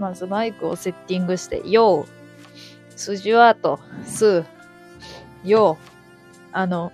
[0.00, 2.06] まずマイクをセッティングして、よう、
[2.96, 4.44] スジュワート、ス、
[5.44, 5.84] よう、
[6.52, 6.90] あの、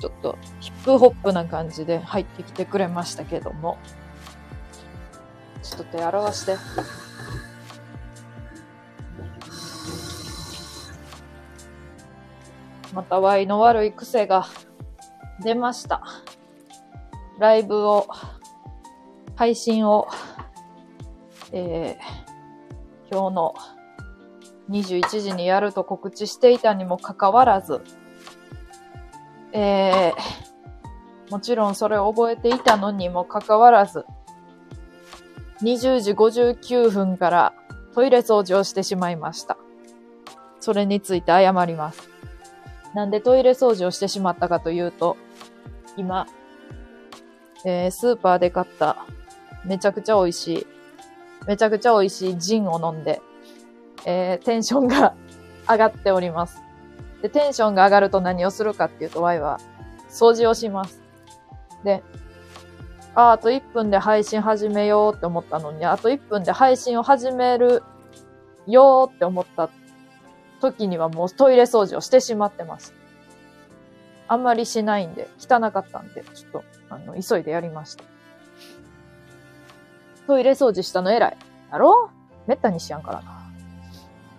[0.00, 3.78] ちょっとヒップホップな感じで入ってきてくれましたけども、
[5.62, 6.56] ちょっと手洗わして。
[12.92, 14.46] またワイの悪い癖が
[15.42, 16.02] 出ました。
[17.38, 18.08] ライブを、
[19.36, 20.08] 配信を、
[21.56, 23.54] えー、今日の
[24.70, 27.80] 21時にやると告知していたにもかかわらず、
[29.52, 34.04] えー、もちろんそれを覚えていたのにもかかわらず、
[35.62, 37.54] 20時59分から
[37.94, 39.56] トイレ掃除をしてしまいました。
[40.58, 42.10] それについて謝ります。
[42.94, 45.16] なんでトイレ掃除をしてしまったかというと、
[45.96, 46.26] 今、
[47.64, 49.06] えー、スーパーで買った
[49.64, 50.66] めちゃくちゃ美味しい、
[51.46, 53.20] めちゃくちゃ美味しいジンを飲んで、
[54.06, 55.14] えー、テンションが
[55.68, 56.62] 上がっております。
[57.22, 59.58] で、テンションが上がると何をするかっていうと、ワイは
[60.10, 61.02] 掃除をします。
[61.82, 62.02] で、
[63.14, 67.82] あ、あと1分で配信始めようって思ったのに、あと1分で配信を始める
[68.66, 69.70] よーって思った
[70.60, 72.94] 時にはもうトイレ掃除をしてしまってます。
[74.26, 78.04] あんまりしないんで、汚かったんで、ちょっと、あの、急いでやりました。
[80.26, 81.36] トイレ掃除したの偉い。
[81.70, 82.10] やろ？
[82.46, 83.50] めったにしやんからな。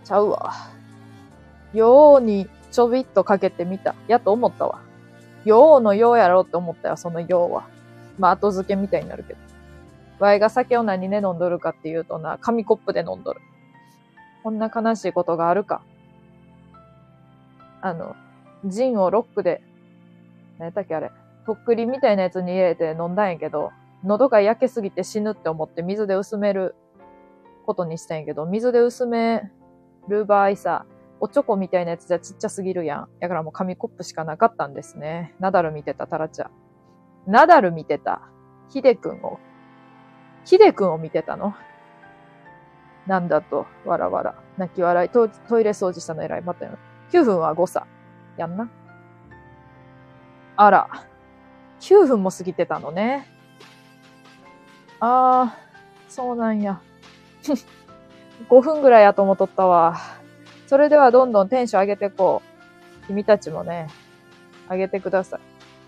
[0.04, 0.54] ちゃうわ。
[1.74, 3.96] ようにちょびっとかけてみた。
[4.08, 4.82] やと思ったわ。
[5.44, 7.68] ようのようやろうって思ったよ、そのようは。
[8.18, 9.40] まあ、後付けみたいになるけど。
[10.18, 13.42] ワイが酒を何で飲んどるかっていうとな、紙コップで飲んどる。
[14.44, 15.82] こんな悲しいことがあるか。
[17.82, 18.16] あの、
[18.66, 19.62] ジンをロックで、
[20.58, 21.12] 何やったっけあれ、
[21.46, 23.72] とっくりみたいなやつに入れて飲んだんやけど、
[24.06, 26.76] 喉が焼けすぎて死ぬって思って水で薄める
[27.66, 29.52] ことにしたんやけど、水で薄め
[30.08, 30.86] る場合さ、
[31.20, 33.10] おチョコみたいなやつじゃちっちゃすぎるやん。
[33.20, 35.34] だからもう紙コップしかなかったんですね。
[35.40, 36.52] ナダル見てた、タラちゃん。
[37.26, 38.22] ナダル見てた。
[38.70, 39.40] ヒデくんを。
[40.46, 41.56] ヒデくんを見てたの
[43.08, 44.36] なんだと、わらわら。
[44.58, 45.10] 泣き笑い。
[45.10, 45.26] ト
[45.60, 46.42] イレ掃除したの偉い。
[46.42, 46.78] またよ。
[47.12, 47.88] 9分は誤差。
[48.38, 48.70] やんな。
[50.58, 50.90] あら。
[51.80, 53.28] 9分も過ぎてたのね。
[55.00, 56.80] あー、そうなんや。
[58.50, 59.98] 5分ぐらいやと思っとったわ。
[60.68, 62.56] それではどんどんテンション上げてこう。
[63.08, 63.88] 君たちもね、
[64.70, 65.38] 上げてくださ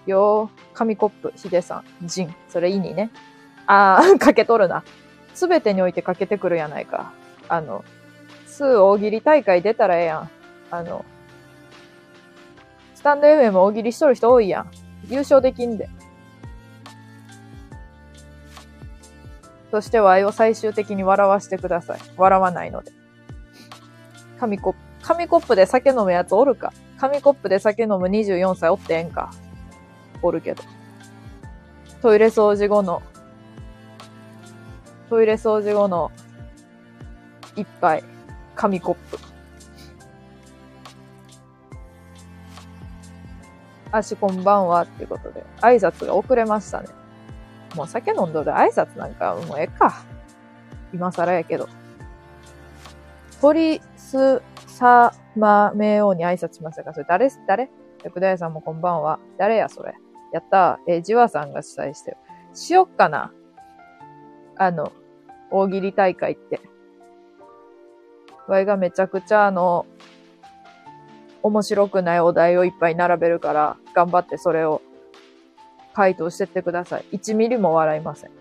[0.05, 0.09] い。
[0.09, 2.35] よー、紙コップ、ヒデさん、ジン。
[2.47, 3.09] それいいにね。
[3.65, 4.83] あー、 かけとるな。
[5.33, 7.11] すべてにおいてかけてくるやないか。
[7.49, 7.83] あの、
[8.45, 10.29] 数大喜利大会出たらええやん。
[10.71, 11.05] あの、
[12.95, 14.71] スタンド FM 大喜利しとる人多いやん。
[15.07, 15.89] 優勝できんで。
[19.71, 21.99] そしてワイを最終的に笑わしてください。
[22.15, 22.91] 笑わないので。
[24.39, 29.31] 紙コップ、紙コップで酒飲むやつおるか紙コップで酒飲む24歳おってえんか
[30.21, 30.63] おるけど。
[32.01, 33.01] トイレ掃除後の、
[35.09, 36.11] トイレ掃除後の
[37.55, 38.03] 一杯、
[38.55, 39.17] 紙コップ。
[43.91, 46.89] あしこんばんはってことで、挨拶が遅れましたね。
[47.77, 50.03] もう酒飲んどる挨拶なんかもうええか。
[50.93, 51.69] 今更やけど。
[53.39, 56.93] 鳥すさまめように挨拶しましたか？
[56.93, 57.69] それ誰誰？
[58.03, 59.19] 薬大さんもこんばんは。
[59.37, 59.93] 誰やそれ？
[60.33, 60.91] やったー。
[60.93, 62.17] えー、じわさんが主催してる。
[62.53, 63.31] しよっかな。
[64.55, 64.91] あの、
[65.51, 66.59] 大喜利大会って。
[68.47, 69.85] わいがめちゃくちゃあの、
[71.43, 74.81] 面白くないお題をいっぱい並べるから、頑張ってそれを
[75.97, 77.05] 回答してってください。
[77.13, 78.31] 1ミリも笑いません。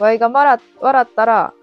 [0.00, 1.54] わいが笑ったら、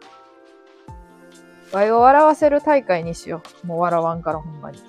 [1.73, 3.67] わいを笑わせる大会にしよう。
[3.67, 4.79] もう笑わんからほんまに。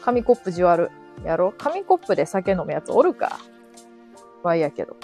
[0.00, 0.90] 紙コップじわる。
[1.22, 3.38] やろ紙コップで酒飲むやつおるか
[4.42, 4.96] わいやけど。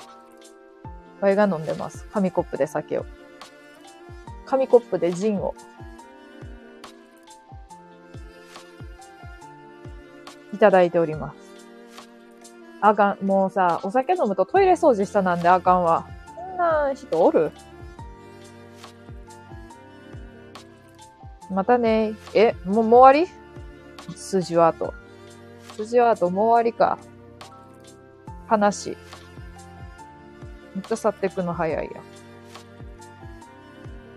[1.20, 2.06] わいが飲んでます。
[2.14, 3.04] 紙コップで酒を。
[4.46, 5.54] 紙コップでジンを。
[10.64, 11.36] ただいております。
[12.80, 16.06] あかん、もうさ、お酒飲むとトイレ掃除したなんであかんわ。
[16.34, 17.52] そんな人おる？
[21.50, 22.14] またね。
[22.32, 24.16] え、もう、もう終わり？
[24.16, 24.94] 筋は後。
[25.76, 26.98] 筋は後、もう終わりか。
[28.50, 28.96] 悲しい。
[30.76, 32.00] めっちゃ去ってくの早いや。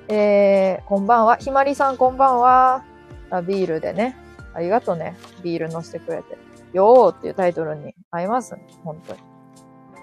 [0.08, 1.36] えー、こんばんは。
[1.36, 2.86] ひまりさんこんばんは。
[3.32, 4.16] あ、ビールでね。
[4.54, 5.18] ありがとうね。
[5.44, 6.38] ビール乗せてくれて。
[6.74, 8.66] よーっていうタイトルに合いますね。
[8.84, 9.20] 本当に。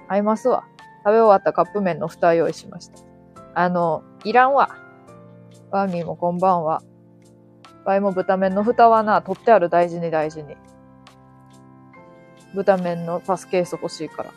[0.08, 0.64] 合いますわ。
[1.04, 2.98] 食べ終わったカップ麺の蓋用意しました。
[3.54, 4.76] あの、いらんわ。
[5.70, 6.82] ワーミーもこんばんは。
[7.84, 10.56] ワイも豚麺の蓋はな、取ってある大事に大事に。
[12.54, 14.30] 豚麺のパスケース欲しいから。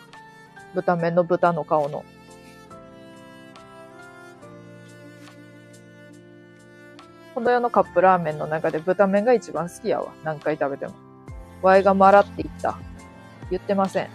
[0.75, 2.03] 豚麺の豚の顔の。
[7.37, 10.11] この世のカップラーメンの中で豚麺が一番好きやわ。
[10.23, 10.93] 何回食べても。
[11.61, 12.79] ワイがマラって言った。
[13.51, 14.09] 言ってません。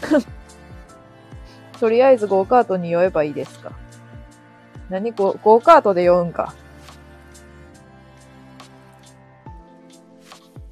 [1.78, 3.72] とりあえずゴーカートに酔えばいいですか。
[4.88, 6.54] 何ゴゴーカートで酔うんか。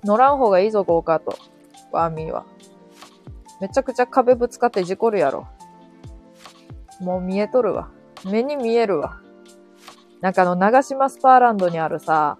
[0.05, 1.37] 乗らん方がいいぞ、ゴーカート。
[1.91, 2.47] ワーミーは。
[3.61, 5.47] めちゃくちゃ壁ぶつかって事故るやろ。
[7.01, 7.91] もう見えとるわ。
[8.25, 9.21] 目に見えるわ。
[10.23, 12.39] なんかあの、長島スパーランドにあるさ、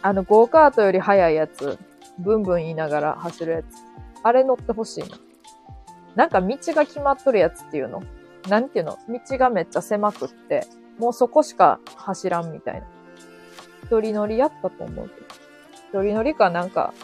[0.00, 1.76] あの、ゴーカートより速いやつ、
[2.18, 3.66] ブンブン言いながら走るやつ。
[4.22, 5.18] あれ乗ってほしいな。
[6.14, 8.02] なんか道が決まっとるやつっていうの？
[8.48, 8.96] なんていうの？
[9.08, 10.66] 道がめっちゃ狭くって、
[10.98, 12.86] もうそこしか走らんみたいな。
[13.84, 15.26] 一人乗りやったと思うけど。
[16.00, 16.94] 一人乗りかなんか、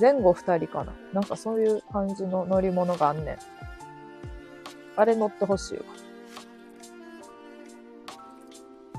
[0.00, 0.92] 前後二人かな。
[1.12, 3.38] なんかそういう感じの乗り物があんねん。
[4.96, 5.84] あれ乗ってほしいわ。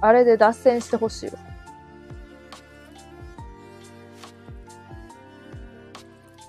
[0.01, 1.33] あれで脱線してほしいわ。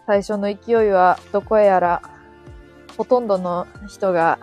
[0.06, 2.02] 最初の勢いはどこやら、
[2.96, 4.38] ほとんどの人が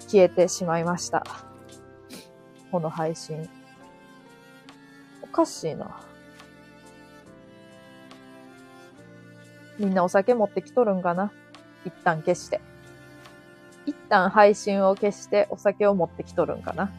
[0.00, 1.24] 消えてしまいました。
[2.70, 3.48] この配信。
[5.22, 6.00] おかしいな。
[9.78, 11.32] みんなお酒持ってきとるんかな？
[11.84, 12.60] 一旦消して。
[13.86, 16.90] 一旦配信を消してお酒を持ってきとるんかな？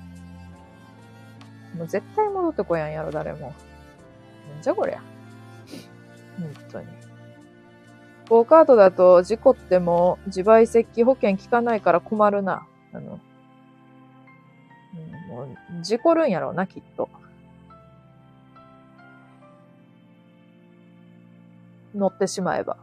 [1.77, 3.54] もう絶対戻ってこやんやろ、誰も。
[4.54, 5.01] なんじゃこりゃ。
[6.39, 6.88] 本当に。
[8.30, 12.66] ゴーカートだと事故っても自賠責保険効かないから困るな。
[12.94, 13.19] あの、
[15.30, 17.10] うん、もう事故るんやろうな、きっと。
[21.94, 22.78] 乗ってしまえば。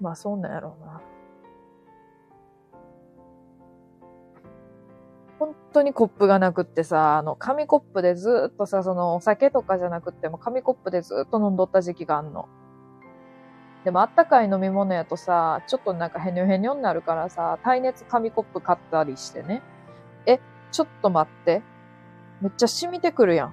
[0.00, 1.00] まあ、そうなんやろうな。
[5.38, 12.48] 本当にコップがなくってさ、あの、紙コップでずっとさ、その、お酒とかじゃなくっても、紙コップでずっと飲んどった時期があんの。
[13.84, 19.62] でも、あったかい飲み物やとさ、ちょっとなんかヘニョヘニョになるからさ、耐熱紙コップ買ったりしてね。
[20.26, 20.40] え、
[20.72, 21.62] ちょっと待って。
[22.40, 23.48] めっちゃ染みてくるやん。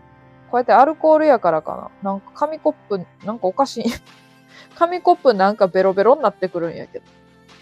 [0.49, 2.11] こうやってアルコールやからかな。
[2.11, 3.85] なんか紙コップ、なんかおかしい。
[4.75, 7.05] 紙コップなんかベロベロになってくるんやけど。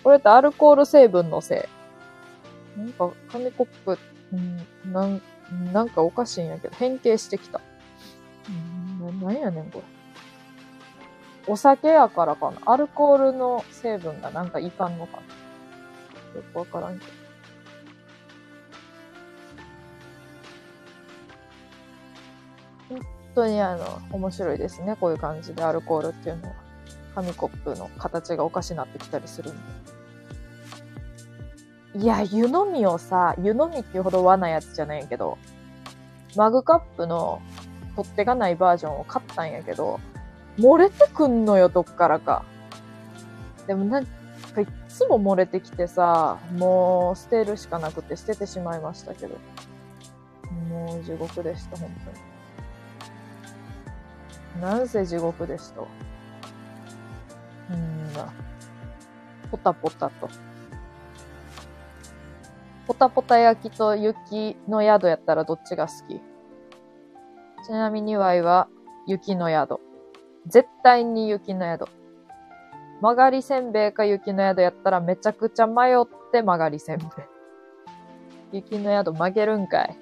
[0.04, 1.68] これってアルコール成分のせ
[2.78, 2.80] い。
[2.80, 3.98] なんか紙コップ
[4.34, 5.22] うん、なん、
[5.72, 7.62] なんかおかしいんやけど、変形してきた。
[8.50, 9.84] うん、なんやねん、これ。
[11.46, 12.58] お酒やからかな。
[12.66, 16.40] アルコールの成分がなんかいかんのかな。
[16.40, 17.12] よくわからんけど。
[22.90, 23.02] 本
[23.36, 24.96] 当にあの、面白いですね。
[25.00, 26.56] こういう感じでアルコールっていうのは。
[27.16, 29.93] 紙コップの形がおかしなってきたりするんで。
[31.96, 35.38] いや、湯飲みをさ、湯飲みっていうほど和なやつじゃないけど、
[36.36, 37.42] マグカップの
[37.96, 40.00] 取っ手がないバージョンを買ったんやけど、
[40.58, 42.46] 漏れてくんのよ、どっからか。
[43.68, 49.38] でもなんかいっつも漏れてきてさ、もう捨てるしかなくて捨ててしまいましたけど。
[50.70, 51.92] もう地獄でした、本
[54.56, 54.62] 当に。
[54.62, 55.82] なんせ地獄でした。
[57.72, 58.32] うんな。
[59.52, 60.30] ポタポタと。
[62.86, 66.22] ポタポタ焼きと雪の宿やったらどっちが好き？
[67.66, 68.68] ちなみにワイは
[69.08, 69.80] 雪の宿。
[70.48, 71.90] 絶対に雪の宿。
[73.02, 77.08] 曲がりせんべいか雪の宿やったらめちゃくちゃ迷って曲がりせんべい。
[78.52, 79.98] 雪の宿曲げるんかい。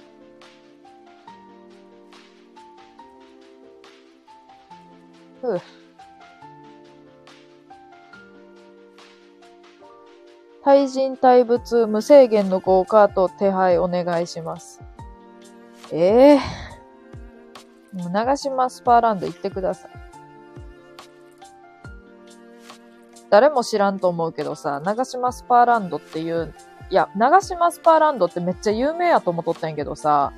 [5.42, 5.62] ふう。
[10.64, 14.82] 対人対物無制限のゴーカート手配お願いします。
[15.92, 18.12] ええー。
[18.12, 19.92] 長島スパーランド行ってください。
[23.30, 26.54] 誰も知らんと思うけどさ、長島スパーランドっていう、
[26.90, 30.34] いや、長島スパーランドってめっちゃ有名やと思っとったんやけどさ、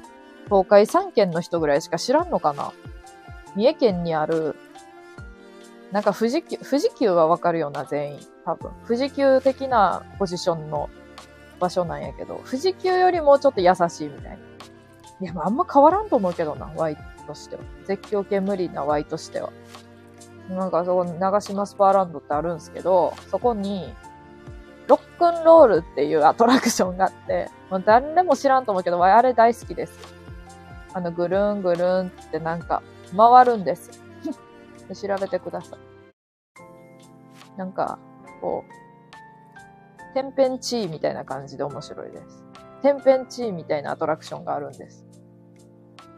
[0.46, 2.72] 東海3県の人ぐらいしか知らんのかな
[3.56, 4.56] 三重県にある
[5.94, 8.20] なんか富士急、富士急はわかるような、全員。
[8.46, 8.72] 多分。
[8.88, 10.90] 富士急的なポジションの
[11.60, 14.38] 場所なんやけど、富士急よりもちょっと優しいみたいな。
[15.22, 16.98] いや、あんま変わらんと思うけどな、Y
[17.28, 17.62] としては。
[17.86, 19.52] 絶叫系無理な Y としては。
[20.50, 23.94] なんかそこに長島スパーランドってあるんですけど、そこに、
[24.88, 29.94] ロックンロールっていうアトラクションがあって、もう誰も知らんと思うけど、あれ大好きです。
[30.92, 32.82] あの、ぐるんぐるんってなんか、
[33.16, 34.03] 回るんです。
[34.96, 35.80] 調べてください。
[37.58, 38.00] なんか、
[38.42, 42.44] こう、天変地異みたいな感じで面白いです。
[42.82, 45.06] 天変地異みたいなアトラクションがあるんです。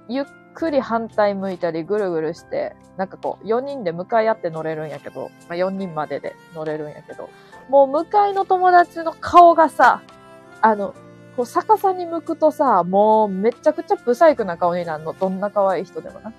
[0.10, 7.30] ゆっくり反対向いたりぐるぐるして、なんかこう、4人で向かい合って乗れるんやけど、まあ、4人までで乗れるんやけど、
[7.70, 10.02] もう向かいの友達の顔がさ、
[10.62, 10.94] あの、
[11.36, 15.14] こう逆さに向くとさ、もうめちゃくちゃブサイクな顔になるの。
[15.14, 16.34] どんな可愛い人でもな。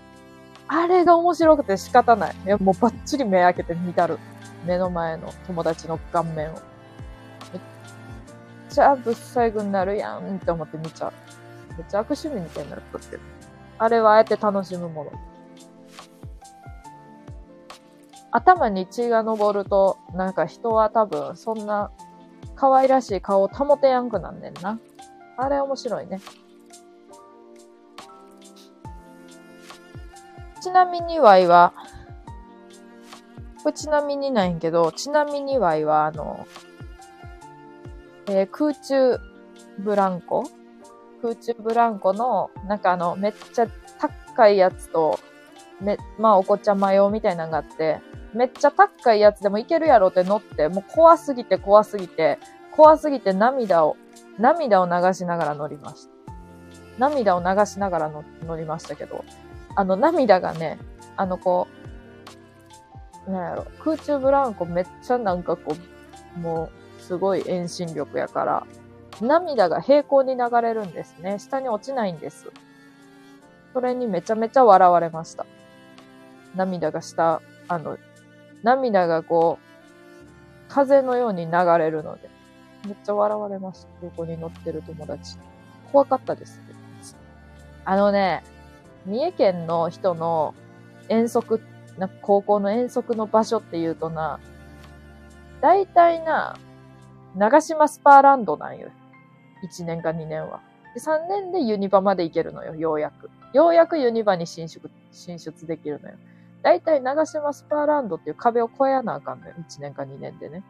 [0.68, 2.34] あれが面白くて仕方ない。
[2.44, 4.18] いや、もうバッチリ目開けて見たる。
[4.64, 6.52] 目の前の友達の顔面を。
[6.52, 6.58] め
[7.58, 7.60] っ
[8.68, 11.12] ちゃブサイクになるやんって思って見ちゃう。
[11.76, 13.20] めっちゃ悪趣味みたいになっとってる。
[13.78, 15.12] あれはあえて楽しむもの。
[18.32, 21.90] 頭に血が昇ると、なんか人は多分そんな
[22.54, 24.78] 可愛らしい顔を保てやんくなんねんな。
[25.38, 26.20] あれ面白いね。
[30.66, 31.72] ちなみにワイは、
[33.62, 36.44] これちなみにないんけど、ちなみにワイは、あの、
[38.26, 39.20] えー、空中
[39.78, 40.42] ブランコ？
[41.22, 43.68] 空中ブランコの、なんかあの、めっちゃ
[44.34, 45.20] 高いやつと、
[45.80, 48.00] め、まあお子ちゃま用みたいなのがあって、
[48.34, 52.40] めっちゃ高いやつでもいけるやろって乗って、もう怖すぎて怖すぎて、
[52.72, 53.96] 怖すぎて涙を、
[54.36, 56.10] 涙を流しながら乗りました。
[56.98, 58.10] 涙を流しながら
[58.44, 59.24] 乗りましたけど、
[59.76, 60.78] あの涙がね、
[61.16, 61.68] あのこ
[63.26, 65.76] う、なんやろ、空中ブランコめっちゃなんかこ
[66.36, 68.66] う、もうすごい遠心力やから、
[69.20, 71.38] 涙が平行に流れるんですね。
[71.38, 72.50] 下に落ちないんです。
[73.72, 75.46] それにめちゃめちゃ笑われました。
[76.54, 77.98] 涙が下、あの、
[78.62, 82.30] 涙がこう、風のように流れるので、
[82.86, 83.88] めっちゃ笑われました。
[84.02, 85.36] 横に乗ってる友達。
[85.92, 86.60] 怖かったです。
[87.84, 88.42] あのね、
[89.06, 90.54] 三重県の人の
[91.08, 91.60] 遠足、
[91.96, 94.40] な高校の遠足の場所って言うとな、
[95.60, 96.56] 大体な、
[97.36, 98.88] 長島スパーランドなんよ。
[99.62, 100.60] 1年か2年は。
[100.94, 103.30] で、3年でユニバまで行けるのよ、ようやく。
[103.52, 106.16] ようやくユニバに進出、進出できるのよ。
[106.62, 109.54] だいたい長島スパーランドっていう壁を越えなあかんのよ。
[109.58, 110.64] 1年か2年でね。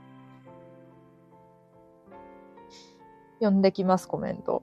[3.39, 4.63] 読んできます、コメント。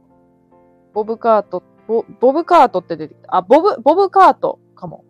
[0.94, 3.38] ボブカート、ボ、ボブカートって出てきた。
[3.38, 5.04] あ、ボブ、ボブカートかも。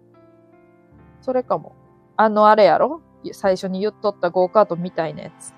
[1.21, 1.75] それかも。
[2.17, 3.01] あの、あれやろ？
[3.31, 5.53] 最初に言っとったゴーカートみたいなやつ。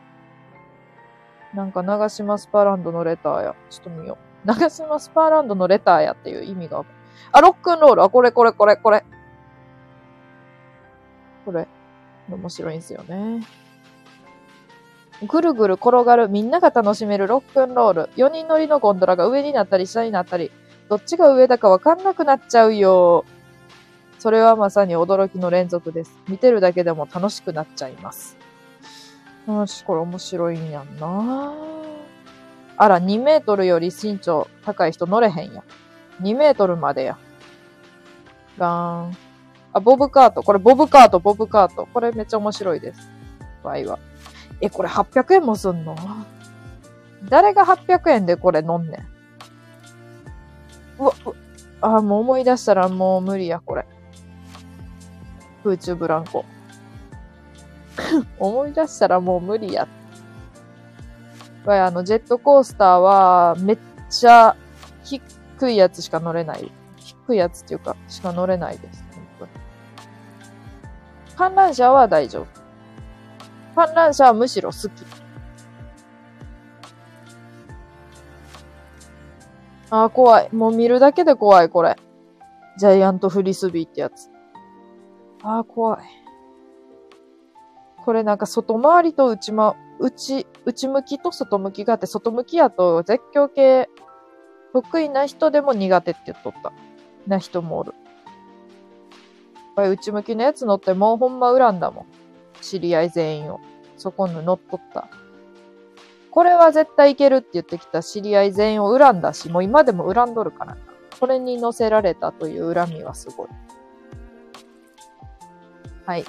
[1.54, 3.56] なんか長島スパーランドのレターや。
[3.70, 4.48] ちょっと見よう。
[4.48, 6.86] 長島スパーランドのレターやっていう意味が
[7.32, 8.04] あ、ロックンロール。
[8.04, 9.04] あ、これこれこれこれ。
[11.46, 11.68] これ。
[12.30, 13.42] 面白いんすよね。
[15.28, 18.10] ぐるぐる転がるみんなが楽しめるロックンロール。
[18.18, 20.52] 4人乗りのゴンドラが上になったり下になったり、
[20.90, 23.26] どっちが上だかわかんなくなっちゃうよ。
[24.20, 26.18] それはまさに驚きの連続です。
[26.28, 28.38] 見てるだけでも楽しくなっちゃいます。
[29.48, 31.54] よし、これ面白いんやんな
[32.78, 35.64] あら、2メートルより身長高い人乗れへんや。
[36.22, 37.18] 2メートルまでや。
[38.58, 39.18] ガーン。
[39.74, 40.44] あ、ボブカート。
[40.44, 41.88] これボブカート、ボブカート。
[41.94, 43.10] これめっちゃ面白いです。
[43.64, 44.00] 場合は。
[44.62, 45.96] え、これ800円もすんの？
[47.30, 49.15] 誰が800円でこれ飲んねん？
[51.00, 51.36] うわ、う
[51.82, 53.86] あ、もう思い出したらもう無理や、これ。
[55.64, 56.46] 空中ブランコ。
[58.40, 59.88] 思い出したらもう無理や。
[61.66, 63.78] あの、ジェットコースターは、めっ
[64.10, 64.56] ちゃ
[65.04, 66.72] 低いやつしか乗れない。
[66.98, 69.04] 低いやつっていうか、しか乗れないです。
[69.14, 69.52] 本当に。
[71.36, 72.48] 観覧車は大丈夫。
[73.76, 75.25] 観覧車はむしろ好き。
[79.90, 80.50] ああ、怖い。
[80.54, 81.96] もう見るだけで怖い、これ。
[82.78, 84.30] ジャイアントフリスビーってやつ。
[85.44, 86.04] ああ、怖い。
[88.04, 93.90] これなんか外回りと内ま、内、内向きと外向きがあって、外向きやと絶叫系
[94.74, 96.74] 得意な人でも苦手って言っとった。
[97.28, 97.94] な人もおる。
[97.94, 102.06] やっぱり内向きのやつ乗ってもうほんま恨んだもん。
[102.62, 103.60] 知り合い全員を。
[103.98, 105.08] そこに乗っとった。
[106.36, 110.82] これは絶対いけるって言ってきた知り合い全員を恨んだし、もう今でも恨んどるからな。
[111.18, 113.48] これに乗せられたという恨みはすごい。
[116.06, 116.26] はい。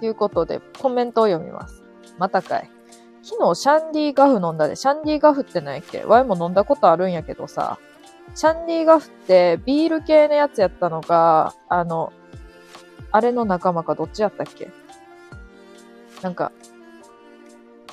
[0.00, 1.84] ということで、コメントを読みます。
[2.16, 2.70] またかい。
[3.22, 6.04] 昨日シャンディガフ飲んだで、シャンディガフって何やっけ？
[6.04, 7.78] ワイも飲んだことあるんやけどさ、
[8.34, 12.14] シャンディガフってビール系のやつやったのが、あの、
[13.10, 14.70] あれの仲間かどっちやったっけ？
[16.22, 16.50] なんか、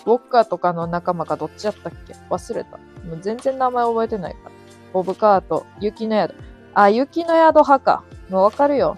[0.06, 2.14] ウォッカーとかの仲間かどっちやったっけ？
[2.30, 2.78] 忘れた。
[2.78, 4.52] もう全然名前覚えてないから。
[4.94, 6.36] ボブカート、雪の宿。
[6.74, 8.04] あ、雪の宿派か。
[8.30, 8.98] もうわかるよ。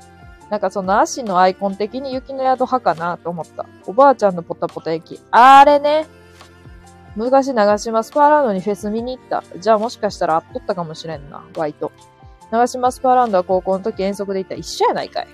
[0.50, 3.65] なんかその足のアイコン的に雪の宿派かなと思った。
[3.86, 5.20] おばあちゃんのポタポタ駅。
[5.31, 6.08] あれね。
[7.15, 9.43] 昔長島スパーランドにフェス見に行った。
[9.58, 11.91] じゃあもしかしたら会っとったかもしれんな、ワイト。
[12.51, 15.27] 長島スパーランドは高校の時遠足で行った一緒やないかい。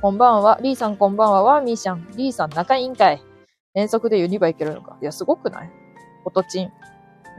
[0.00, 0.58] こんばんは。
[0.62, 1.42] リーさんこんばんは。
[1.42, 2.08] ワーミーシャン。
[2.16, 3.22] リーさん仲いいんかい。
[3.74, 4.98] 遠足でユニバ行けるのか？
[5.00, 5.70] いや、すごくない？
[6.24, 6.72] おとちん。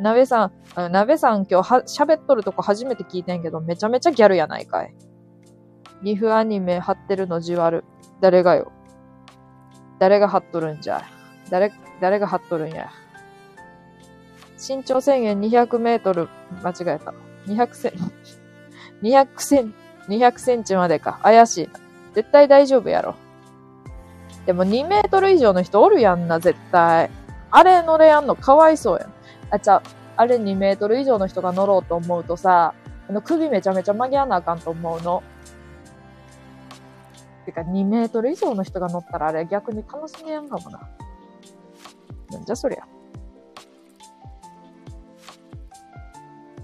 [0.01, 4.95] なべさん、あなべさん今日は喋っとるとこ初めて聞いてんけど、めちゃめちゃギャルやないかい。
[6.03, 7.83] ギフアニメ貼ってるのじわる。
[8.19, 8.71] 誰がよ？
[9.99, 11.03] 誰が貼っとるんじゃ。
[11.49, 11.71] 誰、
[12.01, 12.89] 誰が貼っとるんや。
[14.57, 16.29] 身長制限200メートル、
[16.63, 17.13] 間違えた。
[17.45, 17.91] 200セン、
[19.03, 19.73] 200セン、
[20.07, 21.19] 200センチまでか。
[21.21, 21.69] 怪しい。
[22.15, 23.15] 絶対大丈夫やろ。
[24.45, 27.09] でも2メートル以上の人おるやんな、絶対。
[27.51, 29.13] あれ乗れやんのかわいそうやん。
[29.51, 29.81] あ、ちゃ、
[30.17, 32.73] あれ2メートル以上の人が乗ろうと思うとさ、
[33.07, 35.23] あの首めちゃめちゃ曲げやなあかんと思うの。
[37.45, 40.79] てか2メートル以上の人が乗ったらあれ逆に楽しめやんかもな。
[42.31, 42.85] なんじゃそりゃ。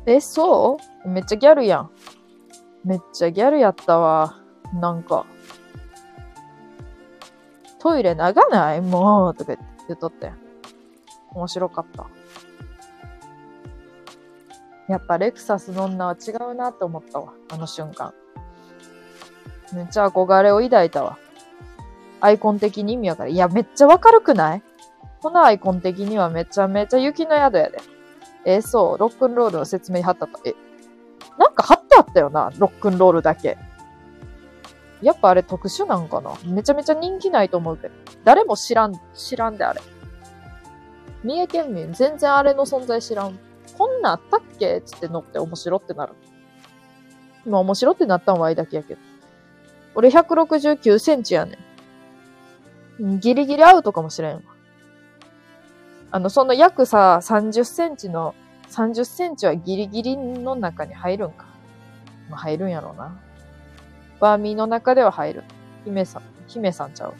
[0.05, 1.09] え、そう？
[1.09, 1.91] めっちゃギャルやん。
[2.83, 4.35] めっちゃギャルやったわ。
[4.73, 5.25] なんか。
[7.79, 8.81] トイレ長ない？
[8.81, 9.55] もう、とか
[9.87, 10.31] 言っとって。
[11.31, 12.07] 面白かった。
[14.87, 17.33] やっぱレクサスの女は違うなって思ったわ。
[17.51, 18.13] あの瞬間。
[19.73, 21.17] めっちゃ憧れを抱いたわ。
[22.21, 23.31] アイコン的に意味わかる。
[23.31, 24.63] いや、めっちゃわかるくない？
[25.21, 27.77] このアイコン的にはめちゃめちゃ雪の宿やで。
[28.45, 30.39] えそう、ロックンロールの説明貼ったか。
[30.43, 30.55] え、
[31.37, 33.57] なんか貼ってあったよな、ロックンロールだけ。
[35.01, 36.33] やっぱあれ特殊なんかな？
[36.45, 37.93] めちゃめちゃ人気ないと思うけど。
[38.23, 39.81] 誰も知らん、知らんであれ。
[41.23, 43.39] 三重県民全然あれの存在知らん。
[43.77, 44.81] こんなんあったっけ？
[44.85, 46.13] つって乗って面白ってなる。
[47.45, 49.01] まあ面白ってなったんはあいだけやけど。
[49.95, 51.57] 俺169センチやね
[53.01, 53.19] ん。
[53.19, 54.41] ギリギリアウトかもしれんわ。
[56.11, 58.35] あの、その約さ、30センチの、
[58.69, 61.45] 30センチはギリギリの中に入るんか。
[62.29, 63.17] まあ、入るんやろうな。
[64.19, 65.43] バーミーの中では入る。
[65.85, 67.13] 姫さん、姫さんちゃう？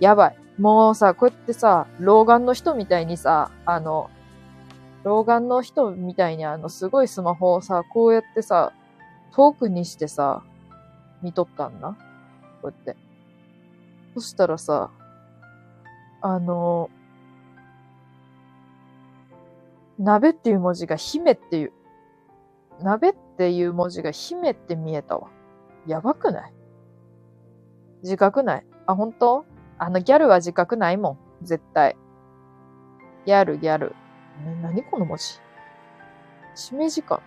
[0.00, 0.36] やばい。
[0.58, 4.10] もうさ、こうやってさ、老眼の人みたいにさ、あの、
[5.02, 8.72] 老眼の人みたいにあの、すごいスマホをさ、こうやってさ、
[9.32, 10.42] 遠くにしてさ、
[11.22, 11.96] 見とったんな？
[12.62, 12.96] こうやって。
[14.14, 14.90] そしたらさ、
[16.22, 16.88] あの、
[19.98, 21.72] 鍋っていう文字が姫っていう、
[22.80, 25.28] 鍋っていう文字が姫って見えたわ。
[25.86, 26.52] やばくない？
[28.02, 28.66] 自覚ない？
[28.86, 29.44] あ、本当？
[29.78, 31.44] あのギャルは自覚ないもん。
[31.44, 31.96] 絶対。
[33.26, 33.94] ギャル、ギャル。
[34.44, 35.40] ね、何この文字？
[36.54, 37.22] しめじかな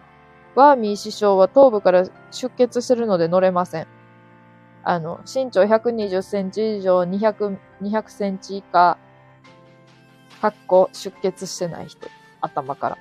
[0.63, 3.87] ワーミー師匠は頭部から出血してるので乗れません。
[4.83, 8.97] あの、身長120センチ以上200、200センチ以下、
[10.41, 12.07] かっこ出血してない人。
[12.41, 12.97] 頭から。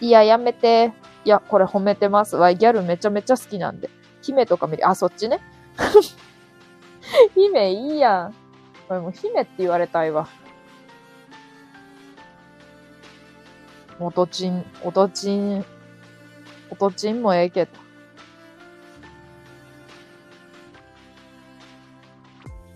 [0.00, 0.92] いや、やめて。
[1.24, 2.54] いや、これ褒めてますわ。
[2.54, 3.90] ギャルめちゃめちゃ好きなんで。
[4.26, 4.88] 姫とか見る。
[4.88, 5.40] あ、そっちね。
[7.34, 8.34] 姫いいやん。
[8.88, 10.28] これもう姫って言われたいわ。
[14.00, 15.64] おとちん、おとちん、
[16.70, 17.70] おとちんもええけど。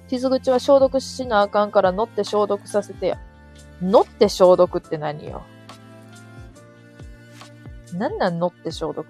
[0.08, 3.18] 傷口は消毒しなあかんから乗って消毒させてや。
[3.82, 5.42] 乗って消毒って何よ。
[7.92, 9.04] なんなん乗って消毒？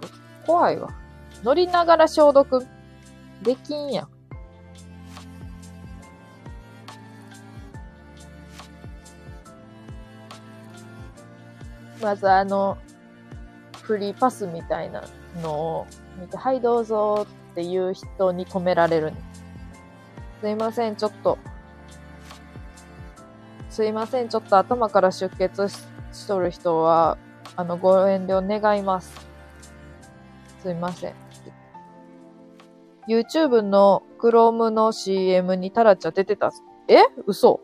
[0.46, 0.90] 怖いわ。
[1.42, 2.66] 乗りながら消毒
[3.42, 4.08] できんやん。
[12.02, 12.78] まずあの、
[13.82, 15.02] フリーパスみたいな
[15.42, 15.86] のを
[16.18, 19.12] 見て、はいどうぞっていう人に止められる、
[20.40, 21.38] すいません、ちょっと
[23.70, 27.16] すいません、ちょっと頭から出血しとる人は、
[27.56, 29.26] あの、ご遠慮願います。
[30.60, 31.29] すいません。
[33.10, 36.52] YouTube の Chrome の CM にタラちゃん出てた。
[36.86, 36.98] え？
[37.26, 37.60] 嘘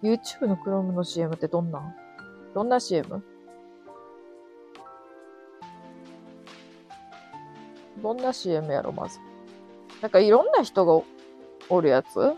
[0.00, 1.92] ?YouTube の Chrome の CM ってどんな？
[2.54, 3.24] どんな CM?
[8.00, 9.18] どんな CM やろ、まず。
[10.00, 11.04] なんかいろんな人が
[11.68, 12.32] おるやつ？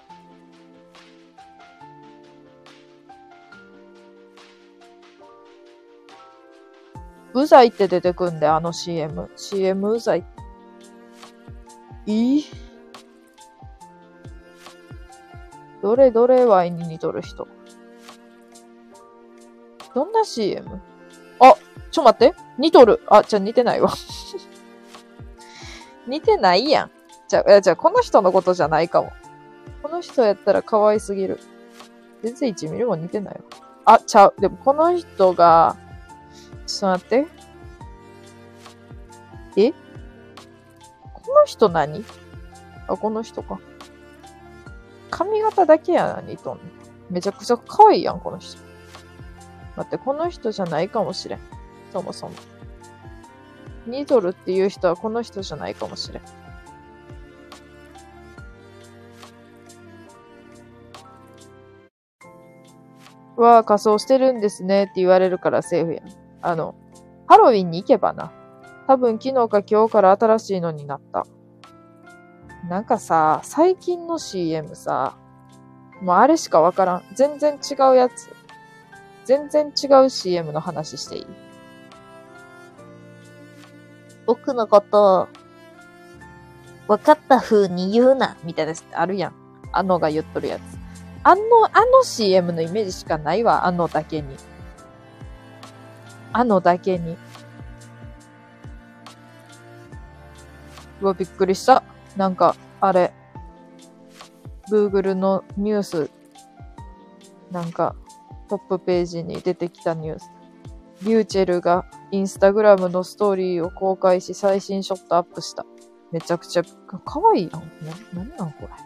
[7.34, 9.28] うざいって出てくんで、あの CM。
[9.36, 10.20] CM うざい。
[10.20, 10.37] い
[12.08, 12.44] い
[15.82, 17.46] どれどれワインに似とる人。
[19.94, 20.80] どんな CM?
[21.38, 21.54] あ、
[21.90, 22.34] ちょ待って。
[22.58, 23.02] 似とる。
[23.08, 23.92] あ、じゃあ似てないわ。
[26.08, 26.90] 似てないやん。
[27.28, 29.12] じゃあ、じゃあこの人のことじゃないかも。
[29.82, 31.38] この人やったら可愛すぎる。
[32.22, 33.40] 全然1ミリも似てないわ。
[33.84, 34.34] あ、ちゃう。
[34.38, 35.76] でもこの人が、
[36.66, 37.26] ちょっと待って。
[39.56, 39.87] え？
[41.28, 42.04] この人何？
[42.88, 43.60] あ、この人か。
[45.10, 46.60] 髪型だけやな、似とん。
[47.10, 48.58] めちゃくちゃ可愛いやん、この人。
[49.76, 51.38] 待って、この人じゃないかもしれん。
[51.92, 52.32] そもそも。
[53.86, 56.22] ニドルっていう人はこの人じゃないかもしれん。
[63.36, 66.04] は仮装してるんですねって言われるからセーフやん。
[66.40, 66.74] あの、
[67.26, 68.32] ハロウィンに行けばな。
[68.88, 71.26] 多分昨日か今日から新しいのになった。
[72.70, 75.14] なんかさ、最近の CM さ、
[76.00, 77.02] もうあれしかわからん。
[77.14, 78.34] 全然違うやつ。
[79.26, 81.26] 全然違う CM の話していい？
[84.24, 85.28] 僕のこと
[86.86, 89.34] 分かった風に言うな、みたいなやつってあるやん。
[89.70, 90.62] あのが言っとるやつ。
[91.24, 91.42] あの、
[91.74, 94.34] あの CM のイメージしかないわ、あのだけに。
[96.32, 97.18] あのだけに。
[101.00, 101.82] うわ、びっくりした。
[102.16, 103.12] なんか、あれ、
[104.70, 106.10] Google のニュース、
[107.50, 107.94] なんか、
[108.48, 110.30] トップページに出てきたニュース。
[111.02, 115.64] リューチェルがインスタグラムのストーリーを公開し最新ショットアップした。
[116.10, 117.62] めちゃくちゃ、かわいいやん。
[118.16, 118.68] な、なんなんこれ。
[118.68, 118.76] めっ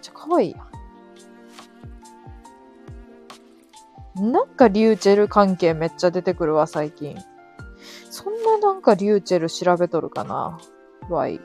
[0.00, 0.72] ちゃかわいいやん。
[4.32, 7.16] なんかリューチェル関係めっちゃ出てくるわ、最近。
[8.10, 10.58] そんななんかリューチェル調べとるかな。
[11.12, 11.40] わい。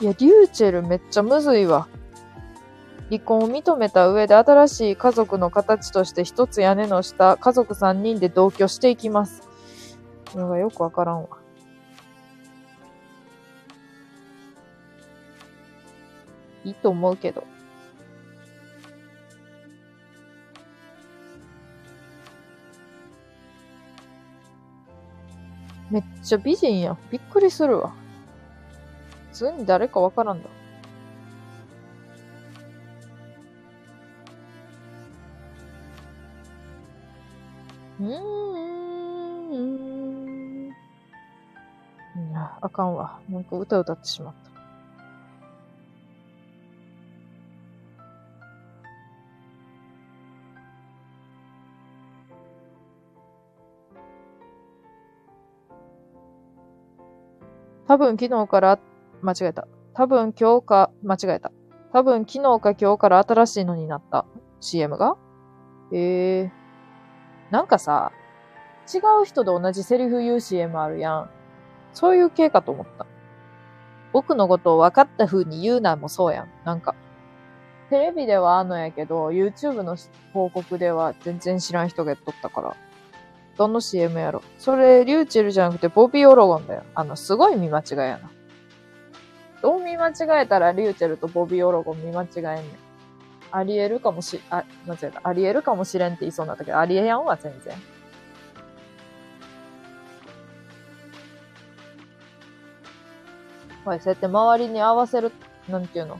[0.00, 1.86] いや、リューチェルめっちゃむずいわ。
[3.10, 9.42] 離婚を認めた上で新しい家族の形として一つ屋根の下、家族三人で同居していきます。
[10.32, 11.39] これがよくわからんわ。
[16.64, 17.44] いいと思うけど。
[25.90, 26.98] めっちゃ美人やん。
[27.10, 27.92] びっくりするわ。
[29.32, 30.48] 普通に誰かわからんだ。
[38.00, 38.40] うーん。
[42.36, 43.20] あ、あかんわ。
[43.28, 44.49] なんか歌歌ってしまった。
[57.90, 58.78] 多分昨日から
[59.20, 59.66] 間違えた。
[59.94, 61.50] 多分今日か、間違えた。
[61.92, 64.26] 多分昨日か今日から新しいのになった。
[64.60, 65.16] CM が？
[65.92, 67.52] ええー。
[67.52, 68.12] なんかさ、
[68.86, 71.30] 違う人で同じセリフ言う CM あるやん。
[71.92, 73.06] そういう系かと思った。
[74.12, 76.48] 僕のことを分かった風に言うなもそうやん。
[76.64, 76.94] なんか、
[77.88, 82.76] テレビではあんのやけど、YouTube の広告では全然知らん人がやっとったから。
[83.60, 86.82] どの CM やろそれ、リューチェルじゃなくてボビー・オロゴンだよ。
[86.94, 88.30] あの、すごい見間違いやな。
[89.60, 92.64] どう見間違えたらリューチェルとボビー・オロゴン見間違えんねん。
[93.52, 95.20] ありえるかもし、あ、間違えた。
[95.24, 97.74] ありえるかもしれんって言いそうになったけど、ありえやんわ、全然。
[103.84, 105.32] はい、そうやって周りに合わせる、
[105.68, 106.18] なんていうの？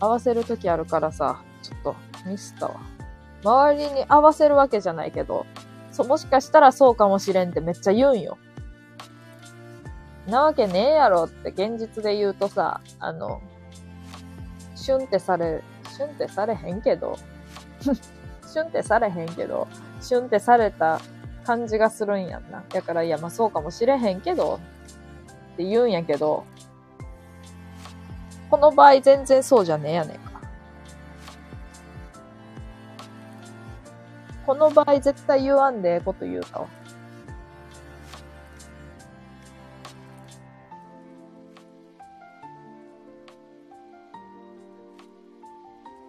[0.00, 1.96] 合わせるときあるからさ、ちょっと
[2.28, 2.74] ミスったわ。
[3.42, 5.46] 周りに合わせるわけじゃないけど、
[5.94, 8.36] そう、もしかしたらそうかもしれんってめっちゃ言うんよ。
[10.26, 13.40] なわけねえやろって現実で言うとさ、あの、
[14.74, 15.62] シュンってされ、
[15.96, 17.16] シュンってされへんけど、
[17.80, 19.68] シュンってされへんけど、
[20.00, 21.00] シュンってされた
[21.44, 22.64] 感じがするんやんな。
[22.68, 24.58] だから、いや、まそうかもしれへんけど、
[25.52, 26.44] って言うんやけど、
[28.50, 30.33] この場合全然そうじゃねえやねんか。
[34.46, 36.68] この場合絶対言わんでええこと言うたわ。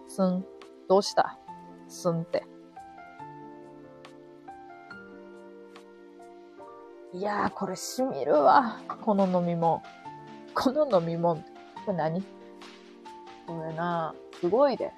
[0.07, 0.45] すん。
[0.87, 1.37] どうした？
[1.87, 2.43] すんって。
[7.13, 8.79] いやー、これしみるわ。
[9.01, 9.81] この飲み物。
[10.53, 11.41] この飲み物。
[11.85, 12.21] これ何？
[13.47, 14.91] これな、すごいで。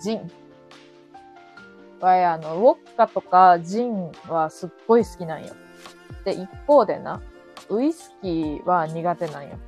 [0.00, 0.30] ジン。
[2.00, 5.54] わい、あの、ウォッカとかジンはすっごい好きなんよ。
[6.24, 7.20] で、一方でな、
[7.68, 9.58] ウイスキーは苦手なんよ。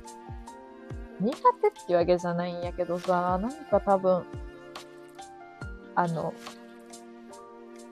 [1.19, 4.23] 苦手ってわけじゃないんやけどさ、なんか多分、
[5.95, 6.33] あの、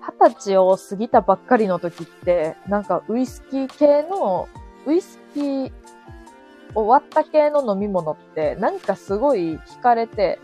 [0.02, 4.48] 二十歳を過ぎたばっかりの時って、なんかウイスキー系の、
[4.88, 5.72] ウイスキー
[6.74, 10.40] 終わった系の飲み物って、なんかすごい惹かれて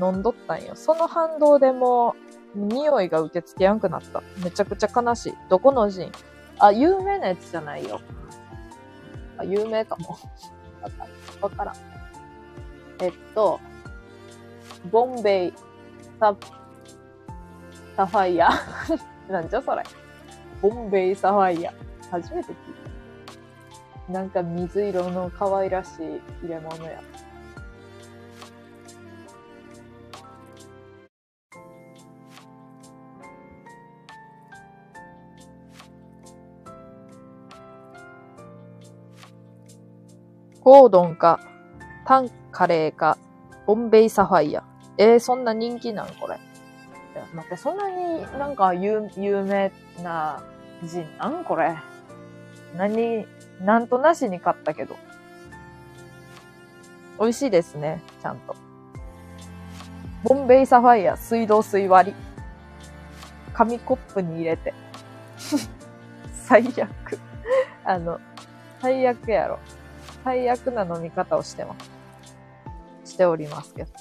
[0.00, 0.72] 飲んどったんよ。
[0.74, 2.16] その反動でも
[2.54, 4.22] 匂いが受け付けやんくなった。
[4.42, 5.34] めちゃくちゃ悲しい。
[5.48, 6.10] どこの人
[6.58, 8.00] あ、有名なやつじゃないよ。
[9.38, 10.18] あ、有名かも。
[10.82, 11.08] わからん。
[11.42, 11.74] わからん。
[13.00, 13.60] えっと、
[14.90, 15.52] ボンベイ、
[16.20, 16.34] サ、
[17.96, 18.50] サファイア。
[19.28, 19.82] なんじゃそれ。
[20.60, 21.72] ボンベイサファイア。
[22.10, 22.56] 初めて聞い
[24.06, 24.12] た。
[24.12, 27.00] なんか水色の可愛らしい入れ物や。
[40.64, 41.40] ゴードンか、
[42.06, 43.18] タンカレーか、
[43.66, 44.64] ボンベイサファイア。
[44.96, 46.38] えー、そんな人気なんこれ。
[47.34, 49.70] 待って、そんなになんか有有名
[50.02, 50.42] な
[50.82, 51.76] 人なんこれ。
[52.74, 53.26] 何、
[53.60, 54.96] なんとなしに買ったけど。
[57.20, 58.56] 美味しいですね、ちゃんと。
[60.22, 62.16] ボンベイサファイア、水道水割り。
[63.52, 64.72] 紙コップに入れて。
[66.32, 67.18] 最悪。
[67.84, 68.18] あの、
[68.80, 69.58] 最悪やろ。
[70.24, 71.76] 最悪な飲み方をしてま
[73.04, 73.12] す。
[73.12, 73.92] しておりますけど。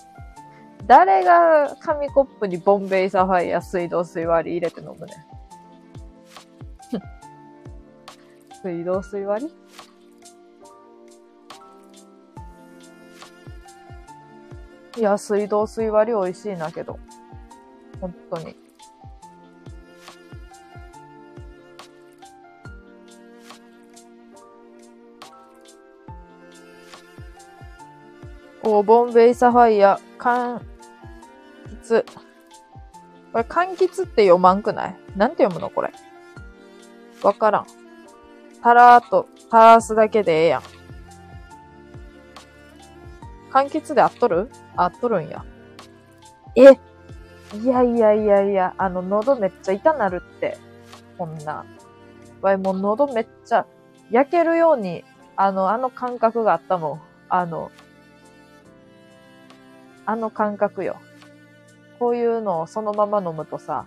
[0.87, 5.13] 誰が紙コップにボンベイサファイア水道水割り入れて飲むね。
[8.63, 9.47] 水道水割
[14.95, 15.01] り？
[15.01, 16.99] いや、水道水割り美味しいなけど。
[17.99, 18.62] 本当に。
[28.65, 30.61] おボンベイサファイア、柑
[31.81, 32.05] 橘。
[33.33, 34.95] これ、柑橘って読まんくない？
[35.17, 35.91] なんて読むのこれ？
[37.21, 37.65] わからん。
[38.61, 40.61] たらーっと、たらすだけでええやん。
[43.51, 44.49] 柑橘で合っとる？
[44.77, 45.43] 合っとるんや。
[46.55, 46.61] え？
[46.61, 50.57] いやいやいやいや、あの、喉めっちゃ痛なるって。
[51.17, 51.65] こんな。
[52.41, 53.65] わい、もう喉めっちゃ
[54.09, 55.03] 焼けるように、
[55.35, 57.01] あの、あの感覚があったもん。
[57.27, 57.71] あの、
[60.05, 60.97] あの感覚よ。
[61.99, 63.85] こういうのをそのまま飲むとさ、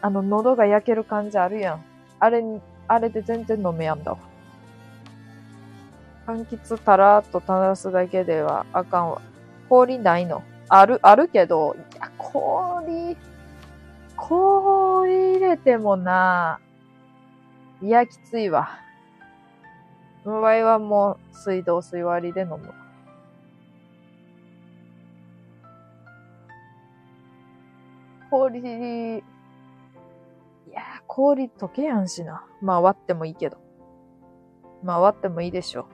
[0.00, 1.84] あの喉が焼ける感じあるやん。
[2.18, 4.18] あれに、あれで全然飲めやんだわ。
[6.26, 9.22] 柑橘たらっと垂らすだけではあかんわ。
[9.68, 10.42] 氷ないの。
[10.68, 13.16] ある、あるけど、いや、氷、
[14.16, 16.60] 氷入れてもな、
[17.82, 18.68] いや、きついわ。
[20.24, 22.72] 場合はもう水道水割りで飲む。
[28.30, 29.22] 氷、い
[30.72, 32.46] や氷溶けやんしな。
[32.62, 33.58] まあ割ってもいいけど。
[34.82, 35.88] まあ割ってもいいでしょ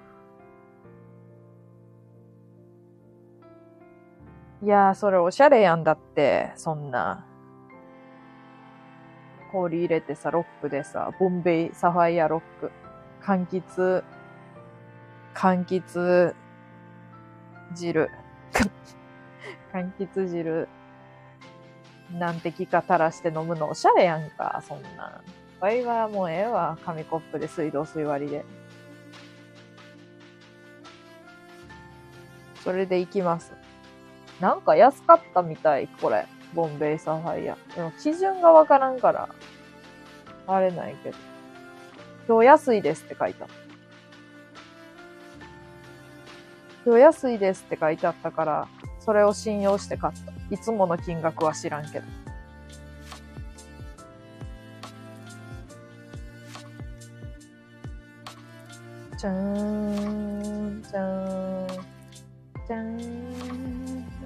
[4.63, 4.67] う。
[4.67, 7.25] いやー、それおしゃれやんだって、そんな。
[9.53, 12.71] 氷入れてさ、ロックでさ、ボンベイサファイアロック、
[13.23, 14.05] 柑橘、
[15.35, 16.35] 柑橘
[17.75, 18.11] 汁、
[19.73, 20.69] 柑橘汁
[22.13, 25.21] 何滴か垂らして飲むのおしゃれやんか、そんな。
[25.61, 28.45] 場合はもうええわ、紙コップで水道水割りで。
[32.63, 33.53] それで行きます。
[34.41, 36.27] なんか安かったみたい、これ。
[36.55, 37.57] ボンベイサファイア。
[37.75, 39.29] でも基準がわからんから、
[40.47, 41.17] あれないけど。
[42.29, 43.47] 今日安いですって書いた。
[46.85, 48.69] 今日安いですって書いてあったから、
[49.07, 50.33] それを信用して買った。
[50.53, 52.07] いつもの金額は知らんけど。
[59.17, 61.69] じゃーん、じゃーん、
[62.67, 62.99] じゃん、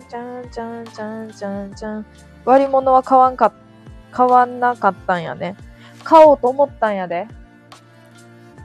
[0.08, 2.06] じゃん、じゃん、じゃん、じゃん、じゃん。
[2.46, 3.52] 割り物は買わんか、
[4.10, 5.56] 買わなかったんやね。
[6.02, 7.28] 買おうと思ったんやで。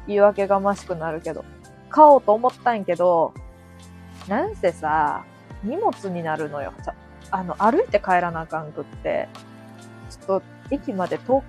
[0.08, 1.44] 言い訳がましくなるけど。
[1.90, 3.34] 買おうと思ったんやけど、
[4.30, 5.26] なんせさ、
[5.66, 6.74] 荷物になるのよ。
[7.32, 9.28] あの、歩いて帰らなあかんくって、
[10.10, 11.44] ちょっと駅まで遠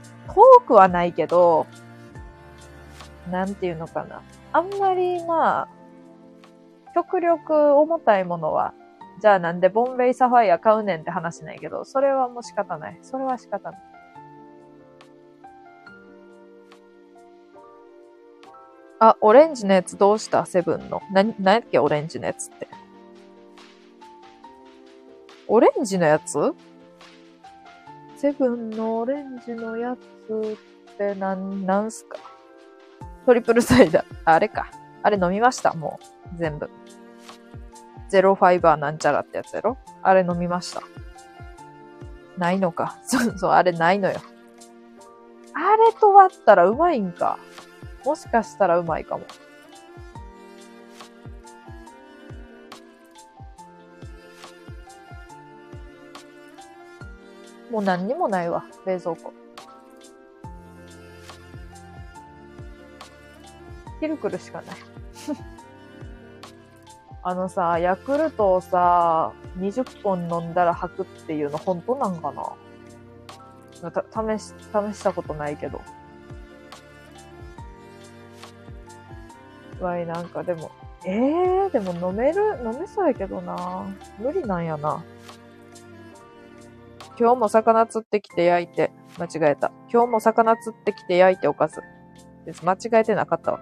[0.67, 1.67] くはないけど、
[3.31, 4.23] なんていうのかな。
[4.53, 5.69] あんまりまあ、
[6.95, 8.73] 極力重たいものは
[9.21, 12.99] じゃあなんでボンベイサファイア買うねんって話ないけど、それはもう仕方ない。
[13.03, 13.81] それは仕方ない。
[18.99, 20.47] あ、オレンジのやつどうした？
[20.47, 21.03] セブンの。
[21.13, 21.79] な、なんやっけ？
[21.79, 22.67] オレンジのやつって。
[25.49, 26.55] オレンジのやつ？
[28.17, 30.57] セブンのオレンジのやつ
[30.91, 32.19] ってなん、なんすか？
[33.25, 34.05] トリプルサイダー。
[34.25, 34.71] あれか。
[35.03, 35.75] あれ飲みました？
[35.75, 36.01] も
[36.35, 36.39] う。
[36.39, 36.71] 全部。
[38.09, 39.79] ゼロファイバーなんちゃらってやつやろ？
[40.03, 40.83] あれ飲みました。
[42.39, 42.99] ないのか。
[43.05, 44.21] そうそう、あれないのよ。
[45.55, 47.39] あれと割ったらうまいんか。
[48.05, 49.25] もしかしたらうまいかも。
[57.71, 59.33] もう何にもないわ、冷蔵庫。
[64.01, 64.77] キルクルしかない。
[67.23, 73.91] あのさ、ヤクルトをさ、20本飲んだら吐くっていうの本当なんかな？
[73.91, 74.05] た
[74.39, 75.81] 試し、試したことないけど。
[79.81, 80.71] わい、なんかでも、
[81.05, 83.87] ええー、でも飲める、飲めそうやけどな。
[84.19, 85.03] 無理なんやな。
[87.19, 89.73] 今日も魚釣ってきて焼いて、間違えた。
[89.91, 91.81] 今日も魚釣ってきて焼いておかず。
[92.45, 92.63] です。
[92.65, 93.61] 間違えてなかったわ。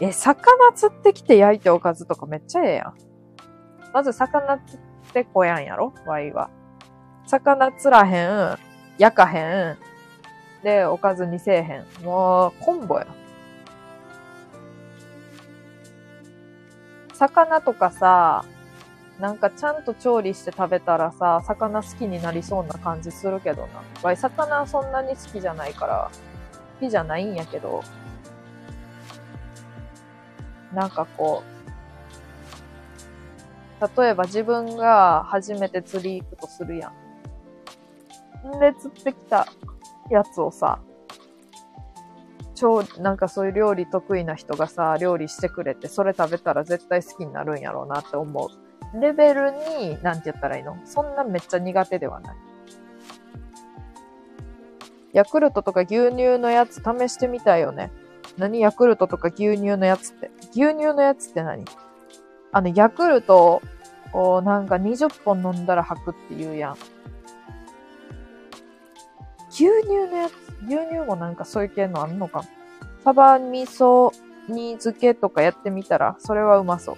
[0.00, 2.94] え、魚釣ってきて焼いておかずとかめっちゃええやん。
[3.92, 5.94] まず魚釣ってこやんやろ？
[6.06, 6.50] ワイは。
[7.26, 8.58] 魚釣らへん、
[8.98, 9.78] 焼かへん、
[10.64, 12.04] で、おかずにせえへん。
[12.04, 13.06] もう、コンボや。
[17.14, 18.44] 魚とかさ、
[19.22, 23.84] なんかちゃんと調理して食べたらさ、魚好きになりそうな感じするけどな。
[24.02, 26.10] わい、魚そんなに好きじゃないから、
[26.80, 27.84] 好きじゃないんやけど、
[30.74, 31.44] なんかこ
[33.80, 36.90] う、例えば自分が初めて釣り行くとするや
[38.44, 38.56] ん。
[38.56, 39.46] んで釣ってきた
[40.10, 40.80] やつをさ、
[42.56, 48.71] 超、なんかそういう料理得意な人がさ、料理してくれて、それ食べたら絶対好きになるんやろうなって思う。
[48.94, 50.76] レベルに、なんて言ったらいいの？
[50.84, 52.36] そんなめっちゃ苦手ではない。
[55.12, 57.90] ヤクルトとか牛乳のやつ試してみたいよね。
[58.38, 60.30] 何ヤクルトとか牛乳のやつって？
[60.52, 61.64] 牛乳のやつって何？
[62.52, 63.62] あの、ヤクルト
[64.12, 66.76] をなんか20本飲んだら吐くって言うやん。
[69.50, 70.32] 牛乳のやつ、
[70.66, 72.44] 牛乳もなんかそういう系のあんのか
[73.04, 74.12] サバ味噌
[74.48, 76.96] 煮漬けとかやってみたら、それはうまそう。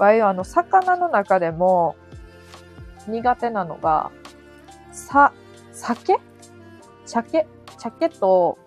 [0.00, 1.94] わいあの、魚の中でも
[3.06, 4.10] 苦手なのが、
[4.92, 5.32] さ、
[5.72, 6.18] 酒？
[7.04, 7.46] 鮭
[7.78, 8.58] 鮭と、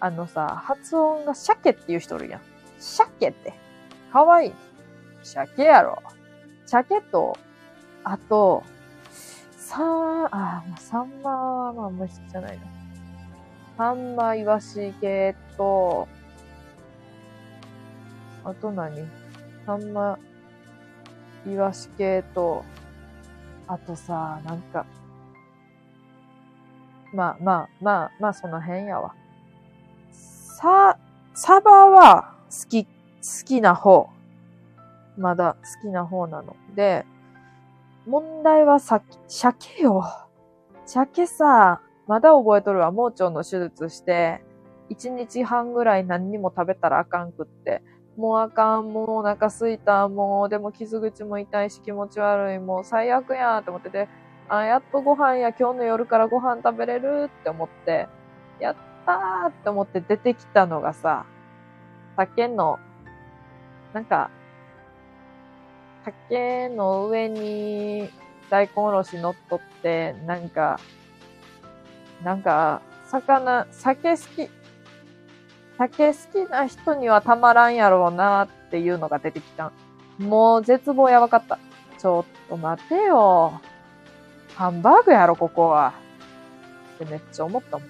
[0.00, 2.40] あのさ、発音が鮭っていう人おるやん。
[2.78, 3.54] 鮭って。
[4.12, 4.52] かわいい。
[5.22, 5.98] 鮭やろ。
[6.66, 7.36] 鮭と、
[8.04, 8.62] あと、
[9.50, 11.30] さん、あ、まあ、サンマ
[11.66, 12.64] はまあ無視じゃないな。
[13.76, 16.08] サンマ、イワシ系と、
[18.44, 19.06] あと何？
[19.68, 20.18] サンマ、
[21.46, 22.64] イワシ系と、
[23.66, 24.86] あとさ、なんか、
[27.12, 29.14] まあまあまあまあその辺やわ。
[30.10, 30.98] さ、
[31.34, 32.90] サバは好き、好
[33.44, 34.08] きな方。
[35.18, 37.04] まだ好きな方なので、
[38.06, 40.02] 問題はさ、鮭よ。
[40.86, 42.90] 鮭さ、まだ覚えとるわ。
[42.90, 44.42] 盲腸の手術して、
[44.88, 47.82] 1日半ぐらい何にも食べたらあかんくって。
[48.18, 54.08] もうあかん、もうお腹すいた、もう、でも傷口も痛いし気持ち悪い、もう最悪やって思ってて、
[54.48, 58.08] あ、やっとご飯や、今日の夜からご飯食べれるって思って、
[58.58, 61.26] やったーって思って出てきたのがさ、
[62.16, 62.80] 竹の、
[63.92, 64.30] なんか、
[66.04, 68.10] 竹の上に
[68.50, 70.80] 大根おろし乗っとって、なんか、
[72.24, 74.50] なんか、魚、酒好き、
[75.78, 79.70] 酒好きな人にはたまらんやろうなっていうのが出てきた。
[80.18, 81.58] もう絶望やばかった。
[81.98, 83.60] ちょっと待てよ。
[84.56, 85.94] ハンバーグやろ、ここは。
[86.96, 87.88] ってめっちゃ思ったもん。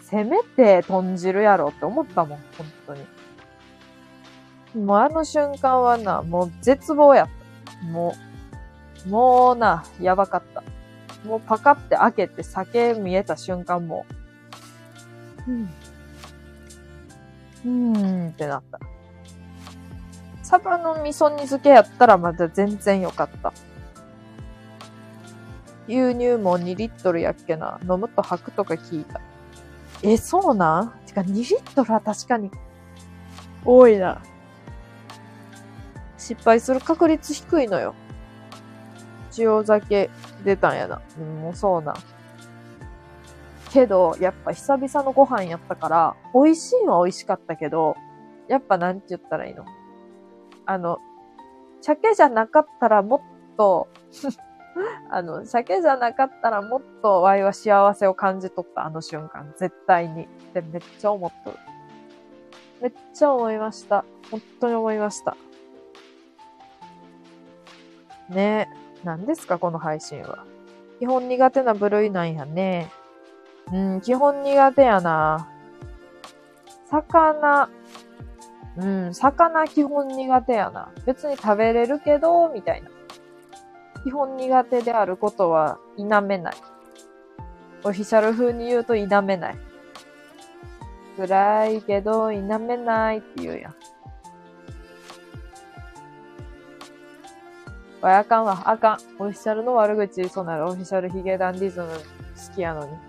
[0.00, 4.86] せめて豚汁やろって思ったもん、本当に。
[4.86, 7.28] もうあの瞬間はな、もう絶望やっ
[7.82, 7.86] た。
[7.86, 8.14] も
[9.06, 10.62] う、もうな、やばかった。
[11.28, 14.06] もうパカって開けて酒見えた瞬間も
[15.46, 15.68] う、ん。
[17.66, 18.78] うーんってなった。
[20.42, 23.52] サバの味噌煮漬けやったらまだ全然よかった。
[25.88, 27.80] 牛乳も2リットルやっけな。
[27.82, 29.20] 飲むと吐くとか聞いた。
[30.02, 31.06] え、そうなん？
[31.06, 32.50] てか2リットルは確かに。
[33.64, 34.22] 多いな。
[36.16, 37.94] 失敗する確率低いのよ。
[39.36, 40.10] 塩酒
[40.44, 41.02] 出たんやな。
[41.18, 41.94] うん、もうそうな。
[43.72, 47.96] けど、やっぱ久々のご飯やったから、美味しいは美味しかったけど、
[48.48, 49.64] やっぱなんて言ったらいいの？
[50.66, 50.98] あの、
[51.80, 53.88] 鮭じゃなかったらもっと
[55.10, 59.52] あの、鮭じゃなかったらもっとワイは幸せを感じ取ったあの瞬間。
[59.56, 60.24] 絶対に。
[60.24, 61.56] ってめっちゃ思っとる。
[62.80, 64.04] めっちゃ思いました。
[64.30, 65.36] 本当に思いました。
[68.28, 68.86] ねえ。
[69.04, 70.44] 何ですかこの配信は。
[70.98, 72.90] 基本苦手な部類なんやね。
[73.72, 75.48] うん、基本苦手やな。
[76.88, 77.68] 魚、
[78.76, 80.92] うん、魚基本苦手やな。
[81.04, 82.90] 別に食べれるけど、みたいな。
[84.04, 86.54] 基本苦手であることは否めない。
[87.82, 89.58] オフィシャル風に言うと否めない。
[91.16, 93.74] 辛いけど否めないって言うやん。
[98.00, 98.98] これあかんわ、あかん。
[99.18, 100.66] オフィシャルの悪口そうなる。
[100.66, 103.05] オフィシャルヒゲダンディズム好きやのに。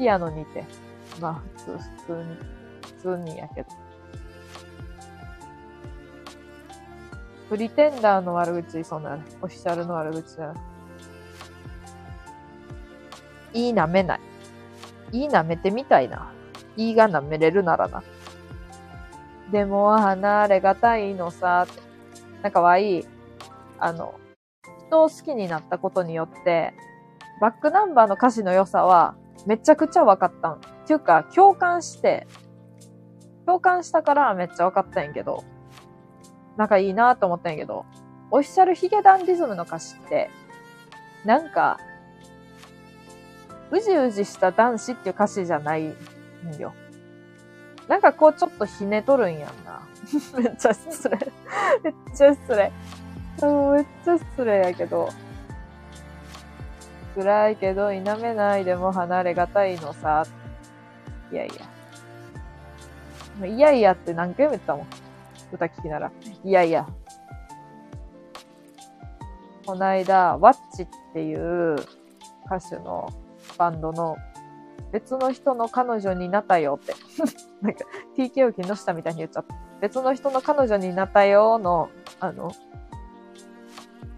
[0.00, 0.64] 好きやのにて。
[1.20, 2.36] まあ、普通、普通に、
[2.80, 3.68] 普通にやけど。
[7.50, 9.18] プリテンダーの悪口そうな。
[9.42, 10.54] オフィシャルの悪口だ。
[13.52, 14.20] いい舐めない。
[15.12, 16.32] いい舐めてみたいな。
[16.78, 18.02] いいが舐めれるならな。
[19.52, 21.66] でも離れがたいのさ、
[22.42, 23.06] なんかわいい。
[23.78, 24.14] あの、
[24.86, 26.72] 人を好きになったことによって、
[27.38, 29.14] バックナンバーの歌詞の良さは
[29.46, 30.52] めちゃくちゃ分かったん。
[30.54, 32.26] っていうか、共感して、
[33.46, 35.44] 共感したからめっちゃ分かったんやけど、
[36.56, 37.84] なんかいいなと思ったんやけど、
[38.30, 40.30] オフィシャルヒゲダンディズムの歌詞って、
[41.24, 41.78] なんか、
[43.70, 45.94] うじうじした男子っていう歌詞じゃないん
[46.58, 46.72] よ。
[47.88, 49.82] なんかこうちょっとひねとるんやんな。
[50.38, 51.18] めっちゃ失礼。
[51.82, 52.72] めっちゃ失礼。
[53.42, 55.08] めっちゃ失礼やけど。
[57.14, 60.24] 辛いけど否めないでも離れがたいのさ。
[61.32, 61.50] いやい
[63.40, 63.46] や。
[63.46, 64.86] いやいやって何回も言ったもん。
[65.52, 66.12] 歌聞きなら。
[66.44, 66.86] いやいや。
[69.66, 71.76] こないだ、ワッチっていう
[72.46, 73.08] 歌手の
[73.56, 74.16] バンドの
[74.92, 76.94] 別の人の彼女になったよって。
[77.62, 77.84] なんか
[78.16, 79.54] TKO 木下みたいに言っちゃった。
[79.80, 81.88] 別の人の彼女になったよの、
[82.18, 82.52] あの、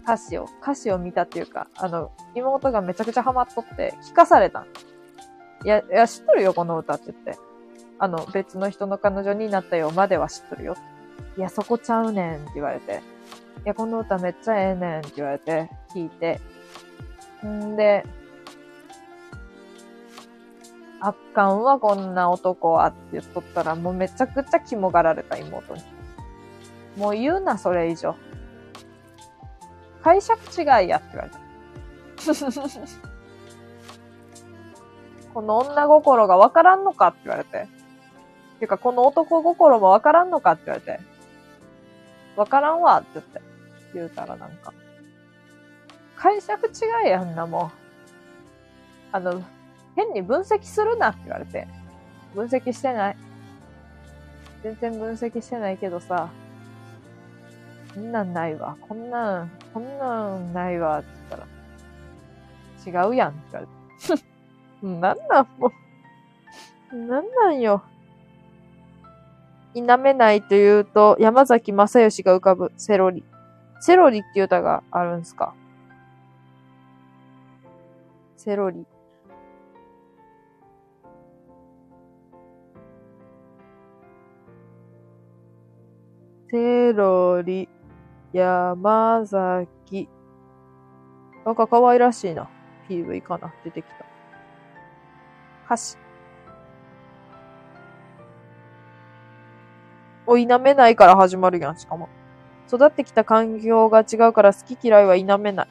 [0.03, 4.65] 歌詞を、歌詞を見たっていうか、あの、妹がめちゃくちゃハマっとって聞かされた。
[5.63, 7.37] いや、いや、知っとるよ、この歌って言って。
[7.99, 10.75] あの、別の人の彼女になったよまでは知っとるよ。
[11.37, 13.01] いや、そこちゃうねんって言われて。
[13.65, 16.41] いや、この歌めっちゃええねんって言われて、聞いて。
[17.45, 18.05] んで、
[20.99, 25.83] あっかんはこんな男はって言っとったら、もうめちゃくちゃ肝がられた妹に。
[26.97, 28.15] もう言うな、それ以上。
[30.03, 31.39] 解釈違いやって言われた。
[35.33, 37.69] この女心がわからんのかって言われて。
[38.59, 40.99] てか、この男心もわからんのかって言われて。
[42.35, 43.41] わからんわって言って。
[43.93, 44.73] 言うたらなんか。
[46.15, 46.71] 解釈違
[47.07, 47.77] いやんな、もう。
[49.11, 49.41] あの、
[49.95, 51.67] 変に分析するなって言われて。
[52.35, 53.17] 分析してない。
[54.63, 56.29] 全然分析してないけどさ。
[57.93, 58.75] こんなんないわ。
[58.81, 60.99] こんなん、こんなんないわ。
[60.99, 61.41] って言っ
[62.91, 64.23] たら、違うやんって言われて。
[64.83, 65.71] なんなんも
[66.91, 66.95] う。
[66.95, 67.83] なんなんよ。
[69.73, 73.23] 否めないというと、山崎正義が浮かぶセロリ。
[73.79, 75.53] セロリっていう歌があるんすか？
[78.37, 78.85] セロリ。
[86.49, 87.67] セロリ。
[88.33, 90.09] 山崎。
[91.45, 92.49] なんか可愛らしいな。
[92.89, 93.53] PV かな。
[93.63, 94.05] 出てきた。
[95.65, 95.97] 歌詞。
[100.25, 102.09] を否めないから始まるやん、しかも。
[102.67, 105.67] 育ってきた環境が違うから好き嫌いは否めない。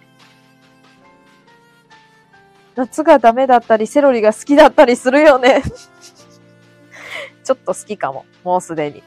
[2.74, 5.62] 夏がダメだったり、セロリが好きだったりするよね
[7.44, 8.24] ちょっと好きかも。
[8.44, 9.02] もうすでに。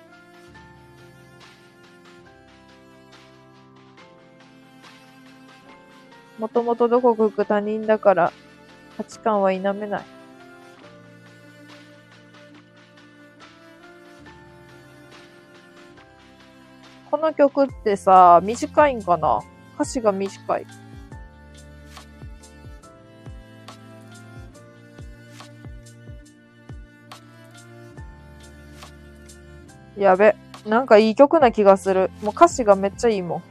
[6.38, 8.33] もともとどこかく他人だから
[8.97, 10.03] 価値観は否めない。
[17.09, 19.39] この曲ってさ、短いんかな？
[19.75, 20.65] 歌詞が短い。
[29.97, 30.36] やべ。
[30.65, 32.11] なんかいい曲な気がする。
[32.21, 33.43] もう歌詞がめっちゃいいもん。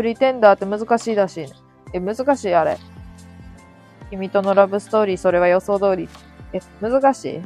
[0.00, 1.52] プリテンダーって難しいらしいね。
[1.92, 2.78] え、難しいあれ。
[4.08, 6.08] 君とのラブストーリー、それは予想通り。
[6.54, 7.42] え、難しい？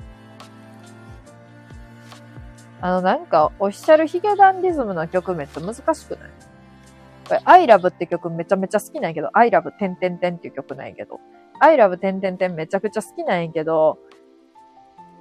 [2.80, 6.30] あの、なんか、オフィシャルヒゲダンディズムの曲めっちゃ難しくない？
[7.26, 11.18] これ、I love って曲めちゃめちゃ好きなんやけど、I love てんてんてんっていう曲なんやけど、
[11.58, 13.98] I love てんてんてんめちゃくちゃ好きなんやけど、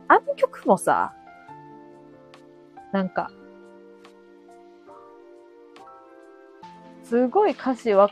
[0.07, 1.15] あの曲もさ、
[2.91, 3.31] なんか、
[7.13, 8.09] すごい歌詞は、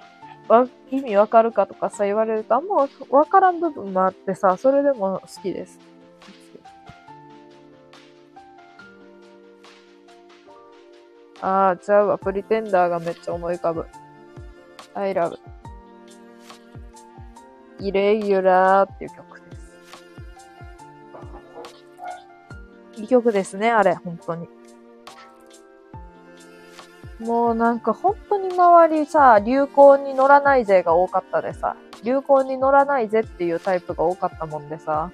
[0.48, 5.80] わ、意味わかるかとかさ言われるとあんまわからん部分もあってさ、それでも好きです。
[11.42, 12.20] ああ、ちゃうわ。
[12.20, 13.88] プリテンダーがめっちゃ思い浮かぶ。
[14.94, 15.40] I love.
[17.80, 19.58] イレギュラーっていう曲で
[22.96, 23.02] す。
[23.02, 24.61] いい曲ですね、あれ、本当に。
[27.22, 35.12] もうなんか本当に周りさ、流行に乗らないぜが多かったでさ、流行に乗らないぜっていうタイプが多かったもんでさ、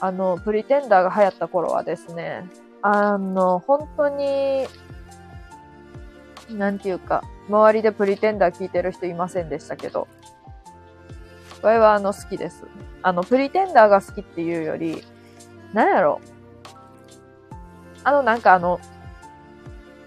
[0.00, 2.48] あの、プリテンダーが流行った頃はですね、
[2.80, 4.66] あの、本当に、
[6.50, 10.08] なんていうか、周りでプリテンダー聞いてる人いませんでしたけど、
[11.60, 12.64] これはあの好きです。
[13.02, 15.02] あの、プリテンダーが好きっていうより、
[15.74, 16.20] なんやろ。
[18.04, 18.80] あの、なんかあの、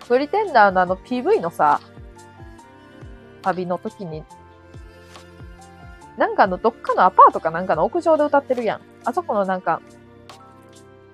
[0.10, 1.80] プリテンダーのあの PV のさ、
[3.44, 4.24] 旅の時に、
[6.18, 8.82] なんかあの、どっかのアパートかなんかの屋上で歌ってるやん。
[9.06, 9.82] あそこのなんか、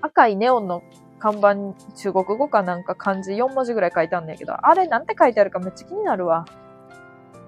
[0.00, 0.82] 赤いネオンの
[1.18, 1.56] 看板、
[1.94, 6.46] 中国語かなんか漢字4文字ぐらい書いてあんねんけど、あれなんて書いてあるかめっちゃ気になるわ。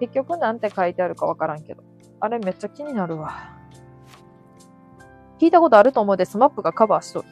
[0.01, 1.83] 結局なんて書いてあるかわからんけど。
[2.21, 3.57] あれめっちゃ気になるわ。
[5.41, 7.29] 聞いたことあると思うで、 SMAP がカバーしとる。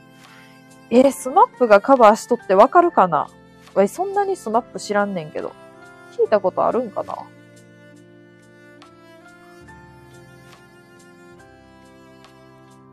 [0.88, 3.28] えー、 SMAP がカバーしとってわかるかな？
[3.76, 5.52] わい、そんなに SMAP 知らんねんけど。
[6.18, 7.14] 聞いたことあるんかな？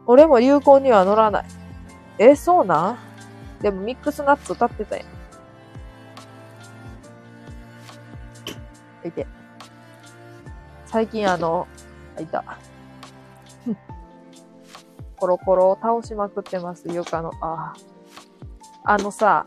[0.06, 1.46] 俺も流行には乗らない。
[2.20, 2.98] え、そうなん？
[3.62, 5.06] でもミックスナッツ歌ってたやん。
[9.08, 9.26] いて。
[10.86, 11.66] 最近あの、
[12.18, 12.44] あ、いた。
[15.16, 17.32] コロコロを倒しまくってます、床の。
[17.40, 17.74] あ
[18.86, 18.94] あ。
[18.94, 19.46] あのさ、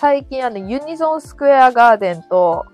[0.00, 2.66] 最近あの、ユニゾンスクエアガーデンと、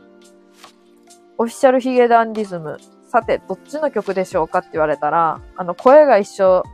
[1.39, 2.77] オフィシャルヒゲダンディズム。
[3.09, 6.65] さて、どっちの曲でしょうかって言われたら、あの、声が一緒、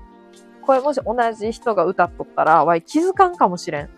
[0.62, 3.84] 声もし同じ人が歌っとったら、わい気づかんかもしれん。
[3.84, 3.88] っ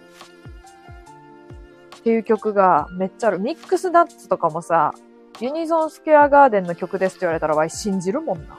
[2.02, 3.38] ていう曲がめっちゃある。
[3.38, 4.92] ミックスナッツとかもさ、
[5.40, 8.58] ユニゾンスクエアガーデンの曲ですって言われたらわい信じるもんな。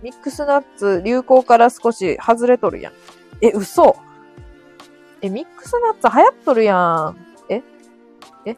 [0.00, 2.92] ミックスナッツ流行から少し外れとるやん。
[3.42, 3.96] え、嘘
[5.20, 7.16] え、ミックスナッツ流行っとるやん。
[7.48, 7.62] え？
[8.44, 8.56] え？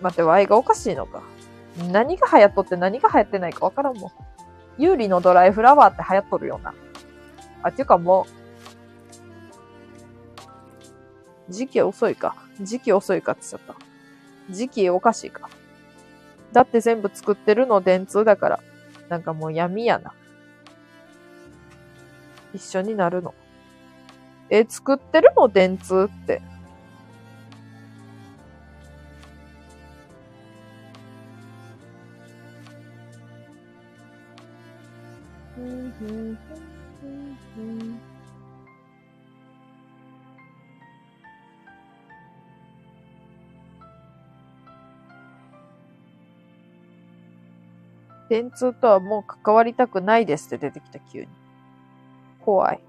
[0.00, 1.22] 待って、ワイがおかしいのか。
[1.90, 4.10] 何が流行っとって何が流行ってないかわからんもん。
[4.78, 6.74] 有利のドライフラワーって流行っとるよな。
[7.62, 8.26] あ、ていうかも
[11.48, 12.34] う、時期遅いか。
[12.60, 14.52] 時期遅いかって言っちゃった。
[14.52, 15.48] 時期おかしいか。
[16.52, 18.60] だって全部作ってるの電通だから。
[19.08, 20.12] なんかもう闇やな。
[22.54, 23.34] 一緒になるの。
[24.50, 25.32] え、作ってる？
[25.36, 26.42] の電通って。
[48.28, 51.28] 電通とはもう関わりたくないですって出てきた急に。
[52.40, 52.80] 怖い。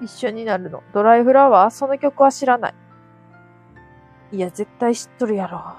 [0.00, 0.82] 一緒になるの。
[0.92, 1.70] ドライフラワー？
[1.70, 2.74] その曲は知らない。
[4.32, 5.76] いや、絶対知っとるやろ。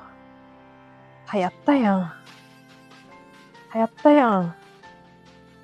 [1.34, 2.14] 流行ったやん。
[3.74, 4.56] 流行ったやん。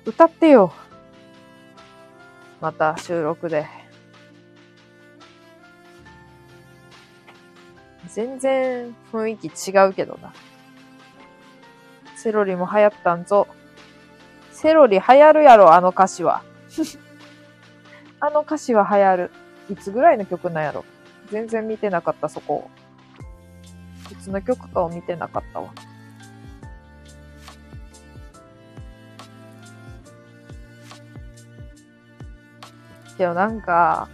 [0.06, 0.72] 歌ってよ。
[2.60, 3.66] また収録で。
[8.08, 10.32] 全然雰囲気違うけどな。
[12.16, 13.46] セロリも流行ったんぞ。
[14.50, 16.42] セロリ流行るやろ、あの歌詞は。
[18.20, 19.30] あの歌詞は流行る。
[19.70, 20.84] いつぐらいの曲なんやろ？
[21.30, 22.70] 全然見てなかった、そこ。
[24.10, 25.72] いつの曲かを見てなかったわ。
[33.16, 34.08] けどなんか、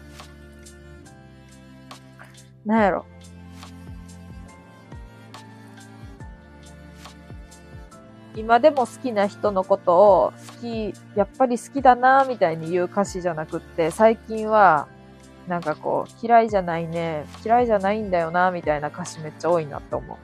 [2.64, 3.06] なんやろ？
[8.36, 14.88] 今でも好きな人のことを好き、やっぱり好きだなみたいに言う歌詞じゃなくって、最近は、
[15.46, 20.16] なんかこう、嫌いじゃないね、嫌いじゃないんだよなみたいな歌詞めっちゃ多いなって思う。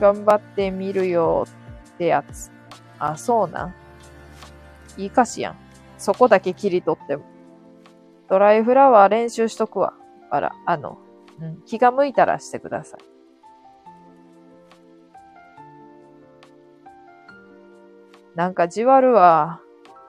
[0.00, 1.46] 頑張ってみるよ
[1.94, 2.50] ってやつ。
[2.98, 3.74] あ、そうな。
[4.96, 5.56] いい歌詞やん。
[5.98, 7.24] そこだけ切り取っても。
[8.28, 9.94] ドライフラワー練習しとくわ。
[10.30, 10.98] あら、あの、
[11.40, 13.13] うん、気が向いたらしてください。
[18.34, 19.60] なんかじわるわ。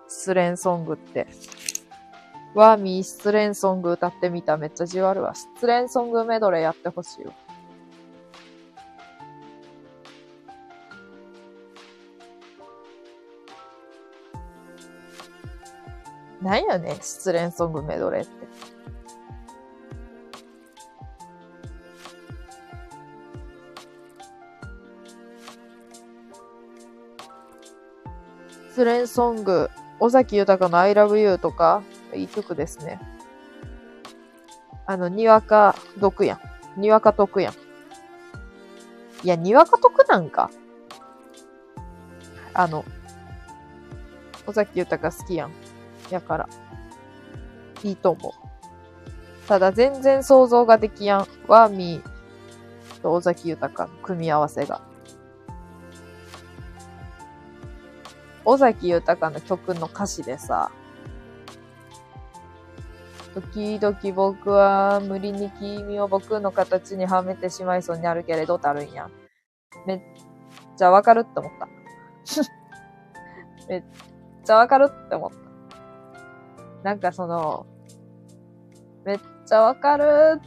[0.08, 1.28] 失恋ソングって。
[2.56, 4.58] ワーミー失恋ソング歌ってみた。
[4.58, 5.36] めっちゃじわるわ。
[5.36, 7.34] 失恋ソングメドレーやってほしいわ。
[16.42, 18.75] なんやね失恋ソングメドレーって。
[28.76, 29.70] 失恋ソング、
[30.02, 31.82] 尾崎豊の I love you とか、
[32.14, 33.00] いい曲ですね。
[34.86, 36.42] あの、にわか毒や
[36.76, 36.82] ん。
[36.82, 37.54] にわか得やん。
[39.24, 40.52] いや、にわか得なんか。
[42.54, 42.84] あの、
[44.46, 45.52] 尾崎豊好きやん。
[46.10, 46.50] やから、
[47.82, 49.48] いいと思う。
[49.48, 51.28] ただ全然想像ができやん。
[51.48, 54.82] ワーミーと尾崎豊の組み合わせが。
[58.46, 60.72] 尾崎豊の曲の歌詞でさ、
[63.34, 69.10] 時々僕は無理に君を僕の形にはめてしまいそうになるけれどってあるんや。
[69.86, 70.02] めっ
[70.78, 71.68] ちゃわかるって思った。
[73.68, 73.84] めっ
[74.46, 75.38] ちゃわかるって思った。
[76.84, 77.66] なんかその、
[79.04, 80.40] めっちゃわかる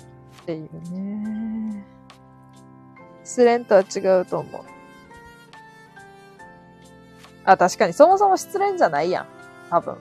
[0.42, 1.84] っていうね。
[3.22, 4.78] 失恋とは違うと思う。
[7.51, 9.26] あ、確かに、そもそも失恋じゃないやん。
[9.70, 9.96] 多分。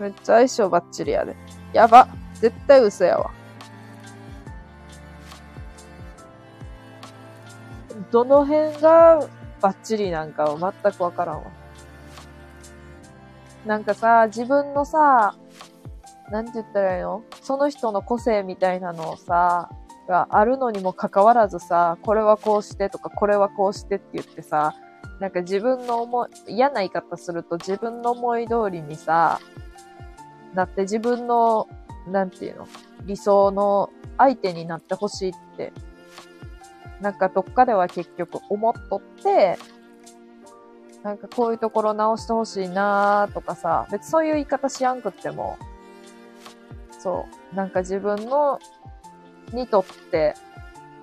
[0.00, 1.36] めっちゃ相性バッチリやで。
[1.74, 2.08] やば。
[2.36, 3.30] 絶対嘘やわ。
[8.10, 9.28] どの辺が
[9.60, 11.50] バッチリなんかは全くわからんわ。
[13.66, 15.36] なんかさ、自分のさ、
[16.30, 17.22] なんて言ったらいいの？
[17.42, 19.68] その人の個性みたいなのをさ、
[20.06, 24.74] があるのにもかかわらずさ、これはこうしてとか、これはこうしてって言ってさ、
[25.20, 29.40] なんか自分の思い、嫌な言い方すると自分の思い通りにさ、
[30.54, 31.68] なって自分の、
[32.08, 32.68] なんていうの、
[33.04, 35.72] 理想の相手になってほしいって、
[37.00, 39.58] なんかどっかでは結局思っとって、
[41.02, 45.58] なんかこういうところ直してほしいなーとかさ、別そういう言い方しやんくっても、
[46.98, 48.58] そう、なんか自分の
[49.52, 50.34] にとって、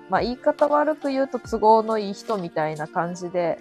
[0.08, 3.58] まあ言い方悪く言うと都合のいい人みたいな感じで、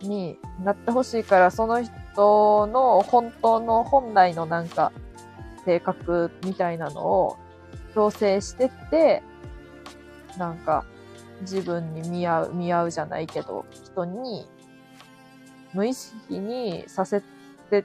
[0.00, 4.92] になってほしいから、その人の本当の本来のなんか
[5.64, 7.36] 性格みたいなのを
[7.94, 9.22] 強制してって、
[10.38, 10.84] なんか
[11.40, 14.46] 自分に見合う、見合うじゃないけど、人に
[15.74, 17.22] 無意識にさせ
[17.70, 17.84] て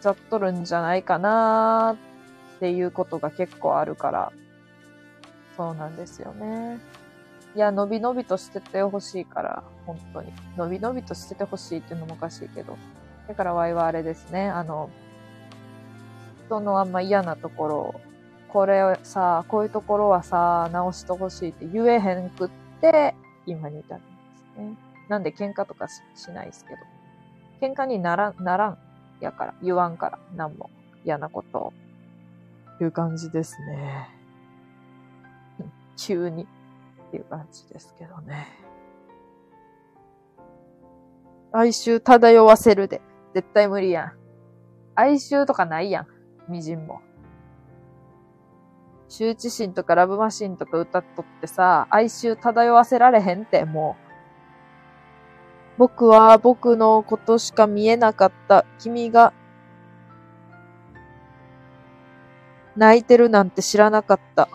[0.00, 1.96] ちゃっとるんじゃないかな
[2.56, 4.32] っていうことが結構あるから、
[5.56, 6.78] そうなんですよね。
[7.54, 10.32] いや、伸び伸びとしててほしいから、本当に。
[10.56, 12.76] 伸び伸びとしててほしいっていうのもおかしいけど。
[13.28, 14.48] だからワイはあれですね。
[14.48, 14.90] あの、
[16.46, 18.00] 人のあんま嫌なところを
[18.54, 22.50] これをさ、こういうところはさ、直してほしいって言えへんくっ
[22.80, 23.12] て、
[23.46, 24.08] 今に至るんで
[24.54, 24.76] すね。
[25.08, 26.78] なんで喧嘩とかしないですけど。
[27.60, 28.78] 喧嘩にならん、ならん。
[29.18, 30.70] やから、言わんから、なんも
[31.04, 31.72] 嫌なことを。
[32.80, 34.08] いう感じですね。
[35.96, 38.46] 急にっていう感じですけどね。
[41.52, 43.00] 哀愁漂わせるで。
[43.34, 44.12] 絶対無理やん。
[44.96, 46.06] 哀愁とかないやん。
[46.48, 47.00] みじんも。
[49.08, 54.04] 羞恥心とかラブマシンとか歌っとってさ、哀愁漂わせられへんって、もう。
[55.78, 58.64] 僕は僕のことしか見えなかった。
[58.78, 59.32] 君が
[62.76, 64.48] 泣いてるなんて知らなかった。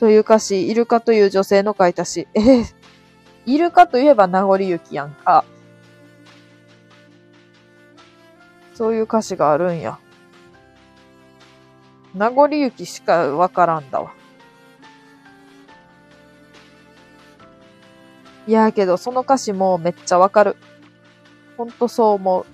[0.00, 2.26] という歌詞、イルカという女性の書いた詩。
[2.32, 2.64] えー、
[3.44, 5.44] イルカといえば名残雪やんか。
[8.74, 9.98] そういう歌詞があるんや。
[12.14, 14.14] 名残雪しかわからんだわ。
[18.46, 20.56] いやけど、その歌詞もめっちゃわかる。
[21.58, 22.46] ほんとそう思う。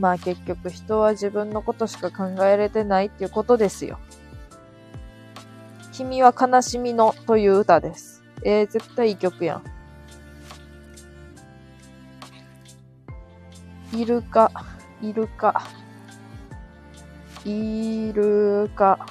[0.00, 3.98] まあ結局人は自分のことしか考えれてないっていうことですよ。
[5.92, 8.22] 君は悲しみのという歌です。
[8.42, 9.62] えー、絶対いい曲やん。
[13.94, 14.50] イルカ、
[15.02, 15.62] イルカ、
[17.44, 19.06] イルカ。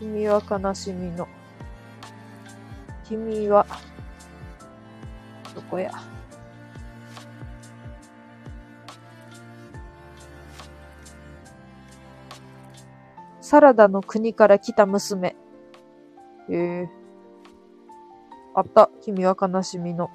[0.00, 1.28] 君は悲しみの。
[3.08, 3.66] 君は、
[5.54, 5.92] どこや？
[13.40, 15.36] サラダの国から来た娘。
[16.50, 16.88] ええ
[18.54, 18.90] あった。
[19.02, 20.10] 君は悲しみの。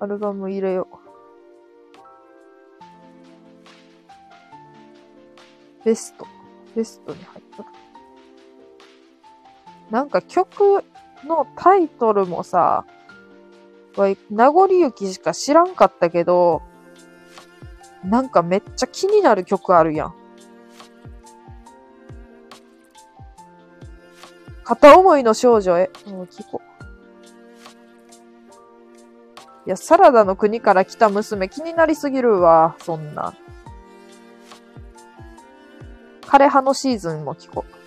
[0.00, 0.88] アルバム入れよ
[5.80, 5.84] う。
[5.84, 6.26] ベスト。
[6.74, 7.47] ベストに入った。
[9.90, 10.84] なんか曲
[11.24, 12.84] のタイトルもさ、
[14.30, 16.62] 名残雪しか知らんかったけど、
[18.04, 20.14] なんかめっちゃ気になる曲あるやん。
[24.62, 25.90] 片思いの少女へ。
[26.06, 26.68] もう聞こう。
[29.66, 33.34] いや、サラダの国から来た娘気になりすぎるわ、そんな。
[36.22, 37.77] 枯葉のシーズンも聞こう。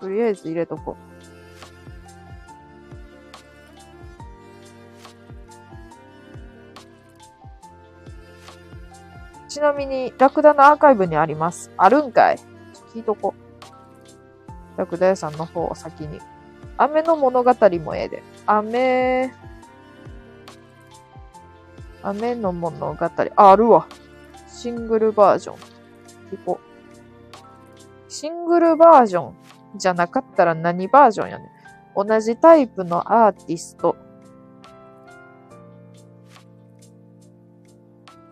[0.00, 1.10] とりあえず入れとこう。
[9.48, 11.70] ちなみに、ラクダのアーカイブにあります。
[11.76, 12.38] あるんかい
[12.94, 13.34] 聞いとこ。
[14.76, 16.20] ラクダ屋さんの方を先に。
[16.78, 18.22] 雨の物語もええで。
[18.46, 19.34] 雨、
[22.02, 23.04] 雨の物語。
[23.04, 23.86] あ、あるわ。
[24.46, 25.56] シングルバージョン。
[26.30, 26.70] 聞こう
[28.08, 29.39] シングルバージョン
[29.76, 31.48] じゃなかったら何バージョンやねん。
[31.94, 33.96] 同じタイプのアーティスト。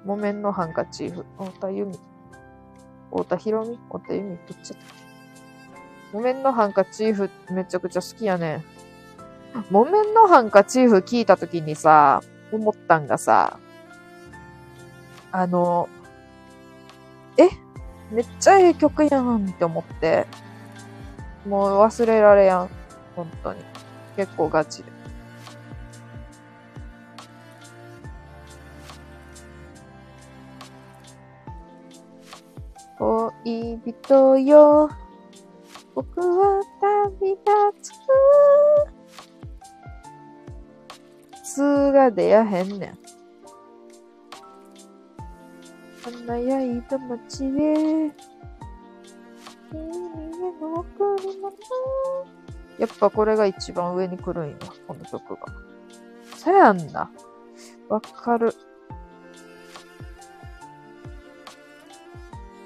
[0.05, 1.26] 木綿のハンカチーフ。
[1.39, 1.99] 太田由美。
[3.11, 3.76] 太田博美？
[3.76, 4.99] 太田由美どっちだっけ？
[6.12, 8.64] 木綿のハンカチーフめちゃくちゃ好きやねん。
[9.70, 12.20] 木綿のハンカチーフ聞いたときにさ、
[12.53, 13.59] 思ったんがさ、
[15.32, 15.89] あの、
[17.36, 17.49] え？
[18.11, 20.26] めっちゃええ曲やんって思って、
[21.47, 22.70] もう忘れられやん。
[23.14, 23.61] 本当に。
[24.16, 24.99] 結構ガチで。
[32.99, 34.91] 恋人よ、
[35.95, 36.61] 僕は
[37.20, 37.41] 旅立
[37.82, 37.93] つ。
[41.59, 42.99] つが出やへんねん。
[46.03, 48.11] 華やいた街で、
[52.79, 54.57] やっぱこれが一番上に来るんや、
[54.87, 55.41] この曲が。
[56.37, 57.11] そやんな。
[57.89, 58.55] わかる。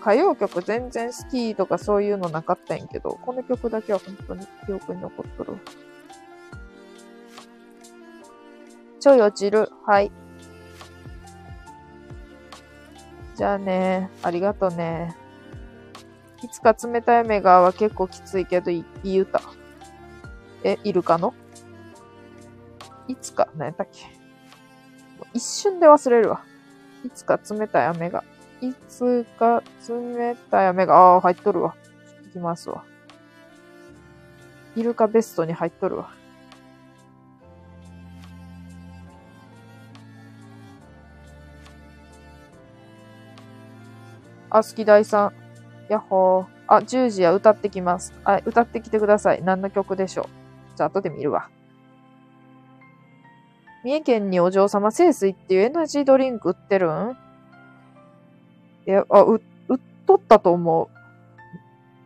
[0.01, 5.57] 歌謡曲全然好きとかそういうのなかったんやけど、この曲だけは本当に記憶に残っとる。
[9.01, 9.71] ちょい落ちる。
[9.87, 10.13] はい。
[13.37, 14.11] じゃあね。
[14.23, 15.17] ありがとね。
[16.43, 19.41] いつか冷たい目がは結構きついけどいい歌。
[20.65, 21.35] え、イルカの？
[23.09, 24.07] いつか、何やったっけ？
[25.35, 26.45] 一瞬で忘れるわ。
[27.05, 28.25] いつか冷たい雨が。
[28.61, 31.75] いつか冷たい雨が、ああ、入っとるわ。
[32.29, 32.85] いきますわ。
[34.77, 36.11] イルカベストに入っとるわ。
[44.51, 45.42] あ、好き大さん。
[45.89, 46.47] やっほー。
[46.69, 48.15] あ、10時や歌ってきます。
[48.25, 49.43] あ、歌ってきてください。
[49.43, 50.27] 何の曲でしょう。
[50.77, 51.51] じゃあ後で見るわ。
[53.85, 57.17] 三重県にお嬢様清水っていうエナジードリンク売ってるん？
[58.87, 60.89] いや、あ、う、売っとったと思う。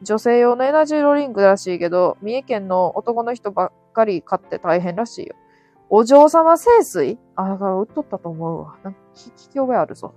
[0.02, 5.34] 女性用のエナジードリンクらしいけど、三重県の男の人ばっかり買って大変らしいよ。
[5.88, 7.18] お嬢様清水？
[7.36, 8.76] あ、だから売っとったと思うわ。
[8.82, 10.14] なんか聞き覚えあるぞ。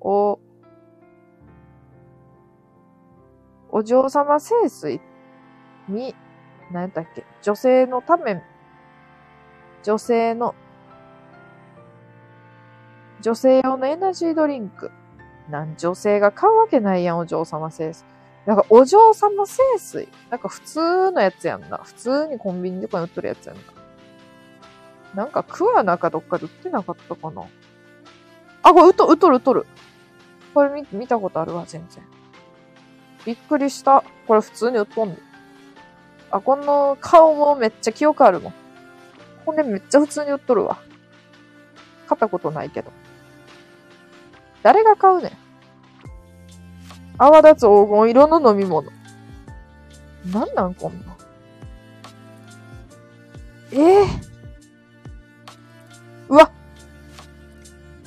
[0.00, 0.38] お、
[3.72, 5.00] お嬢様清水
[5.88, 6.14] み、
[6.70, 7.24] 何やったっけ？
[7.42, 8.42] 女性のため、
[9.82, 10.54] 女性の
[13.20, 14.90] 女性用のエナジードリンク。
[15.48, 18.04] なん女性が買うわけないやん、お嬢様清水。
[18.46, 20.08] なんかお嬢様清水。
[20.30, 21.78] なんか普通のやつやんな。
[21.78, 23.62] 普通にコンビニとかに売ってるやつやんな。
[25.14, 27.42] なんかクアナかどっかで売ってなかったかな。
[28.62, 29.66] あ、これ売っと、売っとる売っとる。
[30.54, 32.04] これ見、見たことあるわ、全然。
[33.26, 34.04] びっくりした。
[34.26, 35.20] これ普通に売っとんで。
[36.30, 38.54] あ、この顔もめっちゃ記憶あるもん。
[39.44, 40.78] これめっちゃ普通に売っとるわ。
[42.08, 42.90] 買ったことないけど。
[44.62, 45.32] 誰が買うねん？
[47.18, 48.90] 泡立つ黄金色の飲み物。
[50.32, 51.16] なんなんこんな？
[53.72, 54.06] ええー、
[56.28, 56.50] うわ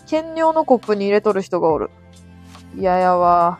[0.07, 1.89] 兼用のコップに入れとる人がおる。
[2.78, 3.59] いややわ。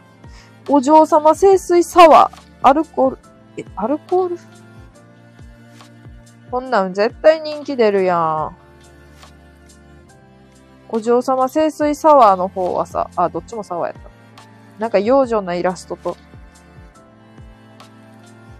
[0.70, 2.43] お嬢様清水サワー。
[2.61, 3.18] アルコール。
[3.57, 4.38] え、アルコール？
[6.49, 8.55] こんなん絶対人気出るやん。
[10.89, 14.09] お嬢様清水サワーの方はさ、あ、どっちもサワーやった。
[14.80, 16.16] なんか幼女なイラストと。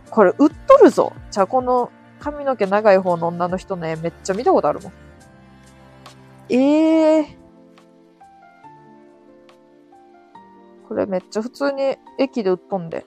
[0.10, 1.14] これ売っとるぞ。
[1.32, 4.94] じゃあこの髪の毛長い方の女の人ね、めっちゃ見たことあるもん。
[6.50, 7.43] ええー。
[10.94, 13.04] これめっちゃ普通に駅で売っとんで。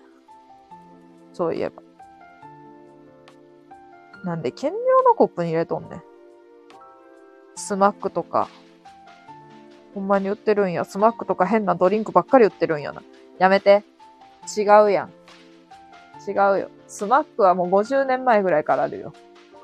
[1.32, 1.84] そういえば。
[4.24, 6.03] なんで、兼用のコップに入れとんねん。
[7.55, 8.49] スマックとか。
[9.95, 10.84] ほんまに売ってるんや。
[10.84, 13.05] スマックとか変なドリンクばっかり売ってるんやな。
[13.39, 13.84] やめて。
[14.57, 15.11] 違うやん。
[16.28, 16.70] 違うよ。
[16.89, 19.12] スマックはもう50年前ぐらいからあるよ。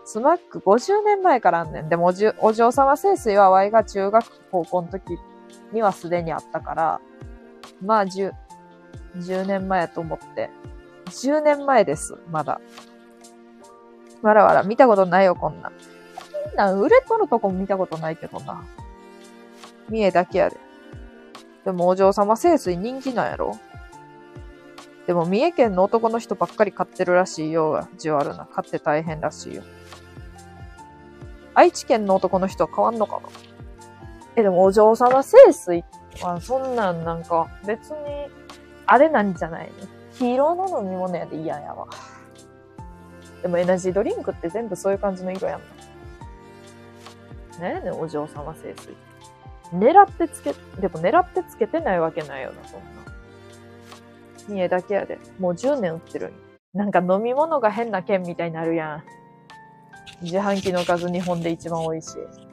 [0.05, 1.89] スマック50年前からあんねん。
[1.89, 5.19] でもおお嬢様清水は Y が中学高校の時
[5.73, 7.01] にはすでにあったから、
[7.85, 8.33] まあ10、
[9.17, 10.51] 10年前やと思って。
[11.07, 12.61] 10年前です、まだ。
[14.23, 15.71] わらわら、見たことないよ、こんな。
[15.71, 18.65] こんなん売れとるとこも見たことないけどな。
[19.89, 20.57] 三重だけやで。
[21.65, 23.59] でもお嬢様清水人気なんやろ？
[25.07, 27.89] でも三重県の男の人ばっかり買ってるらしいよ。
[27.99, 28.47] じわるな。
[28.47, 29.63] 買って大変らしいよ。
[31.55, 33.23] 愛知県の男の人は変わんのかな？
[34.37, 35.87] え、でもお嬢様清水って
[36.21, 37.97] はそんなんなんか別に
[38.87, 39.73] あれなんじゃないの？
[40.19, 41.87] 黄色の飲み物やで嫌やわ。
[43.41, 45.61] でもエナジードリンクって全部そういう感じの色やん。
[47.61, 48.95] ねえねお嬢様清水。
[49.75, 52.87] 狙ってつけ、でも狙ってつけてないわけないよな、そんな。
[54.47, 55.19] 三重だけやで。
[55.39, 56.33] もう10年売ってる
[56.75, 59.05] なんか飲み物が変な剣みたいになるやん。
[60.23, 62.52] 自販機の数日本で一番美味しい。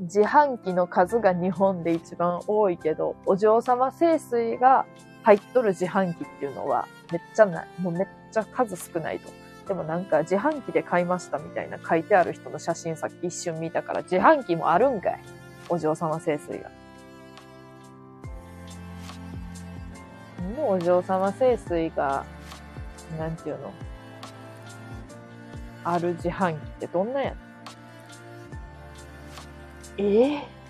[0.00, 4.86] 自販機の数が日本で一番多いけど、お嬢様清水が
[5.22, 7.68] 入っとる自販機っていうのはめっちゃない。
[7.78, 9.30] もうめっちゃ数少ないと。
[9.68, 15.20] でもなんか自販機で買いましたみたいな書いてある人の写真さっき一瞬見たから自販機もあるんかい。
[15.68, 16.70] お嬢様清水が。
[20.56, 22.24] もうお嬢様清水が、
[23.18, 23.70] なんていうの？
[25.84, 27.49] ある自販機ってどんなやえ
[29.98, 30.60] えー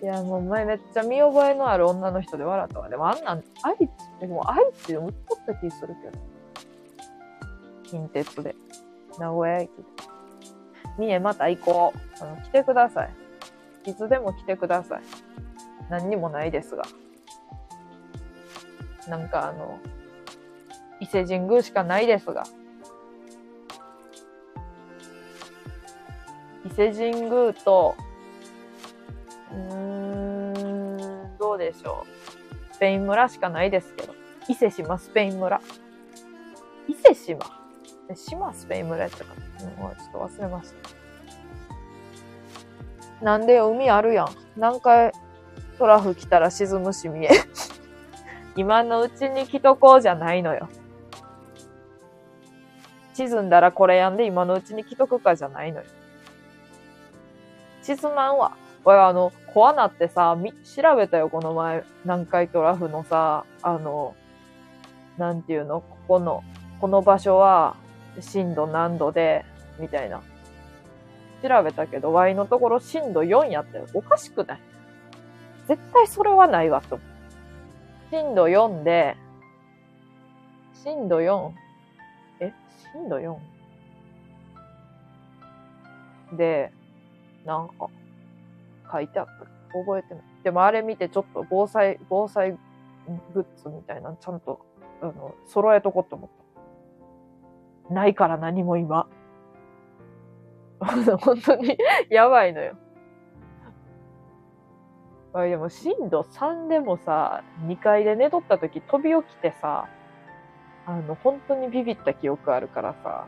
[0.00, 2.88] いや、もう前めっちゃ見覚えのある女の人で笑ったわ。
[2.88, 3.88] でもあんなん、愛知、
[4.20, 6.18] でも愛知で売っとった気するけど。
[7.82, 8.54] 近鉄で。
[9.18, 9.82] 名古屋駅で。
[10.98, 12.22] 三重また行こう。
[12.22, 13.90] あの、来てください。
[13.90, 15.02] いつでも来てください。
[15.90, 16.84] 何にもないですが。
[19.08, 19.80] なんかあの、
[21.00, 22.44] 伊勢神宮しかないですが。
[26.68, 27.96] 伊勢神宮と、
[29.50, 32.04] うーん、どうでしょ
[32.70, 32.74] う。
[32.74, 34.14] スペイン村しかないですけど。
[34.48, 35.62] 伊勢島スペイン村。
[36.86, 37.46] 伊勢島、
[38.14, 40.74] 島スペイン村やったかな、うん、ちょっと忘れまし
[43.18, 43.24] た。
[43.24, 44.28] なんで、海あるやん。
[44.54, 45.12] 何回
[45.78, 47.30] トラフ来たら沈むし見え。
[48.56, 50.68] 今のうちに来とこうじゃないのよ。
[53.14, 55.86] 沈んだらこれやんで今のうちに来とくかじゃないのよ。
[57.96, 58.52] 沈まんわ。
[58.84, 61.84] これあの、コアナってさ、み、調べたよ、この前。
[62.04, 64.14] 南海トラフのさ、あの、
[65.16, 66.44] なんていうの、ここの、
[66.82, 67.76] この場所は
[68.20, 69.46] 震度何度で、
[69.78, 70.20] みたいな。
[71.42, 73.86] 調べたけど、Y のところ震度4やったよ。
[73.94, 74.60] おかしくない？
[75.66, 76.98] 絶対それはないわ、と。
[78.10, 79.16] 震度4で、
[80.74, 81.52] 震度 4?
[82.40, 82.52] え？
[82.92, 83.36] 震度 4?
[86.36, 86.72] で、
[87.48, 87.88] なんか、
[88.92, 89.32] 書いてあった。
[89.72, 90.22] 覚えてない。
[90.44, 92.52] でもあれ見てちょっと防災、防災
[93.32, 94.60] グッズみたいなちゃんと、
[95.00, 96.30] あの、揃えとこうと思っ
[97.88, 97.94] た。
[97.94, 99.08] ないから何も今。
[101.20, 101.76] 本当に
[102.10, 102.76] やばいのよ。
[105.32, 109.88] あでも震度3でもさ、2階で寝とった時飛び起きてさ、
[110.86, 113.26] あの、本当にビビった記憶あるからさ、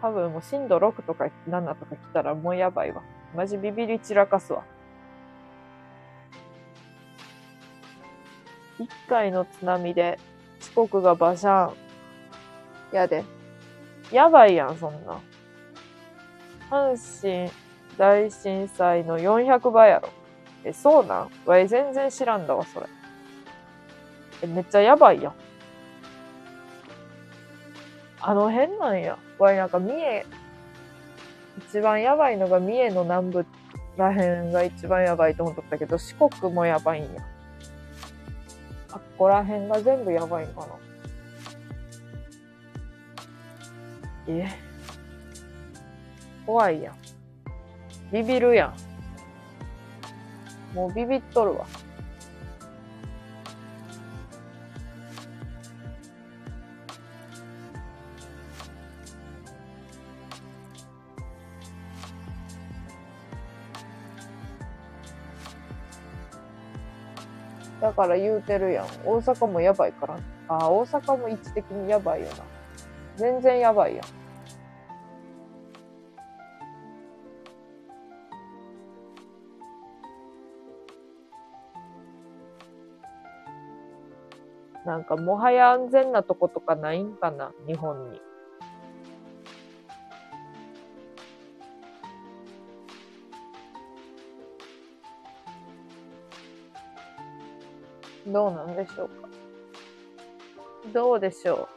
[0.00, 3.02] 多分もう震度6とか7とか来たらもうやばいわ。
[3.34, 4.62] マジビビり散らかすわ。
[8.78, 10.18] 1回の津波で
[10.60, 11.74] 四国がバシャン。
[12.92, 13.24] やで。
[14.12, 15.18] やばいやん、そんな。
[16.70, 17.50] 阪神
[17.96, 20.08] 大震災の400倍やろ。
[20.64, 21.30] え、そうなん？
[21.44, 22.86] わい、全然知らんだわ、それ。
[24.42, 25.34] え、めっちゃやばいやん。
[28.20, 29.18] あの辺なんや。
[29.38, 30.26] わい、なんか三重、
[31.58, 33.46] 一番やばいのが三重の南部
[33.96, 37.26] らへんが一番やばいと思ったけど、四国もやばいんや。
[38.92, 40.66] あっこらへんが全部やばいんかな。
[44.28, 44.48] え？
[46.46, 46.94] 怖いやん。
[48.12, 48.72] ビビるや
[50.72, 50.74] ん。
[50.74, 51.66] もうビビっとるわ。
[67.84, 68.86] だから言うてるやん。
[69.04, 70.18] 大阪もやばいから。
[70.48, 72.36] あ、大阪も位置的にやばいよな。
[73.16, 74.04] 全然やばいやん。
[84.86, 88.18] なんかもはや安全なとことかないんかな日本に。
[98.34, 99.28] どうなんでしょうか？
[100.92, 101.68] どうでしょ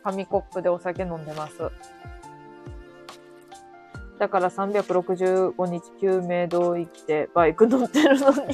[0.00, 0.04] う？
[0.04, 1.58] 紙コップでお酒飲んでます。
[4.18, 8.36] だから365日救命胴衣着てバイク乗ってるのに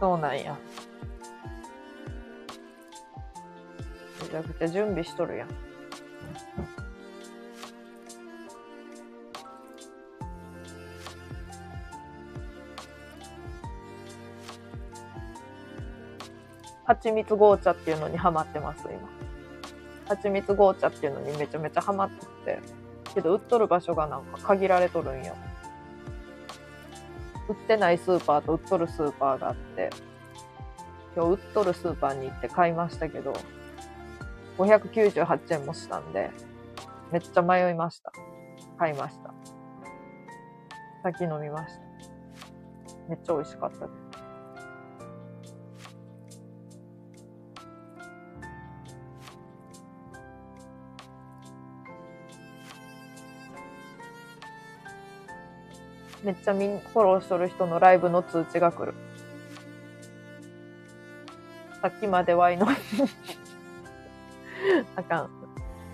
[0.00, 0.56] そうなんや。
[4.22, 5.48] めちゃくちゃ準備しとるやん。
[16.90, 19.08] 蜂蜜紅茶っていうのにハマってます、今。
[20.08, 22.58] 蜂蜜紅茶っていうのにめちゃめちゃハマってて。
[23.14, 25.36] けど、売っとる場所がなんか限られとるんよ。
[27.48, 29.90] 売ってないスーパーと売っとるスーパーがあって、
[31.14, 33.34] 今日売っとるスーパーに行って買いましたけど、
[34.58, 36.30] 598円もしたんで、
[37.12, 38.12] めっちゃ迷いました。
[38.78, 39.32] 買いました。
[41.04, 41.82] 先飲みました。
[43.08, 43.99] めっちゃ美味しかったです。
[56.22, 58.94] めっちゃみんフォローしとる人のライブの通知が来る。
[61.80, 62.66] さっきまでワイの
[64.96, 65.30] あかん。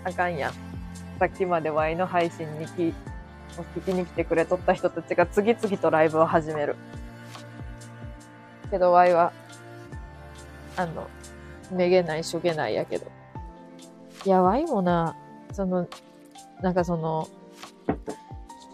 [0.03, 0.53] あかんやん。
[1.19, 2.93] さっきまでワイの配信に聞
[3.75, 6.75] 聞きに来てくれとった人たちが次々とライブを始める。
[8.69, 9.31] けどワイは、
[10.75, 11.07] あの、
[11.71, 13.07] めげないしょげないやけど。
[14.25, 15.15] いや、ワイもな、
[15.53, 15.87] その、
[16.61, 17.27] なんかその、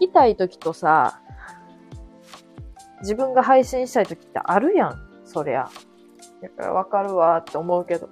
[0.00, 1.20] きたい時とさ、
[3.00, 5.68] 自分が配信したい時ってあるやん、そりゃ。
[6.42, 8.08] だからわかるわって思うけど。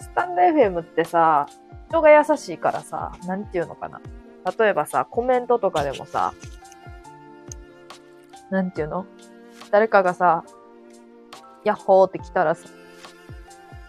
[0.00, 1.46] スタンド FM ってさ、
[1.88, 4.00] 人が優しいからさ、なんていうのかな。
[4.58, 6.32] 例えばさ、コメントとかでもさ、
[8.50, 9.06] なんていうの？
[9.70, 10.44] 誰かがさ、
[11.64, 12.68] ヤッホーって来たらさ、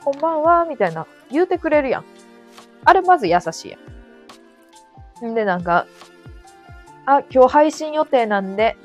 [0.04, 2.06] こんばんは、みたいな、言うてくれるやん。
[2.84, 3.78] あれまず優しいや
[5.28, 5.32] ん。
[5.32, 5.86] んで、なんか、
[7.06, 8.78] あ、今日配信予定なんで、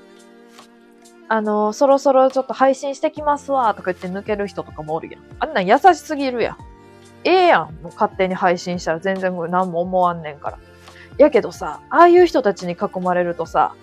[1.29, 5.23] あの、そろそろちょっと配信してきますわ、とか言って抜ける人とかもおるやん。
[5.39, 6.57] あんなん優しすぎるやん。
[7.25, 7.75] ええやん。
[7.83, 10.59] もう勝手に配信したら全然何も思わんねんから。
[11.17, 13.75] やけどさ、ああいう人たちに囲まれるとさ、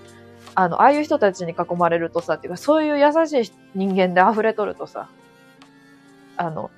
[0.53, 5.07] あの、ああいう人たちに囲まれるとさ、っていうか、そういう優しい人間で溢れとるとさ、
[6.37, 6.69] あの、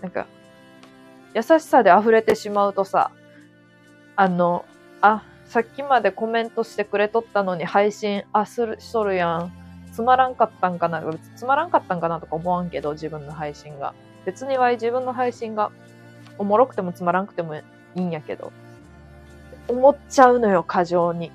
[0.00, 0.26] なんか、
[1.34, 3.10] 優しさで溢れてしまうとさ、
[4.16, 4.64] あの、
[5.00, 9.52] あ、さっきまでコメントしてくれとったのに配信、あ、する、しとるやん。
[9.92, 11.02] つまらんかったんかな？
[11.34, 13.92] つまらんかったんかなとか思わんけど、自分の配信が。
[14.24, 15.72] 別には自分の配信が
[16.38, 17.62] おもろくてもつまらんくてもい
[17.96, 18.52] いんやけど。
[19.66, 21.32] 思っちゃうのよ、過剰に。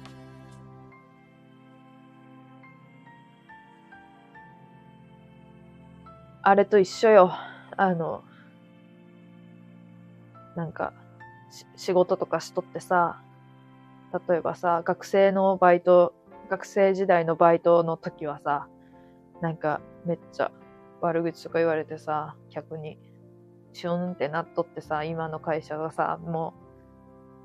[6.42, 7.34] あれと一緒よ。
[7.76, 8.24] あの、
[10.56, 10.94] なんか、
[11.76, 13.20] 仕事とかしとってさ、
[14.28, 16.14] 例えばさ、学生のバイト、
[16.50, 18.68] 学生時代のバイトの時はさ、
[19.42, 20.52] なんかめっちゃ
[21.02, 22.98] 悪口とか言われてさ、客に、
[23.74, 26.54] シュンってなっとってさ、今の会社がさ、も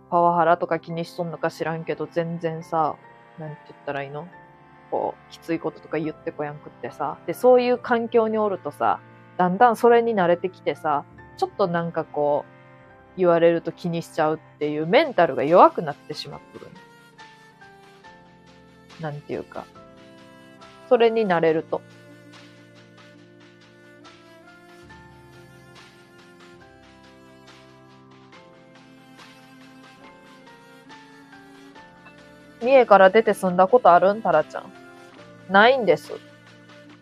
[0.08, 2.94] う、パワハラとか気にしとんのか知らんけど、全然さ、
[3.38, 4.28] なんて言ったらいいの？
[4.90, 7.18] こう、きついこととか言ってこやんくってさ。
[7.26, 9.00] で、そういう環境におるとさ、
[9.38, 11.04] だんだんそれに慣れてきてさ、
[11.36, 12.59] ちょっとなんかこう、
[13.20, 16.66] 言われると気にしちゃうっていうメンタルが弱くなってしまってる。
[19.00, 19.64] なんていうか。
[20.88, 21.80] それになれると。
[32.60, 34.20] 三重から出て住んだことあるん？
[34.20, 34.72] タラちゃん。
[35.48, 36.12] ないんです。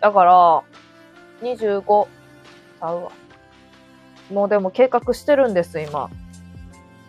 [0.01, 0.63] だから、
[1.43, 3.13] 25ちゃうわ。
[4.31, 6.11] もうでも計画してるんです、今。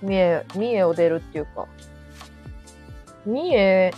[0.01, 1.67] 三重、三重を出るっていうか。
[3.26, 3.93] 三重、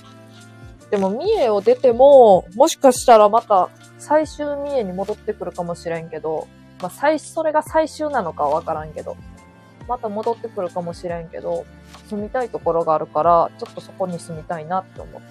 [0.90, 6.48] でも三重を出ても、もしかしたらまた最終三重に戻ってくるかもしれんけど、
[6.82, 9.16] まあ最、それが最終なのかわからんけど、
[9.88, 11.66] また戻ってくるかもしれんけど、
[12.10, 15.22] 住みたいところがあるから、ちょっとそこに住みたいなって思う。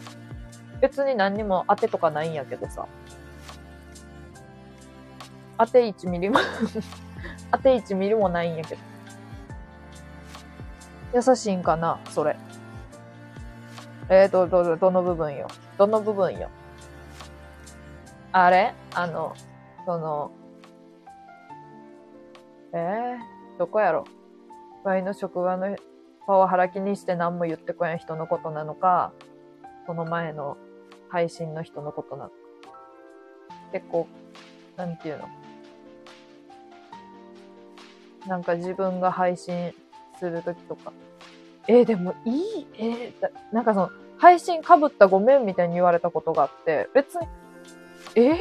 [0.81, 2.87] 別に何にも当てとかないんやけどさ。
[5.59, 6.39] 当て1ミリも
[7.53, 8.81] 当て1ミリもないんやけど。
[11.13, 12.37] 優しいんかなそれ。
[14.09, 15.49] えー、ど、ど、どの部分よ。
[15.79, 16.49] どの部分よ。
[18.33, 18.75] あれ？
[18.95, 19.35] あの、
[19.87, 20.31] その、
[22.73, 24.05] えー、どこやろ？
[24.85, 25.77] 前の職場の
[26.27, 29.13] パワハラ気にして何も言ってこやん人のことなのか、
[29.87, 30.57] その前の
[31.09, 32.37] 配信の人のことなのか。
[33.73, 34.07] 結構、
[34.77, 35.29] なんていうの？
[38.27, 39.73] なんか自分が配信
[40.19, 40.93] するときとか。
[41.67, 47.29] えー、でもいいえー、なんかその、配信かぶったごめんみたいに言われたことがあって、別に、
[48.17, 48.37] えー、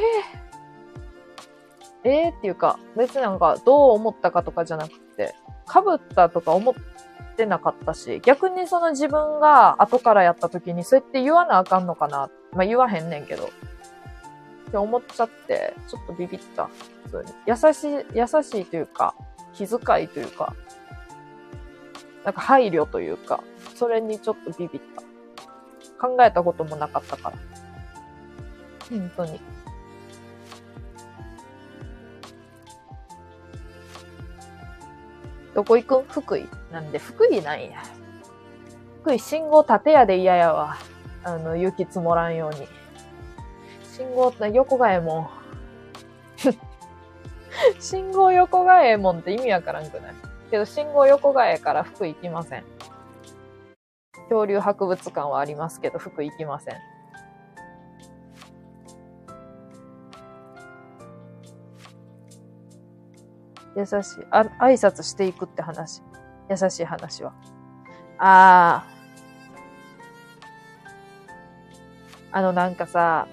[2.04, 5.34] えー、っていうか、別になんかどう思ったかとかじゃなくて、
[5.66, 6.74] かぶったとか思っ
[7.36, 12.30] てなかったし、逆にその自分が後からやった時にそうやって言わなあかんのかな。
[12.52, 13.50] まあ言わへんねんけど。
[14.68, 16.68] って思っちゃって、ちょっとビビった。
[17.04, 17.32] 普通に。
[17.46, 19.14] 優しい、優しいというか、
[19.54, 20.54] 気遣いというか、
[22.24, 23.42] なんか配慮というか、
[23.74, 25.02] それにちょっとビビった。
[26.06, 27.36] 考えたこともなかったから。
[28.88, 29.40] 本当に。
[35.54, 36.04] どこ行くん？
[36.04, 37.82] 福井なんで、福井なんや。
[39.02, 40.76] 福井信号縦やで嫌やわ。
[41.24, 42.66] あの、雪積もらんように。
[43.84, 45.30] 信号って横がえも。
[47.80, 50.14] 信号横がええもんって意味わからんくない？
[50.50, 52.64] けど、信号横がええから福井行きません。
[54.28, 56.74] 恐竜博物館はありますけど、福井行きません。
[63.76, 64.26] 優しい。
[64.30, 66.02] あ、挨拶していくって話。
[66.48, 67.32] 優しい話は。
[68.18, 68.84] あ
[72.32, 72.36] あ。
[72.38, 73.26] あの、なんかさ、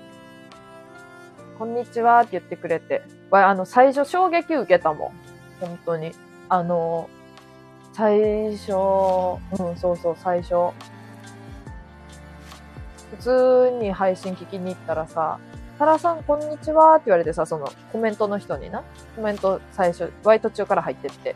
[1.58, 3.02] こんにちはって言ってくれて、
[3.32, 5.12] あの、最初衝撃受けたもん。
[5.60, 6.12] 本当に。
[6.50, 7.10] あの、
[7.94, 10.72] 最初、うん、そうそう、最初。
[13.12, 15.40] 普通に配信聞きに行ったらさ、
[15.80, 18.84] タラさんこんにちはって言われてさ、そのコメントの人にな、
[19.16, 21.36] コメント最初、ワイ途中から入ってって、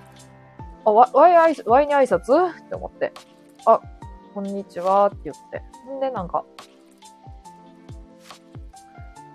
[0.86, 2.50] あ、ワイ、ワイ、ワイに挨拶？
[2.50, 3.12] って思って、
[3.66, 3.80] あ、
[4.34, 5.62] こんにちはって言って。
[5.92, 6.44] んで、なんか、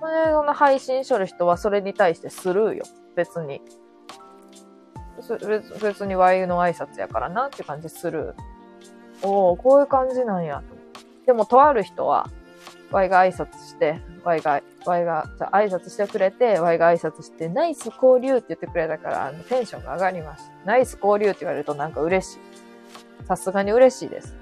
[0.07, 2.85] それ、の配信しょる人はそれに対してスルーよ。
[3.17, 3.61] 別に。
[5.17, 8.35] 別別に Y の挨拶やからなって感じする。
[9.23, 10.63] おおこういう感じなんや。
[11.27, 12.29] でも、とある人は、
[12.93, 20.53] Y が挨拶して、Y が、Y が、じゃ挨拶してくれて、Y が挨拶して、ナイス交流って言ってくれたから、あの、テンションが上がりました。
[20.65, 22.39] ナイス交流って言われるとなんか嬉しい。
[23.27, 24.37] さすがに嬉しいです。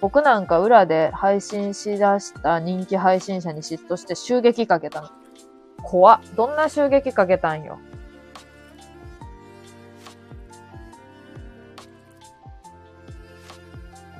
[0.00, 5.08] 僕なんか裏で配信しだした人気配信者に嫉妬して襲撃かけたの。
[5.82, 6.20] 怖っ。
[6.36, 7.78] どんな襲撃かけたんよ。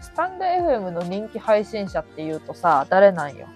[0.00, 3.46] スタンド FM の人気配信者って言うとさ、誰なんよ。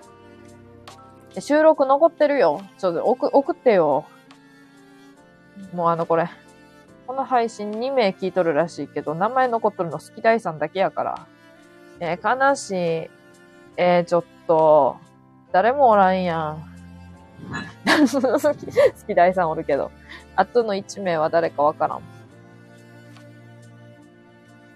[1.39, 2.61] 収録残ってるよ。
[2.77, 4.05] ちょっと送送ってよ。
[5.73, 6.29] もうあのこれ。
[7.07, 11.27] この配信2名聞いとるらしいけど、名前残っとるの好き大さんだけやから。
[12.01, 13.11] えー、悲しい。
[13.77, 14.97] えー、ちょっと、
[15.53, 16.65] 誰もおらんやん。
[18.11, 18.55] 好
[19.07, 19.91] き大さんおるけど。
[20.35, 22.03] あとの1名は誰かわからん。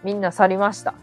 [0.02, 0.94] みんな去りました。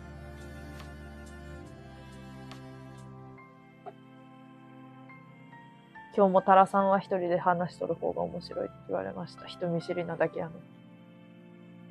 [6.15, 9.45] 今日もタラさんは一人で話しとる方が面白いって言われました。
[9.45, 10.51] 人見知りなだけやの。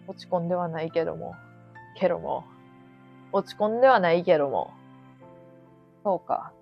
[0.06, 1.34] 落ち込んではないけども。
[1.98, 2.44] けども。
[3.32, 4.72] 落ち込んではないけども。
[6.04, 6.52] そうか。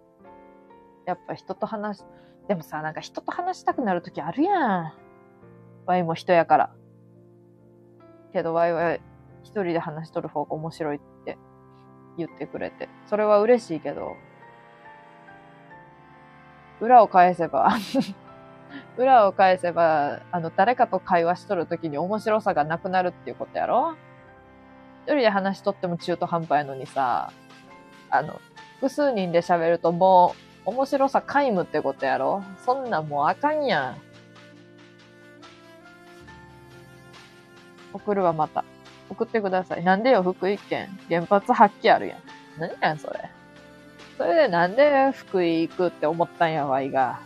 [1.06, 2.04] やっぱ人と話し
[2.48, 4.92] でもさ、なんか人と話したくなるときあるやん。
[5.86, 6.70] ワイも人やから。
[8.32, 8.94] けどワイは
[9.42, 11.38] 一人で話しとる方が面白いって
[12.16, 12.88] 言ってくれて。
[13.06, 14.16] それは嬉しいけど、
[16.80, 17.70] 裏を返せば
[18.96, 23.94] 裏を返せば、あの、誰かと会話しとるときに面白さがなくなるっていうことやろ？
[25.08, 27.32] 一人で話しとっても中途半端やのにさ、
[28.10, 28.42] あの、
[28.74, 30.34] 複数人で喋るとも
[30.66, 33.96] う面白さ皆無ってことやろそんなんもうあかんやん。
[37.94, 38.66] 送るわ、また。
[39.08, 39.82] 送ってください。
[39.82, 40.90] なんでよ、福井県。
[41.08, 42.18] 原発発揮あるやん。
[42.58, 43.30] 何やん、それ。
[44.18, 47.20] それでなんで福井行くって思ったんやわいが。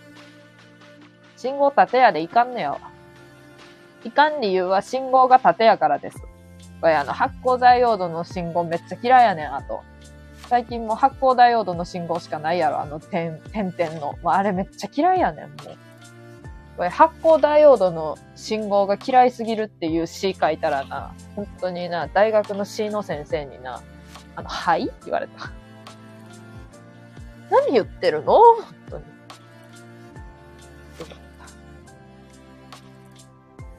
[1.37, 2.79] 信号縦やでいかんねよ。
[4.05, 6.32] いかん理由は信号が縦やからです。
[6.83, 9.83] これあの発光ダイオードの信号めっちゃ嫌いやねん、あと。
[10.49, 14.19] 最近も発光ダイオードの信号しかないやろ、あの点、点々の。
[14.23, 15.57] もうあれめっちゃ嫌いやねん、もう。
[16.77, 23.81] これ発光ダイオードの信号が嫌いすぎるっていう詩書いたらな、本当にな、大学の詩の先生にな、
[24.35, 24.87] あの、はい？
[24.87, 25.53] って言われた。
[27.51, 28.33] 何言ってるの？
[28.33, 29.05] 本当に。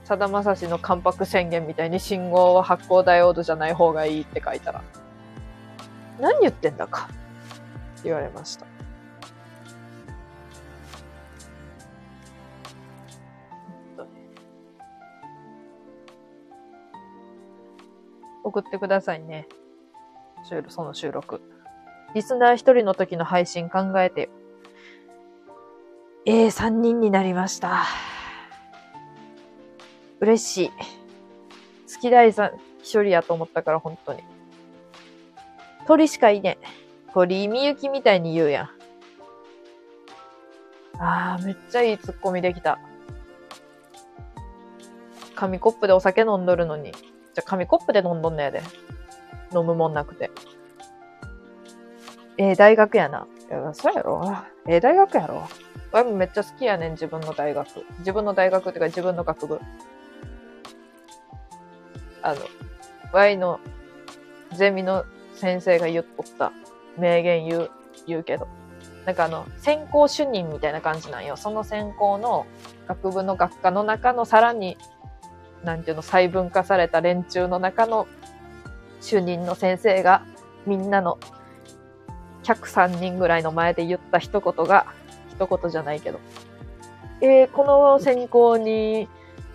[0.04, 4.84] さだまさしの関白宣言みたいに信号は発光ダイオードじゃない方がいいって書いたら、
[6.20, 7.10] 何言ってんだか
[8.04, 8.66] 言われました。
[18.44, 19.48] 送ってくださいね。
[20.68, 21.42] その収録。
[22.14, 24.30] リスナー一人の時の配信考えてよ。
[26.26, 27.86] ええー、三人になりました。
[30.24, 30.70] 嬉しい。
[31.94, 32.52] 好き大さん
[32.82, 34.24] 一人やと思ったから本当に。
[35.86, 36.66] 鳥しかいねえ。
[37.14, 38.70] 鳥みゆきみたいに言うやん。
[40.98, 42.80] あー、めっちゃいいツッコミできた。
[45.36, 46.94] 紙コップでお酒飲んどるのに。
[46.94, 48.62] じゃ、紙コップで飲んどんねやで。
[49.54, 50.32] 飲むもんなくて。
[52.38, 53.28] ええ大学やな。
[53.50, 54.38] いや、そうやろ。
[54.68, 55.50] ええ大学やろ。
[55.92, 57.68] ワイもめっちゃ好きやねん、自分の大学。
[58.00, 59.60] 自分の大学っていうか自分の学部。
[62.24, 62.42] あの、
[63.12, 63.60] ワイの
[64.56, 65.06] ゼミの
[65.36, 66.52] 先生が言っとった
[66.98, 67.72] 名言言う、
[68.08, 68.48] 言うけど。
[69.06, 71.36] なんかあの、専攻主任みたいな感じなんよ。
[71.36, 72.46] その専攻の
[72.88, 74.78] 学部の学科の中のさらに、
[75.64, 78.08] なんていうの、細分化された連中の中の
[79.02, 80.24] 主任の先生が
[80.66, 81.20] みんなの
[82.44, 84.86] 103人ぐらいの前で言った一言が、
[85.30, 86.20] 一言じゃないけど、
[87.22, 89.10] えー、この選考に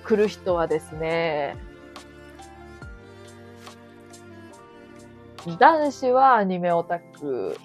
[0.05, 1.57] 来る人はですね、
[5.59, 7.56] 男子はアニメオタク、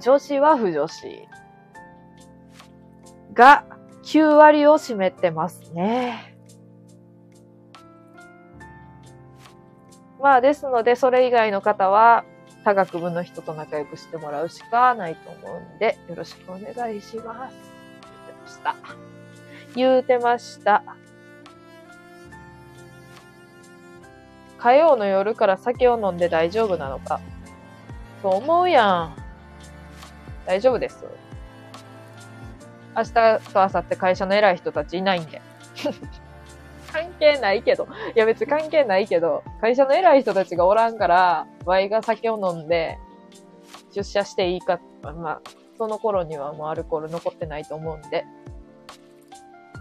[0.00, 1.28] 女子は不女子
[3.32, 3.64] が
[4.04, 6.36] 9割を占めてますね。
[10.20, 12.24] まあですので、それ以外の方は
[12.64, 17.56] 他学部の人と仲良くしてもらうしかないと思うんで、よろしくお願いします。
[18.04, 18.76] 言ってました。
[19.74, 20.82] 言うてました。
[24.60, 27.20] 火曜の夜から酒を飲んで大丈夫なのか。
[28.22, 29.16] そう思うやん。
[30.46, 31.04] 大丈夫です。
[32.94, 33.20] 明日と
[33.54, 35.40] 明後日会社の偉い人たちいないんで。
[36.92, 37.88] 関係ないけど。
[38.14, 42.98] いや別に関係ないけど、会社の偉い人たちがおらんから、ワイが酒を飲んで、
[43.94, 45.40] 出社していいか、まあ、
[45.78, 48.26] その頃にはもうアルコール残ってないと思うんで、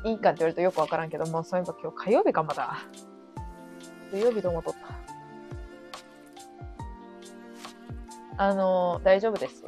[0.06, 2.77] いいかって言われるとよくわからんけど、もうそういえば今日火曜日かまだ。
[4.11, 4.80] 水曜日ともとった。
[8.44, 9.64] あの、大丈夫です。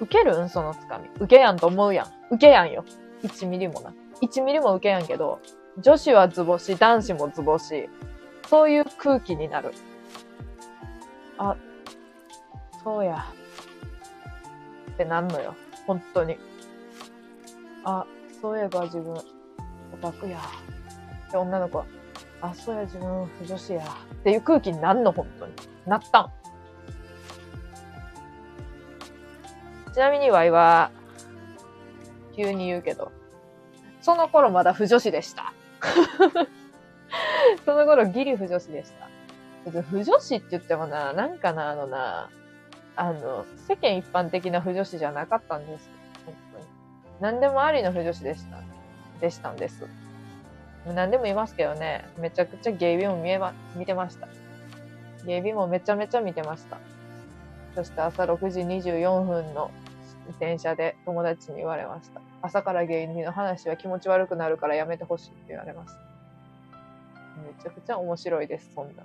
[0.00, 0.48] 受けるん？
[0.48, 1.08] そのつかみ。
[1.16, 2.06] 受けやんと思うやん。
[2.30, 2.84] 受けやんよ。
[3.22, 3.92] 1ミリもな。
[4.22, 5.40] 1ミリも受けやんけど、
[5.78, 7.88] 女子は図星、男子も図星。
[8.48, 9.72] そういう空気になる。
[11.38, 11.56] あ、
[12.84, 13.26] そうや。
[14.92, 15.54] ってなんのよ。
[15.86, 16.38] 本当に。
[17.84, 18.06] あ、
[18.40, 19.22] そういえば自分、オ
[20.00, 20.38] タクや。
[21.32, 21.86] で、女の子は、
[22.40, 23.82] あ、そうや、自分、不女子や。
[23.82, 25.52] っていう空気になんの、本当に。
[25.86, 26.32] なったん。
[29.92, 30.90] ちなみに、ワイは、
[32.36, 33.10] 急に言うけど、
[34.00, 35.52] その頃まだ不女子でした。
[37.64, 39.08] その頃ギリ不女子でした。
[39.82, 42.30] 不女子って言ってもな、なんかな、あのな、
[42.94, 45.90] あの、世間一般的な不女子じゃなかったんです。
[46.24, 46.64] 本当に。
[47.20, 48.58] 何でもありの不女子でした。
[49.20, 49.84] でしたんです。
[50.94, 54.28] 何でも言いますけどね、めちゃくちゃゲイビも見えま、見てました。
[55.26, 56.78] ゲイビもめちゃめちゃ見てました。
[57.74, 59.70] そして朝6時24分の
[60.40, 62.20] 電車で友達に言われました。
[62.42, 66.00] 朝からゲイビの話は気持ち悪くなるからやめてほしいって言われました。
[67.46, 69.04] めちゃくちゃ面白いです、そんな。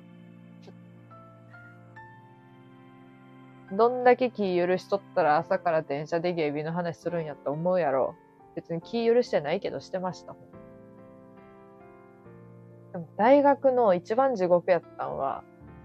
[3.72, 8.15] どんだけ気許しとったら朝から電車でゲイビの話するんやと思うやろ。
[8.55, 10.35] 別に気許してないけどしてました。
[12.93, 15.43] でも大学の一番地獄やったんは、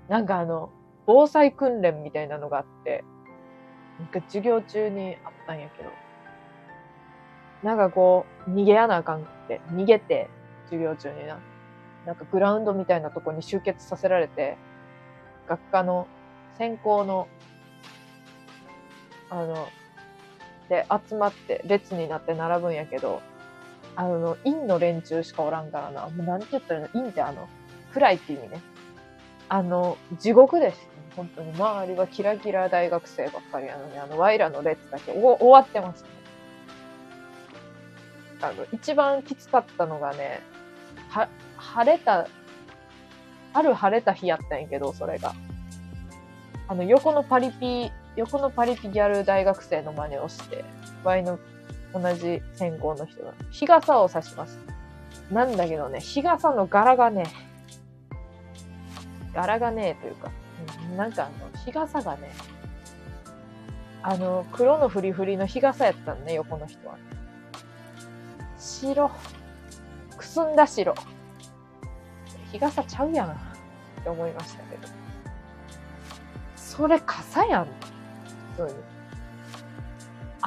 [0.08, 0.70] なんかあの、
[1.06, 3.02] 防災訓練みたいなのがあって、
[3.98, 5.90] なんか授業中にあったんやけど、
[7.62, 10.28] なんかこう、逃げやなあかんって、逃げて、
[10.66, 11.40] 授業中にな。
[12.06, 14.56] なんかグラウンドみたいなとこに集結させられて、
[15.48, 16.06] 学科の
[16.58, 17.26] 専攻の
[19.30, 19.68] あの、
[20.68, 23.20] で、集まって列になって並ぶんやけど、
[23.98, 26.08] あの、院の連中しかおらんからな。
[26.08, 27.04] もうなんて言ったらいいの？
[27.04, 27.48] 院ってあの、
[27.92, 28.60] 暗いって意味ね。
[29.48, 30.88] あの、地獄です。
[31.16, 31.52] 本当に。
[31.52, 36.08] 周りはキラキラ大学生ばっかりやのに、あの、ワイらの列だけお終わってますね。
[38.40, 40.42] あの、一番きつかったのがね、
[41.08, 42.28] は、晴れた、
[43.52, 45.34] ある晴れた日やったんやけど、それが。
[46.68, 50.64] あの、横のパリピ横のパリピギャル大学生の真似をして、
[51.02, 51.40] ワイの
[51.92, 54.58] 同じ専攻の人が、日傘を差します。
[55.30, 57.26] なんだけどね、日傘の柄がね、
[59.34, 60.30] 柄がねというか、
[60.96, 62.30] なんかあの、日傘がね、
[64.02, 66.96] あの、黒のフリフリの日傘やったんね、横の人は、
[68.58, 69.10] 白。
[70.16, 70.94] くすんだ白。
[72.52, 73.34] 日傘ちゃうやんっ
[74.02, 74.88] て思いましたけど。
[76.56, 77.68] それ傘やん
[78.58, 78.74] 当に。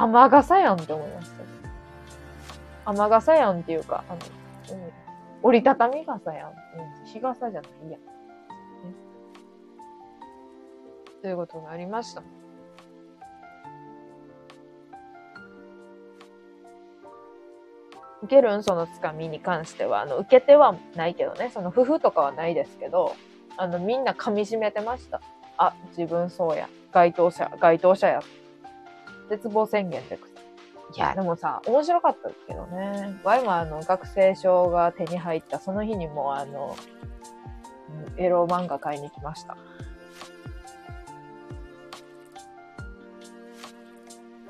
[0.01, 1.43] 雨傘やんって思いました。
[2.85, 4.19] 雨傘やんっていうか、あの、
[4.77, 4.91] うん、
[5.43, 6.49] 折りたたみ傘やん。
[6.49, 6.51] う
[7.03, 8.01] ん、日傘じゃないやん。
[11.21, 12.23] ということがありました。
[18.23, 23.15] 受けるんそのつかみに関しては、あの、受けてはないけどね、その夫婦とかはないですけど、
[23.57, 25.21] あの、みんな噛み締めてました。
[25.57, 26.67] あ、自分そうや。
[26.91, 28.21] 該当者、該当者や。
[29.31, 30.19] 絶望宣言で
[30.93, 33.17] いや、でもさ、面白かったですけどね。
[33.23, 36.75] ワイもあの、学生証が手に入ったその日にもあの、
[38.17, 39.55] エロ漫画買いに来ました。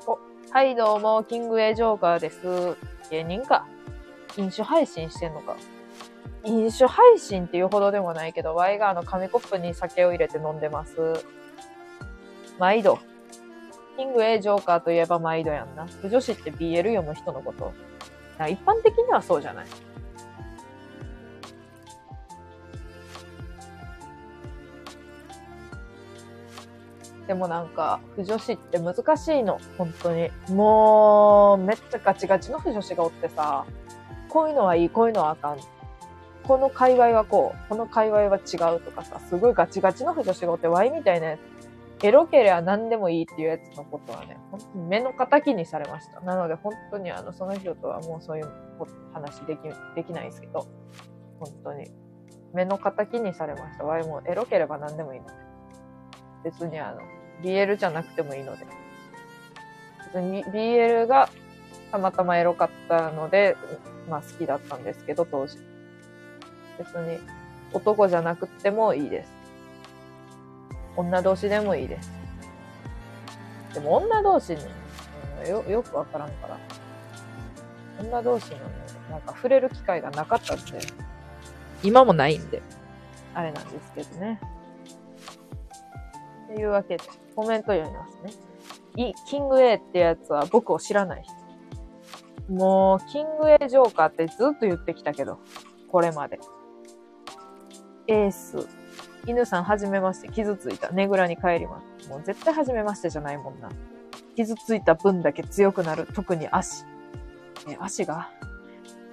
[0.04, 0.18] お、
[0.50, 2.76] はい、どうも、キングエイジョーカーです。
[3.08, 3.68] 芸人か。
[4.36, 5.54] 飲酒配信してんのか。
[6.42, 11.24] 飲酒配信っていうほどでもないけど、ワイがあの、紙コップに酒を入れて飲んでます。
[12.58, 12.98] 毎度。
[13.96, 15.86] キング A ジョーカーといえば毎度やんな。
[16.00, 17.72] 不女子って BL 読む人のこと。
[18.48, 19.66] 一般的にはそうじゃない。
[27.26, 29.60] でもなんか、不女子って難しいの。
[29.78, 30.30] 本当に。
[30.48, 33.64] もう、めっちゃガチガチの不女子がおってさ、
[34.28, 35.58] こういうのはいい、こういうのはあかん。
[36.42, 41.40] この界隈はこう、この界隈は違うとかさ、すごいガチガチの不女子がおって、ワイみたいなやつ
[42.02, 46.20] エロければ何でもいいっていうやつのことはね、本当に目の敵にされました。
[46.20, 48.50] なので本当にあの、その人とはもうそういう
[49.12, 49.60] 話でき、
[49.94, 50.66] できないですけど、
[51.38, 51.90] 本当に
[52.52, 53.84] 目の敵にされました。
[53.84, 55.32] わいもエロければ何でもいいので。
[56.44, 57.00] 別にあの、
[57.42, 58.66] BL じゃなくてもいいので。
[60.12, 61.28] 別に BL が
[61.92, 63.56] たまたまエロかったので、
[64.08, 65.56] まあ好きだったんですけど、当時。
[66.78, 67.18] 別に
[67.72, 69.41] 男じゃなくてもいいです。
[70.96, 72.10] 女同士でもいいです。
[73.74, 74.62] でも女同士に、
[75.42, 76.58] うん、よ、よくわからんから。
[78.00, 78.64] 女同士のね、
[79.10, 80.78] なんか触れる機会がなかったんで、
[81.82, 82.62] 今もないんで、
[83.34, 84.40] あれなんですけどね。
[86.48, 87.04] というわけで、
[87.34, 88.32] コメント読みますね。
[88.96, 92.54] い、キング A ってやつは僕を知らない人。
[92.54, 95.38] もう、キング A ジョーカーってずっと言ってきたけど、
[95.90, 96.38] これまで。
[98.06, 98.66] エース、
[99.26, 100.90] 犬さんはじめまして、傷ついた。
[100.90, 102.08] ねぐらに帰ります。
[102.08, 103.70] もう絶対はじめましてじゃないもんな。
[104.36, 106.08] 傷ついた分だけ強くなる。
[106.14, 106.84] 特に足。
[107.68, 108.30] え、足が？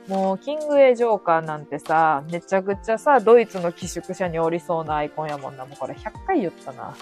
[0.08, 5.66] もう、キングエジョーカーなんてさ、めちゃくちゃさ、ドイツの寄宿舎におりそうなアイコンやもんな。
[5.66, 6.96] もうこれ100回言ったな。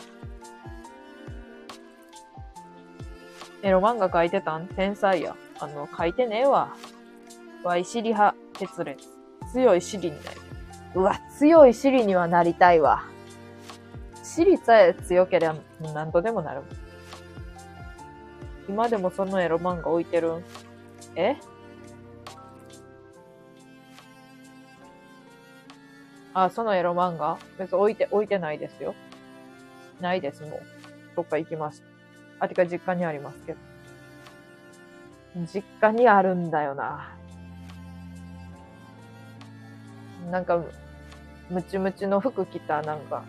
[3.63, 4.67] エロ漫画書いてたん？
[4.67, 5.35] 天才や。
[5.59, 6.75] あの、書いてねえわ。
[7.63, 9.07] ワイシリ派鉄列。
[9.53, 10.46] 強いシリになりたい。
[10.95, 13.03] うわ、強いシリにはなりたいわ。
[14.23, 15.55] シリさえ強ければ
[15.93, 16.61] 何とでもなる。
[18.69, 20.43] 今でもそのエロ漫画置いてるん？
[21.15, 21.37] え？
[26.33, 27.37] あ、そのエロ漫画？
[27.57, 28.93] 別に置いて、置いてないですよ。
[30.01, 30.61] ないです、もう。
[31.15, 32.45] どっか行きました。
[32.45, 33.59] あ、てか実家にありますけど。
[35.51, 37.16] 実家にあるんだよな。
[40.31, 40.61] なんか、
[41.49, 43.23] ムチムチの服着た、なんか、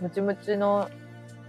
[0.00, 0.88] ムチムチの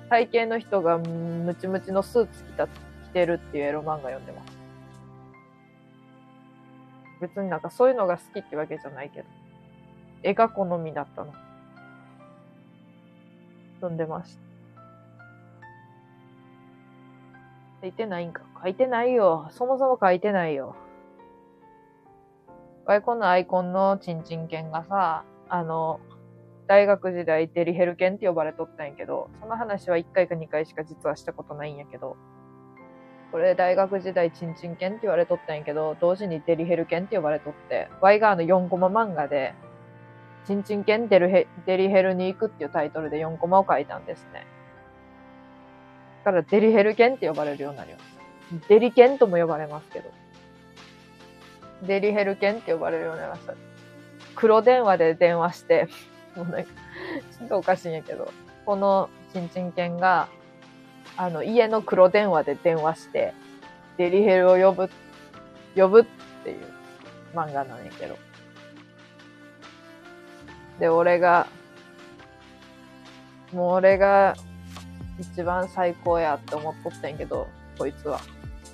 [0.10, 2.72] 体型の人がムチムチのスーツ着た、着
[3.14, 4.58] てるっていうエロ漫画読んでます。
[7.22, 9.28] 別になんかそういうのが好きってわけじゃないけど。
[10.24, 11.34] 絵が好みだったの。
[13.76, 14.42] 読んでました。
[17.82, 19.48] 書いてないんか書いてないよ。
[19.52, 20.76] そもそも書いてないよ。
[22.86, 26.00] ワイコンのアイコンのチンチン犬がさ、あの、
[26.68, 32.16] 大学時代デリヘル犬って呼ばれとったんやけど、その話は1回か2回しか実はしたことないんやけど、
[33.32, 39.56] これ大学時代チンチン犬って言われとったんやけど、同時にデリヘル犬って呼ばれとって、ワイガーの4コマ漫画で、
[40.46, 44.46] チンチン犬デルヘデリヘルに行くっていうタイトルで4コマを書いたんですね。
[46.24, 48.06] だからデリヘル犬って呼ばれるようになります。
[48.70, 50.10] デリ犬とも呼ばれますけど。
[51.84, 53.54] デリヘル犬って呼ばれるようになりました。
[54.36, 55.88] 黒電話で電話して、
[56.36, 56.72] もうなんか、
[57.38, 58.32] ちょっとおかしいんやけど、
[58.66, 60.28] このチンチン犬が、
[61.18, 63.34] あの、家の黒電話で電話して、
[63.98, 64.90] デリヘルを呼ぶ、
[65.76, 66.06] 呼ぶっ
[66.44, 66.66] ていう
[67.34, 68.18] 漫画なんやけど。
[70.80, 71.48] で、俺が、
[73.54, 74.36] もう俺が
[75.20, 77.48] 一番最高やって思っとったんやけど、
[77.78, 78.20] こいつは。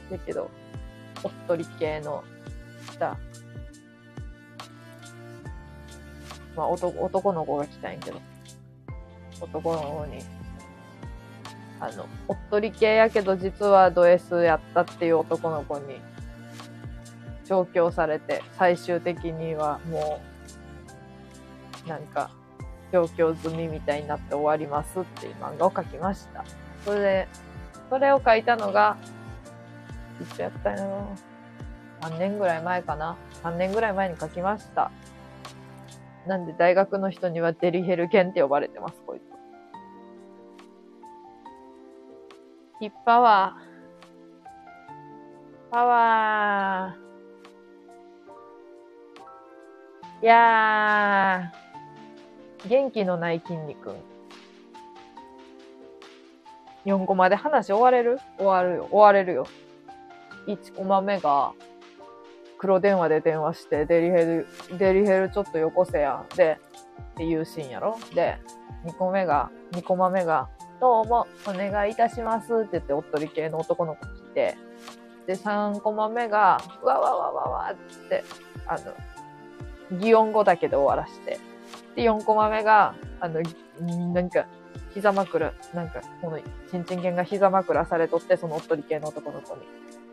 [0.10, 0.50] だけど、
[1.24, 2.24] おっとり系の、
[6.56, 8.22] まあ男、男の子が来たんやけど、
[9.40, 10.20] 男の子に、
[11.80, 16.00] あの、おっとり系やけど実はド S やったっていう男の子に、
[17.46, 20.22] 調教されて、最終的にはも
[21.86, 22.30] う、なんか、
[22.92, 26.44] 状況済みみたいになって終わりますっていう漫画を描きました。
[26.86, 27.28] それで、
[27.90, 28.98] それを書いたのが、
[30.22, 31.16] いつやったの
[32.02, 34.92] ?3 年ぐらい前かな ?3 年ぐらい前に書きました。
[36.28, 39.24] なんで大学の人にはデリヘル犬って呼ばれてます、こいつ。
[42.80, 45.72] ヒッパワー。
[45.72, 50.24] パワー。
[50.24, 52.70] いやー。
[52.70, 53.96] 元気のない筋肉。
[56.86, 58.20] 4コマで話終われる？
[58.38, 58.88] 終わるよ。
[58.92, 59.46] 終われるよ。
[60.48, 61.54] 1コマ目が、
[62.62, 64.48] 黒電話で電話して、デリヘル、
[64.78, 66.24] デリヘルちょっとよこせや。
[66.36, 66.60] で、
[67.14, 67.98] っていうシーンやろ？
[68.14, 68.38] で、
[68.86, 70.48] 2個目が、2コマ目が、
[70.80, 74.58] どうも、お願いいたしますって言って、おっとり系の男の子来て、
[75.26, 77.76] で、3コマ目が、わわわわわっ
[78.10, 78.24] て、
[78.68, 78.78] あ
[79.92, 81.40] の、擬音語だけで終わらして、
[81.96, 83.42] で、4コマ目が、あの、
[84.14, 84.46] なんか、
[84.94, 86.40] 膝枕、なんか、この、
[86.70, 89.64] ちんちん犬が膝枕されとって、そのおっとり系の男の子に。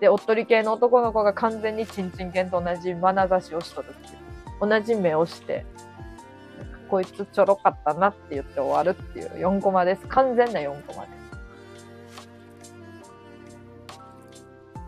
[0.00, 4.68] で、おっとり系の男の子が完全にちんちん犬と同じ眼差しをしとるっていう。
[4.68, 5.64] 同じ目をして、
[6.88, 10.06] こいつちょろかったなって言って終わるっていう4コマです。
[10.08, 11.18] 完全な4コマです。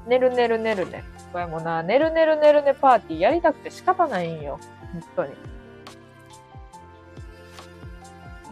[0.06, 1.04] 寝る寝る寝るね。
[1.32, 4.58] これもな、寝る寝る寝るねパーティーやりたくて仕方ないんよ。
[4.92, 5.34] 本当に。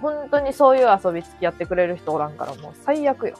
[0.00, 3.38] 本当にそういう遊び付き合ってくれる人おらんからもう最悪よ。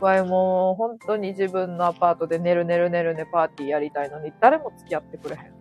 [0.00, 5.52] わいもう本当に自分のアパートで寝る寝る寝る寝パーティーやりたいのに誰も付き合ってくれへん。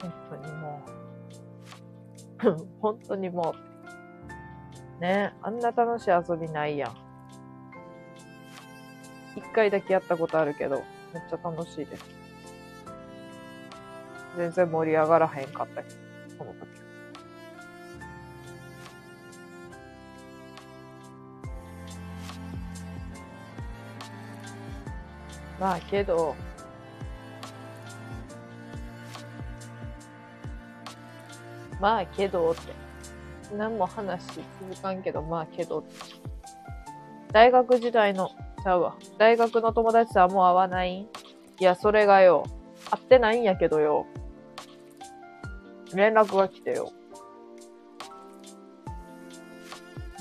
[0.00, 0.82] 本当にも
[2.44, 2.66] う。
[2.80, 3.54] 本当にも
[4.98, 5.00] う。
[5.00, 6.96] ねあんな楽しい遊びないやん。
[9.36, 10.82] 一回だけやったことあるけど、
[11.14, 12.04] めっちゃ楽しいです。
[14.36, 15.96] 全然盛り上がらへんかったけど、
[16.38, 16.67] その時。
[25.58, 26.36] まあけど、
[31.80, 32.88] まあけどって。
[33.56, 34.40] 何も話
[34.70, 35.88] 続かんけど、まあけどって。
[37.32, 38.30] 大学時代の、
[38.62, 38.96] ちゃうわ。
[39.18, 41.08] 大学の友達とはもう会わない
[41.60, 42.44] いや、それがよ。
[42.90, 44.06] 会ってないんやけどよ。
[45.94, 46.92] 連絡が来てよ。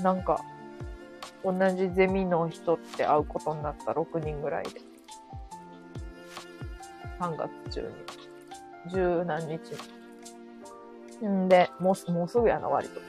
[0.01, 0.43] なんか、
[1.43, 4.86] 同じゼミの人って会うことになった6人ぐらいで。
[7.19, 7.87] 3月中に。
[8.91, 9.59] 十何日。
[11.25, 13.01] んで、もう、もうすぐやな、割と。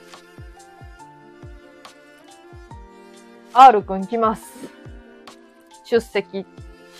[3.52, 4.52] R くん来ます。
[5.84, 6.46] 出席、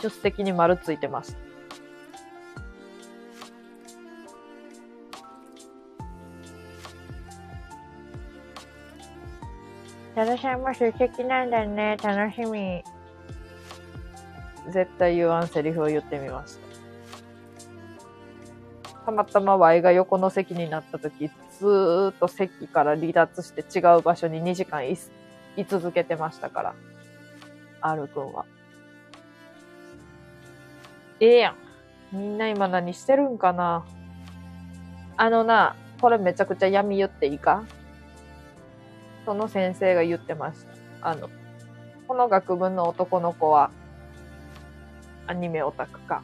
[0.03, 1.37] 出席に丸ついてます。
[10.17, 11.97] 楽しも出席なんだね。
[12.03, 12.83] 楽しみ。
[14.73, 16.68] 絶対言わんセリフを言ってみました。
[19.09, 24.99] たまたま Y が横の席になった時、ずーっと席から離脱して違う場所に2時間居
[25.67, 26.75] 続けてましたから。
[27.81, 28.45] R くんは。
[31.21, 31.51] ええや
[32.13, 32.17] ん。
[32.17, 33.87] みんな今何してるんかな
[35.17, 37.65] あのな、これめちゃくちゃ闇言っていいか
[39.25, 40.67] その先生が言ってまし
[41.01, 41.09] た。
[41.11, 41.31] あの、
[42.07, 43.71] この学部の男の子は
[45.27, 46.23] アニメオタクか、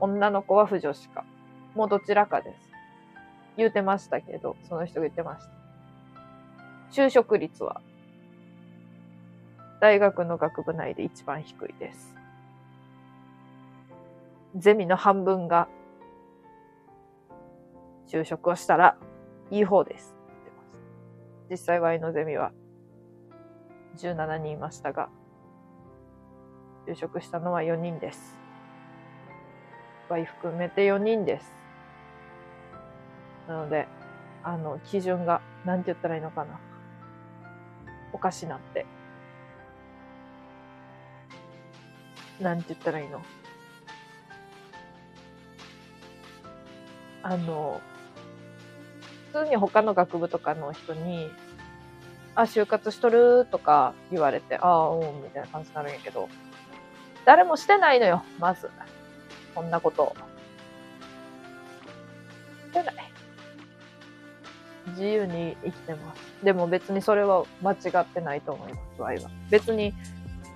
[0.00, 1.24] 女の子は不女子か、
[1.74, 2.70] もうどちらかです。
[3.56, 7.02] 言うてましたけど、その人が言ってました。
[7.02, 7.80] 就職率は、
[9.80, 12.14] 大学の学部内で一番低いです。
[14.56, 15.68] ゼミの半分が、
[18.08, 18.96] 就職をしたら、
[19.50, 20.14] いい方です。
[21.50, 22.52] 実際 Y のゼミは
[23.96, 25.08] 17人いましたが、
[26.86, 28.36] 就職したのは4人です。
[30.08, 31.59] Y 含めて4人です。
[33.50, 33.88] なので、
[34.44, 36.60] あの、基準が、なんて言ったらいいのかな。
[38.12, 38.86] おかしなって。
[42.40, 43.20] なんて言ったらいいの
[47.24, 47.80] あの、
[49.32, 51.28] 普通に他の学部とかの人に、
[52.36, 56.28] あ、就活しとるとか言われて、ああ、うん、みたいな感じになるんやけど、
[57.24, 58.70] 誰もしてないのよ、まず。
[59.56, 60.14] こんなこと。
[62.68, 63.09] してない。
[64.90, 66.44] 自由に生きてます。
[66.44, 69.30] でも別にそれは間違ってないと思います、ワイは。
[69.50, 69.94] 別に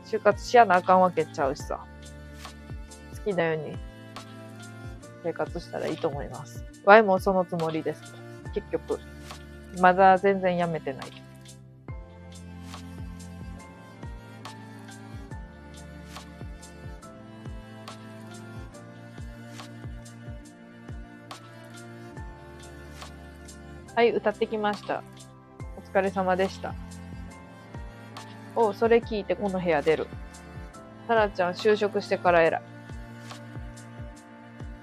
[0.06, 1.80] 就活しやなあかんわけちゃうしさ。
[3.16, 3.76] 好きなように
[5.22, 6.64] 生活したらいいと思います。
[6.84, 8.02] ワイもそのつもりです。
[8.54, 9.00] 結局。
[9.80, 11.06] まだ全然やめてない。
[23.94, 25.04] はい、歌ってきました。
[25.76, 26.74] お疲れ様でした。
[28.56, 30.08] おそれ聞いてこの部屋出る。
[31.06, 32.62] タラちゃん就職してから偉い。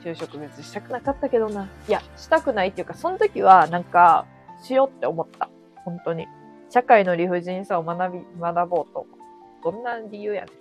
[0.02, 1.68] 就職別したくなかったけどな。
[1.90, 4.26] いや、したくないっていうか、その時はなんか、
[4.64, 5.50] しようって思った。
[5.84, 6.28] 本当に。
[6.70, 9.06] 社会の理不尽さを学び、学ぼうと。
[9.62, 10.56] どんな理由やねん。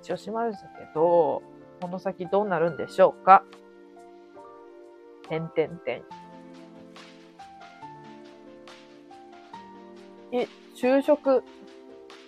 [0.00, 1.42] 一応しましたけど、
[1.80, 3.42] この先どうなるんでしょうか
[5.28, 6.21] てんてんてん。
[10.32, 11.44] え、就職、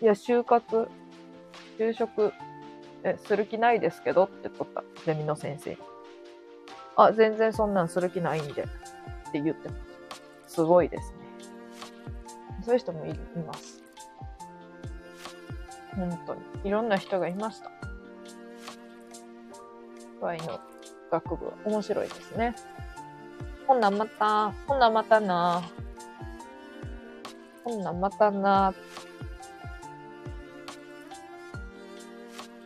[0.02, 0.88] いや、就活、
[1.78, 2.32] 就職、
[3.02, 4.84] え、する気ないですけどって言った。
[5.04, 5.76] ゼミの先生
[6.96, 8.62] あ、全然そんなんする気ないんで。
[8.62, 8.66] っ
[9.32, 9.74] て言ってま
[10.46, 10.54] す。
[10.54, 11.18] すごいですね。
[12.64, 13.14] そういう人もい
[13.46, 13.82] ます。
[15.96, 16.40] 本当に。
[16.64, 17.70] いろんな人がいました。
[20.20, 20.60] ワイの
[21.10, 22.54] 学部は面白いですね。
[23.66, 25.62] ほんなまた、ほんなまたな。
[27.64, 28.74] こんなんまたな。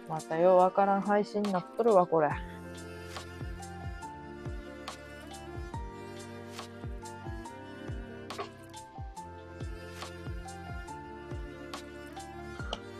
[0.08, 2.30] またようわからん配信になっとるわ、これ。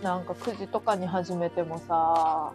[0.03, 2.53] なんか9時とかに始めてもさ、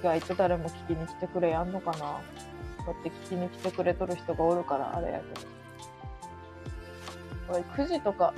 [0.00, 1.98] 意外と誰も聞きに来てくれやんのかな。
[1.98, 2.18] だ
[2.98, 5.61] って聞きに来てくれとる人がおるからあれやけど。
[7.52, 8.32] これ9時とか、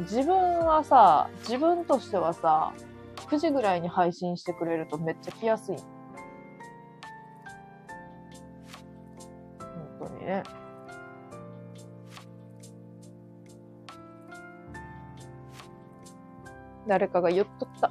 [0.00, 2.72] 自分はさ、自分としてはさ、
[3.28, 5.76] 9時ぐらいに配信してくれるとめっちゃ来やすい。
[9.98, 10.42] 本当にね。
[16.86, 17.90] 誰かが言っとった。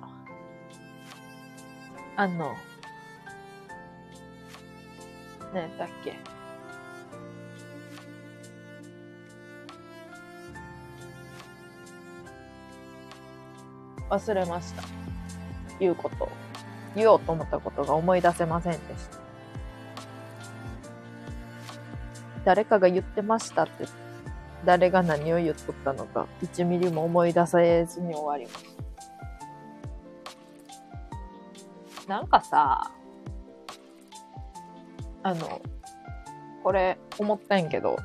[2.15, 2.55] あの、
[5.53, 6.26] ねだっけ。
[14.09, 14.83] 忘れました。
[15.79, 16.29] 言うこと。
[16.95, 19.17] 言おうと思ったことが思い出せませんでした。
[22.45, 23.85] 誰かが言ってましたって、
[24.65, 28.65] 誰が何を言っとったのか、1ミリも思い出せずに終わりまし
[32.07, 32.13] た。
[32.13, 32.91] なんかさ、
[35.23, 35.61] あの、
[36.63, 37.97] これ思ったんやけど、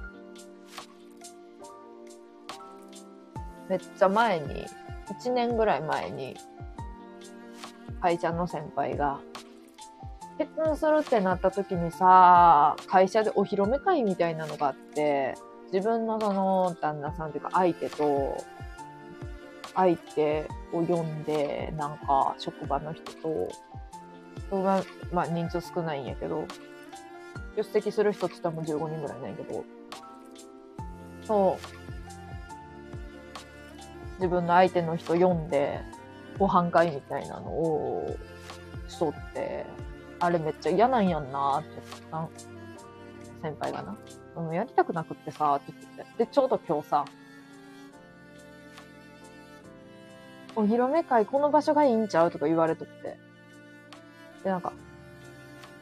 [3.69, 4.67] めっちゃ前に、
[5.13, 6.37] 1年ぐらい前に、
[8.01, 9.21] 会社の先輩が、
[10.39, 15.35] 結婚するってなった時にさ、会社でお披露目会みたいなのがあって、
[15.73, 18.37] 自分のその旦那さんというか相手と、
[19.75, 23.49] 相手を呼んで、なんか職場の人と、
[24.49, 24.83] 人が、
[25.13, 26.47] まあ人数少ないんやけど、
[27.57, 29.65] 出席する人って言ったらもう15人ぐらいなんやけど、
[31.25, 31.82] そう、
[34.23, 35.81] 自分の相手の人呼んで、
[36.39, 38.17] ご飯会みたいなのを
[38.87, 39.67] しとって、
[40.21, 41.69] あれめっちゃ嫌なんやんなって
[42.11, 42.29] 言った
[43.43, 43.97] 先輩がな。
[44.37, 46.25] うん、やりたくなくってさ、って言って。
[46.25, 47.05] で、ちょうど今日さ、
[50.55, 52.31] お披露目会この場所がいいんちゃう？
[52.31, 53.19] とか言われとって。
[54.45, 54.73] で、なんか、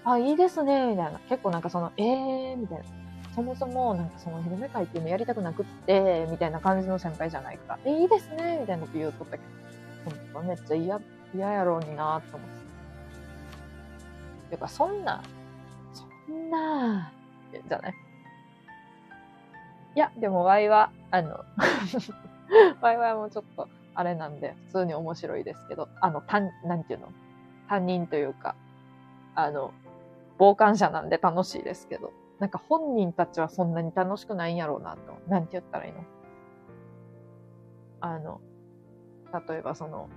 [0.05, 1.19] あ、いいですね、みたいな。
[1.29, 2.85] 結構なんかその、えー、みたいな。
[3.41, 9.43] そもそも、なんかそのお披露目会っていうのやりたくなくって、みたいな感じの先輩じゃないか、え、いいですね、みたいなこと言うとったけ
[10.05, 11.01] ど、ほんとめっちゃ嫌、
[11.35, 12.61] 嫌やろうになって思って。
[14.51, 15.23] ていうか、そんな、
[15.95, 17.11] そんな、
[17.67, 17.95] じゃない。
[19.97, 21.41] いや、でも、ワイは、あの、
[22.83, 27.09] ワイワイもちょっと、あれなんで、普通に面白いですけど、あの、たん、なんていうの？
[27.71, 28.55] 担任というか、
[29.35, 29.73] あの、
[30.39, 35.13] 傍観者なんで楽しいですけど、なんか本人たちはそんなに楽しくないんやろうなと。
[35.29, 36.05] なんて言ったらいいの？
[38.01, 38.41] あの、
[39.49, 40.09] 例えばその、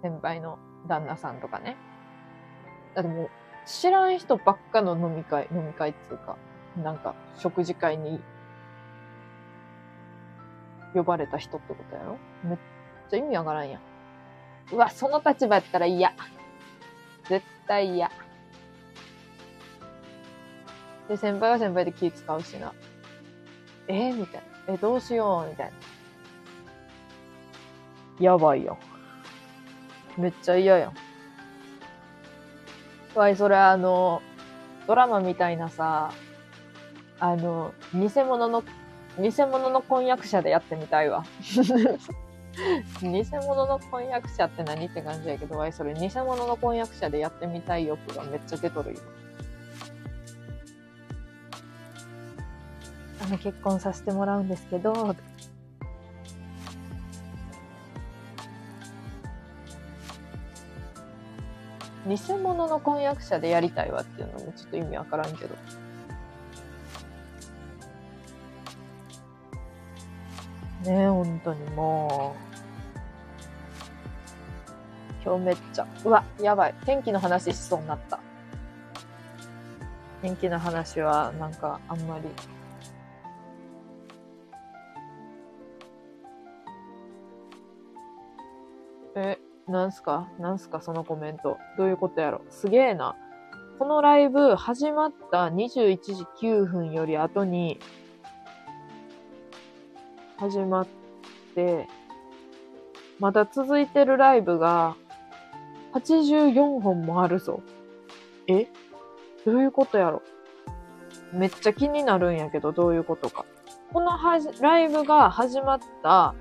[0.00, 1.76] 先輩の旦那さんとかね。
[2.94, 3.30] だってもう、
[3.66, 6.36] 知らん人ばっかの飲み会、飲み会っつうか、
[6.76, 8.20] なんか食事会に
[10.94, 12.18] 呼ばれた人ってことやろ？
[12.44, 12.58] めっ
[13.10, 13.80] ちゃ意味わからんやん。
[14.72, 16.12] うわ、その立場やったら嫌。
[17.28, 18.12] 絶対嫌。
[21.08, 22.72] で、先輩は先輩で気使うしな。
[23.88, 24.10] え？
[24.10, 24.74] ーみたいな。
[24.74, 25.50] え、どうしよう？
[25.50, 25.72] みたいな。
[28.20, 28.78] やばいよ。
[30.16, 30.92] めっちゃ嫌やん。
[33.18, 34.22] わい、それあの、
[34.86, 36.12] ドラマみたいなさ、
[37.18, 38.62] あの、偽物の、
[39.18, 41.24] 偽物の婚約者でやってみたいわ。
[43.00, 49.00] 偽物の婚約者って何って感じやけど、わい、それ偽物の婚約者でやってみたい欲がめっちゃ出とるよ。
[53.22, 55.14] あの、結婚させてもらうんですけど、
[62.06, 65.54] 偽物の婚約者でやりたいわっていうのもちょっと意味わからんけど。
[70.84, 72.52] ねえ、本当にもう。
[75.24, 76.74] 今日めっちゃ、うわ、やばい。
[76.84, 78.18] 天気の話しそうになった。
[80.22, 82.28] 天気の話は、なんか、あんまり。
[89.14, 90.28] え、なんすか？
[90.38, 90.80] なんすか？
[90.80, 91.58] そのコメント。
[91.76, 92.42] どういうことやろ？
[92.50, 93.16] すげえな。
[93.78, 97.80] このライブ始まった21時9分より後に
[100.36, 100.86] 始まっ
[101.54, 101.88] て、
[103.18, 104.96] まだ続いてるライブが
[105.94, 107.60] 84本もあるぞ。
[108.46, 108.68] え？
[109.44, 110.22] どういうことやろ？
[111.32, 113.44] めっちゃ気になるんやけど、どういうことか。
[113.92, 116.34] このはじライブが始まった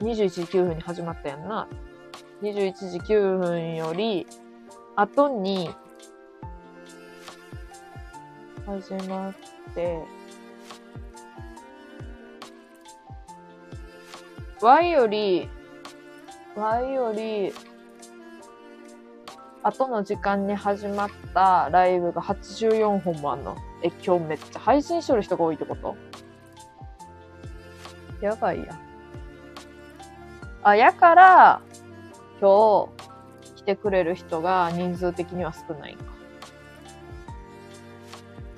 [0.00, 1.68] 21時9分に始まったやんな。
[2.42, 4.26] 21時9分より
[4.94, 5.70] 後に
[8.66, 9.34] 始まっ
[9.74, 10.02] て、
[14.60, 15.48] Y より、
[16.56, 17.52] Y より、
[19.62, 23.56] 後の時間に始まったライブが84本もあんの。
[23.82, 25.96] え、今日めっちゃ配信しとる人が多いってこと？
[28.20, 28.85] やばいやん。
[30.66, 31.62] あ、やから、
[32.40, 32.88] 今
[33.44, 36.04] 日来てくれる人が人数的には少ないか。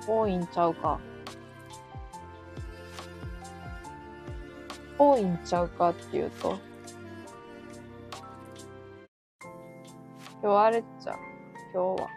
[0.07, 0.99] 多いんちゃうか。
[4.99, 6.57] 多いんちゃうかっていうと。
[10.43, 11.15] 今日あれっちゃ。
[11.75, 12.09] 今日は。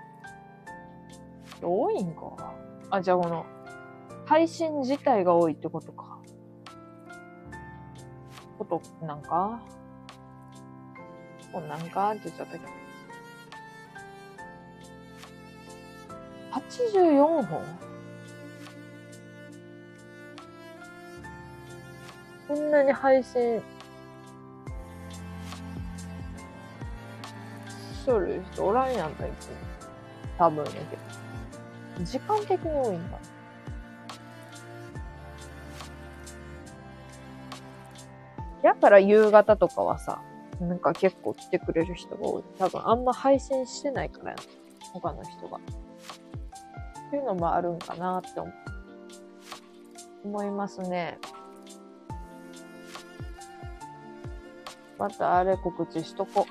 [1.62, 2.54] 多いんか。
[2.92, 3.46] あ、じゃあこの、
[4.26, 6.18] 配信自体が多いってことか。
[8.58, 9.60] ことなんか
[11.52, 12.12] こんなんか？
[12.12, 12.64] って言っちゃったけど。
[16.52, 17.64] 84本？
[22.48, 23.60] こんなに配信
[27.94, 29.50] しとる人おらんやん、最近。
[30.38, 32.06] 多分やけど。
[32.06, 33.20] 時間的に多いんだ。
[38.64, 40.22] やから夕方とかはさ、
[40.62, 42.44] なんか結構来てくれる人が多い。
[42.60, 44.38] 多分あんま配信してないからや。
[44.94, 45.58] 他の人が。
[45.58, 45.62] っ
[47.10, 48.30] ていうのもあるんかなって
[50.24, 51.18] 思いますね。
[55.00, 56.46] またあれ告知しとこ。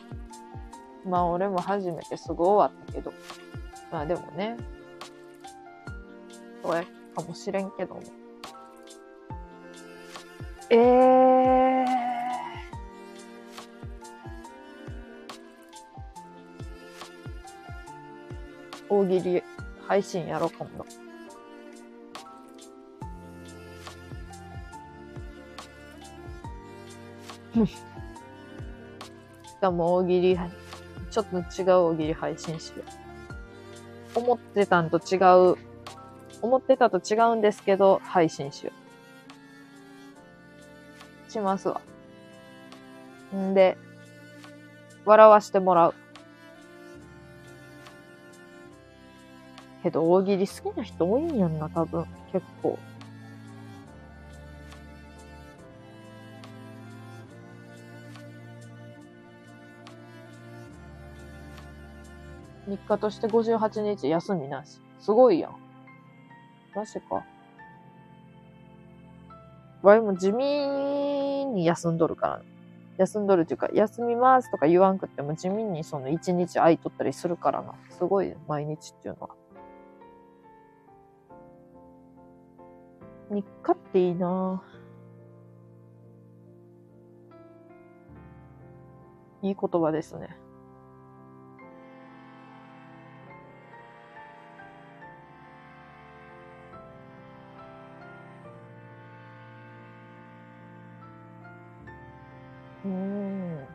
[1.06, 3.12] まあ俺も初めてすぐ終わったけど。
[3.92, 4.56] まあでもね。
[6.64, 6.84] そうや
[7.14, 8.02] かもしれんけども。
[10.68, 11.39] えー。
[18.90, 19.42] 大喜利
[19.86, 20.84] 配信やろう、今度。
[29.46, 30.38] しかも大喜利、
[31.10, 32.82] ちょっと違う大喜利配信しよ
[34.16, 34.18] う。
[34.18, 35.16] 思ってたんと違
[35.52, 35.56] う、
[36.42, 38.72] 思ってたと違うんですけど、配信しよ
[41.28, 41.30] う。
[41.30, 41.80] しますわ。
[43.32, 43.78] んで、
[45.04, 45.94] 笑わしてもらう。
[49.82, 52.06] けど、大喜利好きな人多いんやんな、多分。
[52.32, 52.78] 結構。
[62.68, 64.80] 日課として58日休みなし。
[65.00, 65.56] すごいやん。
[66.74, 67.24] マジか。
[69.82, 72.42] わいも地味に休んどるから。
[72.98, 77.74] 休んどるっていうか、休みますとか言わんくっても地味にその一日空いとったりするからな。
[77.90, 79.39] すごい、毎日っていうのは。
[83.30, 90.36] 日課っていいなぁいい言葉ですね。
[102.84, 103.66] うん。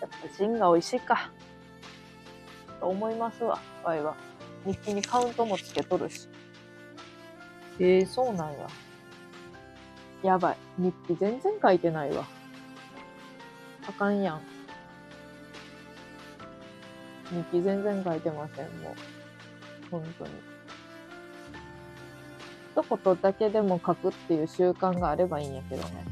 [0.00, 1.30] やっぱジンが美味しいか。
[2.80, 4.33] と思いますわ、ワイは。
[4.66, 6.28] 日記にカウントもつけとるし。
[7.78, 8.68] ええー、そうなんや。
[10.22, 10.56] やばい。
[10.78, 12.24] 日記全然書いてないわ。
[13.86, 14.40] あかんやん。
[17.30, 18.94] 日記全然書いてません、もう。
[19.90, 20.30] 本当に。
[22.74, 26.04] 一言だけでも書くっていう習慣があればいいんやけどね。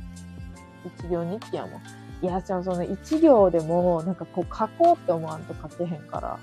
[0.84, 1.80] 一行日記やもん。
[2.22, 6.38] いや、じゃあその一行でも、なんかこう書こうって思わんと書けへんから。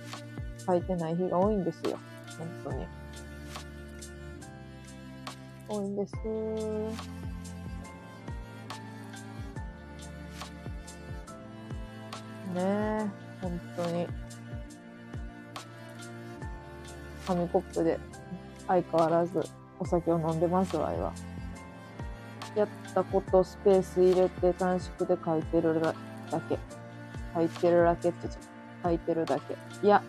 [0.69, 1.97] 書いてない日が多いんですよ。
[2.37, 2.85] 本当に。
[5.67, 6.13] 多いんです。
[12.53, 13.07] ねえ、
[13.41, 14.07] 本当に。
[17.25, 17.99] 紙コップで
[18.67, 19.43] 相変わらず
[19.79, 21.11] お酒を飲んでますわ、いは。
[22.55, 25.95] やったことスペース入れて短縮で書いてるだ
[26.47, 26.59] け。
[27.33, 28.43] 書いてるだけって言っちゃっ
[28.83, 29.55] た書いてるだけ。
[29.83, 30.03] いや、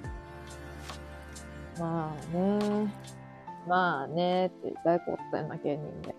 [1.81, 2.93] まあね。
[3.67, 6.15] まあねって大根ったような芸人で。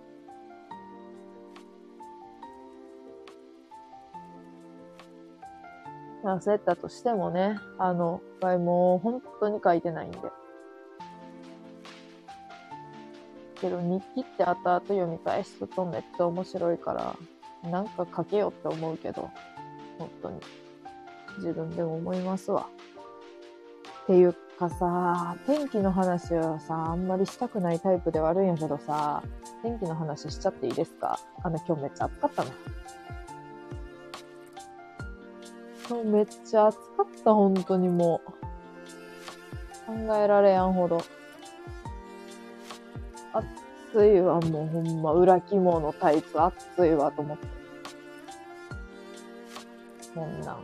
[6.23, 10.17] 焦ったとしてもね、あの、場合もう本当に書いてないんで。
[13.59, 16.93] けど日記って後々読み返すとめっちゃ面白いか
[17.63, 19.29] ら、なんか書けよって思うけど、
[19.99, 20.39] 本当に。
[21.37, 22.67] 自分でも思いますわ。
[24.03, 29.23] っていうかさ、天気の話はさ、あんまりしたくないタイプではあるんやけどさ、
[29.63, 31.19] 天気の話しちゃっていいですか？
[31.41, 32.51] あの、今日めっちゃ暑かったな。
[35.89, 38.31] 今日めっちゃ暑かった、本当にもう。
[39.87, 41.01] 考えられやんほど。
[43.33, 47.47] 暑いわ、もうほんま、裏肝のタイツ暑いわ、と思って。
[50.13, 50.57] こんなん。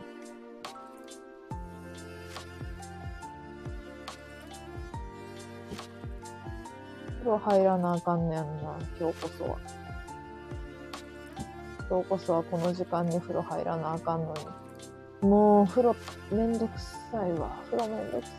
[7.28, 9.58] 風呂入らなあかんねやんな、今日こそは。
[11.90, 14.32] 今日こそはこの時間に風呂入らなあかんの
[15.20, 15.28] に。
[15.28, 15.96] もう、風呂
[16.32, 17.50] めんどくさいわ。
[17.70, 18.30] 風呂めんどくさ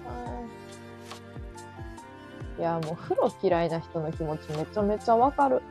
[2.57, 2.61] い。
[2.61, 5.61] いや、もう風呂嫌いな人の気持ちめちゃめちゃわかる。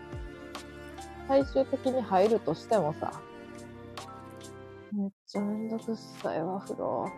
[1.27, 3.21] 最終的に入るとしてもさ、
[4.93, 7.11] めっちゃめんどくさいわ、風呂。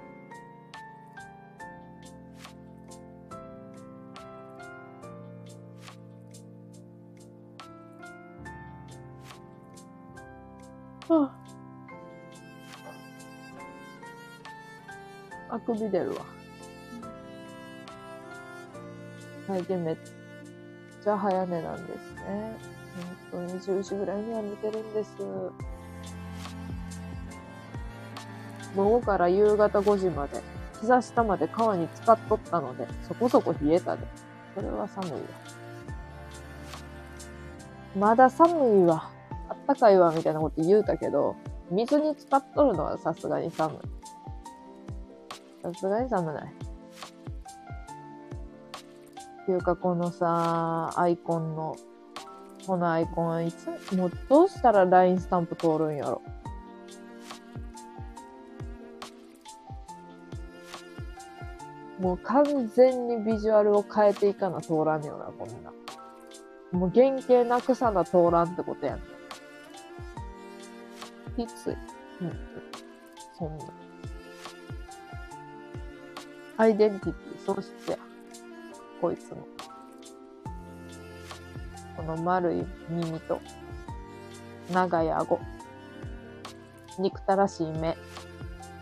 [15.51, 16.25] あくび出るわ。
[19.47, 19.97] 最近めっ
[21.03, 22.57] ちゃ早寝なんですね。
[23.33, 25.11] 本当に10時ぐらいには寝てるんです。
[28.77, 30.41] 午後から夕方5時まで、
[30.81, 34.07] 膝下まで川に浸かっとったので、そこそこ冷えたで。
[34.55, 35.19] それは寒いわ。
[37.97, 39.11] まだ寒いわ。
[39.49, 41.35] あったかいわ、みたいなこと言うたけど、
[41.71, 44.00] 水に浸かっとるのはさすがに寒い。
[45.63, 46.53] さすがに寒ない。
[49.43, 51.77] っていうか、このさ、アイコンの、
[52.67, 56.23] このアイコン、いつ、もうどうしたら LINE スタンプ通るんやろ。
[61.99, 65.71] もう完全にビジュアルを変えていかな通らんよな、こんな。
[66.73, 69.01] もう原型なくさな通らんってことやん。
[71.37, 71.77] きつい。
[72.23, 72.39] うん。
[73.37, 73.80] そんな。
[76.61, 77.99] アイデンティティ、そうしてや。
[79.01, 79.39] こいつの。
[81.97, 83.41] この丸い耳と、
[84.71, 85.41] 長い顎。
[86.99, 87.97] 憎たらしい目。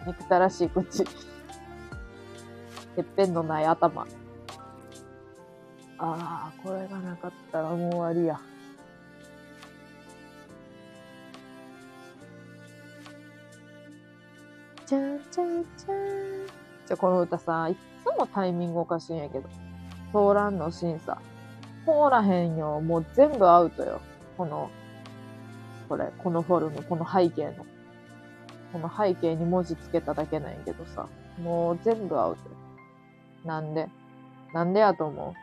[0.08, 1.04] 憎たらしい口。
[1.04, 4.02] てっぺんのない頭。
[4.02, 4.08] あ
[5.98, 8.40] あ、これがなかったらもう終わりや。
[14.84, 15.94] じゃんじゃんじゃ
[16.54, 16.57] ん。
[16.88, 19.48] じゃ、この歌さ、いつもタイミングおかしいんやけど。
[20.10, 21.18] 通らんの審査。
[21.84, 22.80] 通らへんよ。
[22.80, 24.00] もう全部アウトよ。
[24.38, 24.70] この、
[25.86, 27.66] これ、このフォルム、この背景の。
[28.72, 31.06] この背景に文字つけただけなんやけどさ。
[31.42, 32.56] もう全部アウトよ。
[33.44, 33.86] なんで？
[34.54, 35.34] なんでやと思う？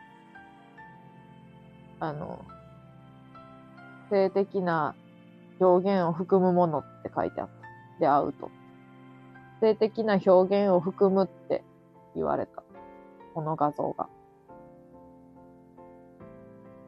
[1.99, 2.43] あの、
[4.09, 4.95] 性的な
[5.59, 7.99] 表現を含むものって書いてあった。
[7.99, 8.49] で、アウト。
[9.65, 11.63] 性的な表現を含むって
[12.15, 12.63] 言われた。
[13.33, 14.07] この画像が。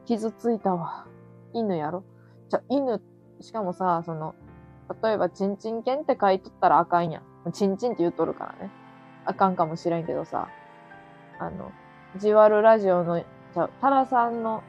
[0.06, 1.06] 傷ついたわ。
[1.52, 2.04] 犬やろ？
[2.48, 3.02] じゃ、犬、
[3.40, 4.34] しかもさ、その、
[5.02, 7.52] 例えば、チンチン犬って書いとったらあかんやん。
[7.52, 8.70] チンチンって言うとるからね。
[9.26, 10.48] あかんかもしれんけどさ、
[11.38, 11.72] あの、
[12.16, 14.62] ジワルラジオの、じゃ、タラさんの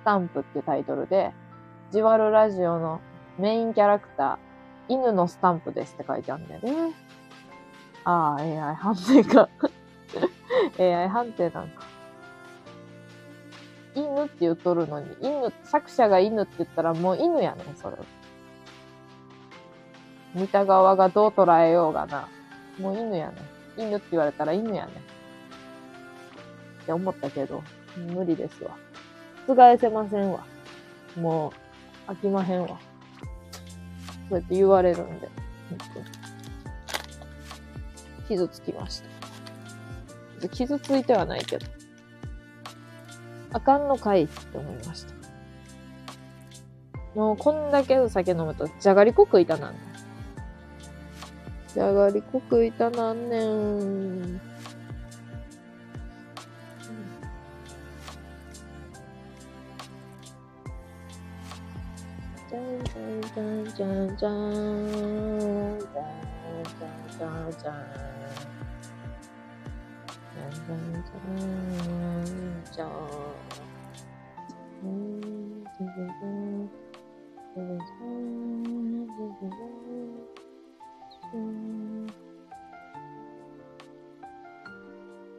[0.00, 1.32] スタンプっていうタイトルで、
[1.92, 3.00] ジワルラジオの
[3.38, 4.45] メインキャラクター、
[4.88, 6.94] 犬のスタンプですって書いてあるんだよね。
[8.04, 9.48] ああ、AI 判定か。
[10.78, 11.84] AI 判定なんか。
[13.94, 17.96] 犬って言っとるのに、犬、作者が犬って言ったらもう犬やねん、それ。
[20.34, 22.28] 見た側がどう捉えようがな。
[22.78, 23.34] もう犬やね
[23.78, 23.88] ん。
[23.88, 24.94] 犬って言われたら犬やねん。
[26.82, 27.62] って思ったけど、
[28.12, 28.76] 無理ですわ。
[29.48, 30.44] 覆せませんわ。
[31.16, 31.52] も
[32.08, 32.78] う、飽きまへんわ。
[34.28, 35.28] そうやって言われるんで、
[35.70, 36.06] 本当に
[38.28, 39.02] 傷つきまし
[40.40, 40.48] た。
[40.48, 41.66] 傷ついてはないけど。
[43.52, 45.14] あかんのかいって思いました。
[47.14, 49.82] もうこんだけお酒飲むと、じゃがりこ食いたなんねん。
[51.72, 54.40] じゃがりこ食いたなんねん。
[62.84, 65.86] じゃんじゃんじゃんじゃんじゃん。
[65.86, 66.12] じゃ
[66.56, 68.12] んじゃんじゃん
[72.70, 72.96] じゃん。
[75.72, 76.10] じゃんじゃん
[77.84, 79.68] じゃん。
[81.34, 82.06] うん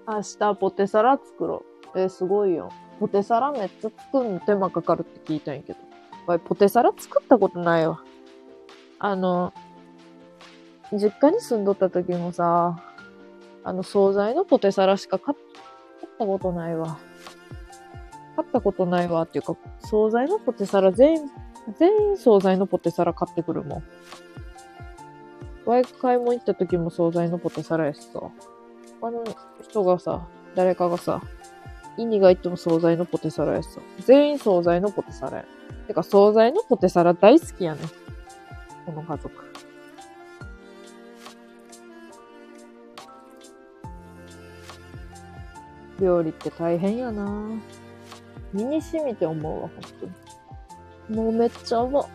[0.09, 1.99] 明日ポテサラ作ろう。
[1.99, 2.71] えーすごいよ。
[2.99, 5.86] ポテサラめっちゃ作るの手間かかるって聞いたんやけど。
[6.27, 8.03] わいポテサラ作ったことないわ。
[8.99, 9.53] あの、
[10.91, 12.83] 実家に住んどった時もさ、
[13.63, 15.37] あの、惣菜のポテサラしか買っ
[16.19, 16.99] たことないわ。
[18.35, 21.31] 買ったことないわっていうか、惣菜のポテサラ全員、
[21.79, 23.83] 全員惣菜のポテサラ買ってくるもん。
[25.65, 28.19] ワイ買い物行った時も惣菜のポテサラやしさ。
[28.99, 29.23] 他の
[29.61, 31.21] 人がさ、誰かがさ、
[31.97, 33.79] イニが行っても惣菜のポテサラやしさ。
[33.99, 35.45] 全員惣菜のポテサラや。
[35.87, 37.81] てか、惣菜のポテサラ大好きやね。
[38.85, 39.47] この家族。
[45.99, 47.49] 料理って大変やな
[48.53, 50.11] 身に染みて思うわ、本
[51.07, 51.17] 当に。
[51.17, 52.05] もうめっちゃ思う。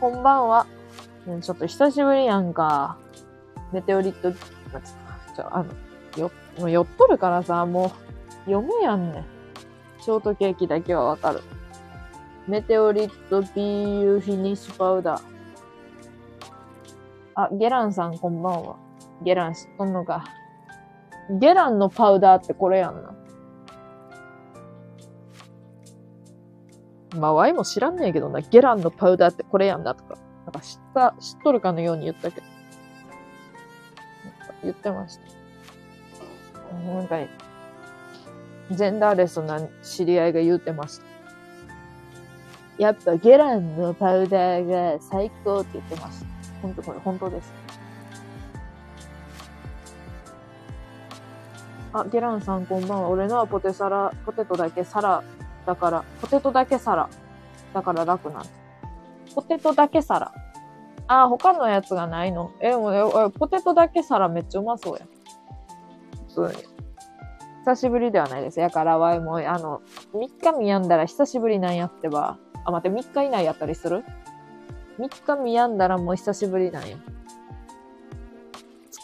[0.00, 0.66] こんばんは。
[1.42, 2.96] ちょっと久しぶりやんか。
[3.72, 5.74] メテオリット、あちょ、あの、
[6.16, 9.24] よ、もう酔っとるからさ、もう、読むやんね。
[10.00, 11.42] ショートケーキだけはわかる。
[12.48, 15.22] メテオリット BU フィニッシュパウダー。
[17.34, 18.76] あ、ゲランさんこんばんは。
[19.22, 20.24] ゲラン知っとんのか。
[21.38, 23.14] ゲランのパウダーってこれやんな。
[27.18, 28.40] まあ、ワイも知らんねんけどな。
[28.40, 30.16] ゲランのパウダーってこれやんなとか。
[30.46, 32.46] なんか知った、知っとるかのように言ったけど。
[34.24, 35.22] なんか言ってました。
[36.72, 37.18] なんか、
[38.70, 41.07] ジェンダーレスな知り合いが言ってました。
[42.78, 46.26] やっぱゲランのパウダーが最高って言ってました。
[46.62, 47.52] 本当これ本当です。
[51.92, 53.08] あ、ゲランさんこんばんは。
[53.08, 55.24] 俺のはポテサラ、ポテトだけサラ
[55.66, 57.08] だから、ポテトだけサラ
[57.74, 58.42] だから楽なん
[59.34, 60.32] ポテトだけサラ。
[61.08, 62.52] あ、他のやつがないの？
[62.60, 65.06] え、もうポテトだけサラめっちゃうまそうや。
[66.28, 66.62] 普通に。
[67.64, 68.60] 久しぶりではないです。
[68.60, 69.82] やからわいも、あの、
[70.14, 72.38] 3日見やんだら久しぶりなんやってば。
[72.68, 74.04] あ、待って、3日以内やったりする
[74.98, 76.96] ?3 日見やんだらもう久しぶりなんや。
[76.96, 77.00] 2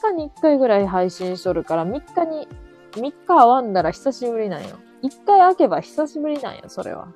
[0.02, 2.46] 日に1回ぐらい配信しとるから、3日に、
[2.92, 4.76] 3日会わんだら久しぶりなんよ。
[5.02, 7.08] 1回開けば久しぶりなんよ、それは。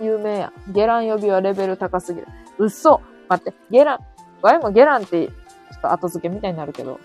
[0.00, 0.52] 有名や。
[0.68, 2.28] ゲラン呼びはレベル高すぎる。
[2.58, 3.98] 嘘待って、ゲラン、
[4.40, 5.32] ワイもゲランって、ちょ
[5.78, 7.00] っと後付けみたいになるけど、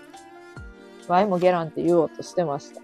[1.08, 2.80] ワイもゲランって言おうとしてました。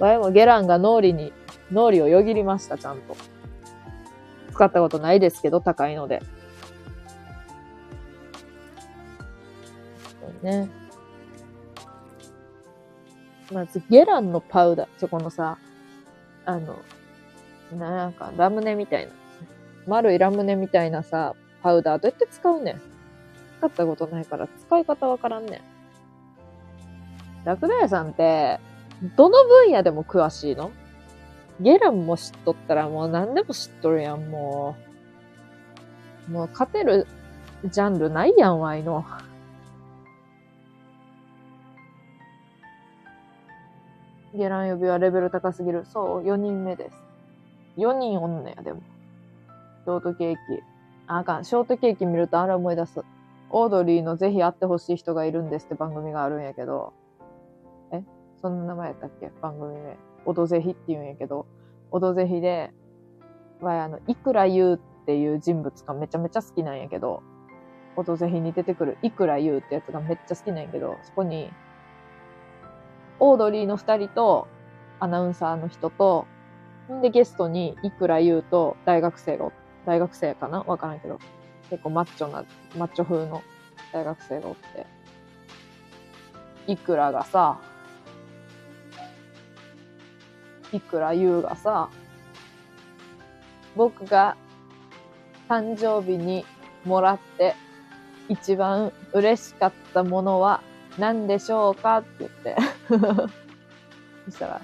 [0.00, 1.32] ワイもゲランが脳裏に、
[1.72, 3.16] 脳裏をよぎりました、ちゃんと。
[4.52, 6.22] 使ったことないですけど、高いので。
[10.42, 10.68] ね。
[13.52, 14.88] まず、ゲランのパウダー。
[14.98, 15.58] ちょ、このさ、
[16.44, 16.78] あの、
[17.76, 19.12] なんか、ラムネみたいな。
[19.86, 22.80] 丸いラムネみたいなさ、パウダーどうやって使うねん
[23.58, 25.60] 使ったことないから使い方わからんねん。
[27.44, 28.58] ラクダ屋さんって、
[29.16, 30.70] どの分野でも詳しいの？
[31.62, 34.76] ゲランも知っとったらもう何でも知っとるやん、も
[36.28, 36.32] う。
[36.32, 37.06] もう勝てる
[37.64, 39.04] ジャンルないやん、わいの。
[44.34, 45.84] ゲラン呼びはレベル高すぎる。
[45.84, 46.96] そう、4人目です。
[47.76, 48.80] 4人おんねや、でも。
[49.84, 50.38] ショートケーキ。
[51.06, 51.44] ああかん。
[51.44, 53.02] ショートケーキ見るとあれ思い出す。
[53.50, 56.94] オードリーのぜひ会ってほしい人がいるんですって番組があるんやけど。
[57.92, 58.02] え？
[58.40, 59.30] そんな名前やったっけ？
[59.42, 59.96] 番組名。
[60.24, 61.46] オドぜひって言うんやけど。
[61.90, 62.72] オドぜひで、
[63.60, 67.22] はあの、いくら言うっていう人物がめちゃめちゃ好きなんやけど、
[67.96, 71.50] オドぜひに出てくるいくら言うってやつがめっちゃ好きなんやけど、そこに、
[73.20, 74.48] オードリーの二人と、
[74.98, 76.26] アナウンサーの人と、
[76.90, 79.52] んでゲストにいくら言うと大学生がお、
[79.84, 80.62] 大学生かな？
[80.62, 81.18] わからんけど、
[81.70, 82.44] 結構マッチョな、
[82.76, 83.42] マッチョ風の
[83.92, 84.86] 大学生がおって、
[86.66, 87.60] いくらがさ、
[90.72, 91.90] いくら言うがさ、
[93.76, 94.36] 僕が
[95.48, 96.44] 誕生日に
[96.84, 97.54] もらって
[98.28, 100.62] 一番嬉しかったものは
[100.98, 102.56] 何でしょうかって言って。
[104.26, 104.60] そしたら、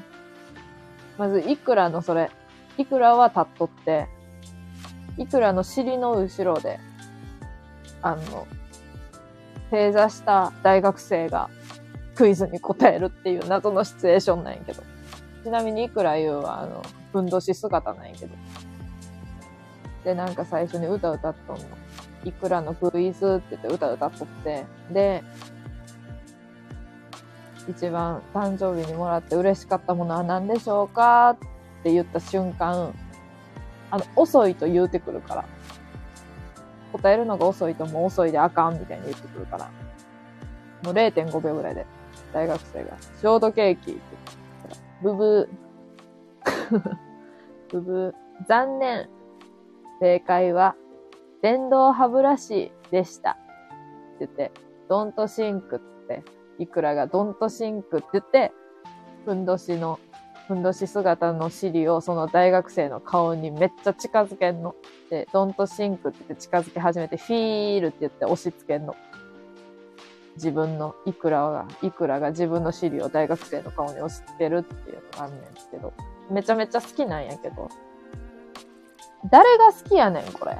[1.16, 2.30] まずいくらのそれ、
[2.76, 4.08] いくらは立っとって、
[5.16, 6.78] いくらの尻の後ろで、
[8.02, 8.46] あの、
[9.70, 11.50] 正座した大学生が
[12.14, 14.82] クイズに答えるっていう謎のシチュエーションなんやけど。
[15.44, 16.82] ちなみにいくら言うは、あの、
[17.12, 18.34] ふんどし姿なんやけど。
[20.04, 21.64] で、なんか最初に歌歌っとんの。
[22.24, 24.64] いくらのクイズって言って歌歌っとって。
[24.90, 25.22] で、
[27.68, 31.36] 一番誕生日にもらって嬉しかったものは何でしょうかっ
[31.82, 32.94] て言った瞬間、
[33.90, 35.44] あの、遅いと言うてくるから。
[36.92, 39.70] 答えるのが遅いともう遅いであかんみたいに言ってくるから。
[40.82, 41.86] もう0.5秒ぐらいで、
[42.32, 44.00] 大学生が、ショートケーキ、
[45.02, 46.88] ブブー。
[47.72, 48.46] ブブー。
[48.46, 49.08] 残念。
[50.00, 50.76] 正解は、
[51.42, 53.32] 電動歯ブラシでした。
[54.16, 54.52] って言って、
[54.88, 56.22] Don't think って、
[56.58, 58.52] いくらが Don't think って言って、
[59.24, 59.98] ふんどしの、
[60.46, 64.74] ふんどし姿の尻をその大学生の顔にめっちゃ近づけんの。
[65.10, 68.96] で、 Don't think って言って近づき始めて、 feel って言って押し付けんの。
[70.38, 75.40] 自分の、いくらが、いくらが自分の尻を大学生の顔に押し付けるっていうのがあんねん
[75.70, 75.92] けど、
[76.30, 77.68] めちゃめちゃ好きなんやけど、
[79.30, 80.56] 誰が好きやねん、これ？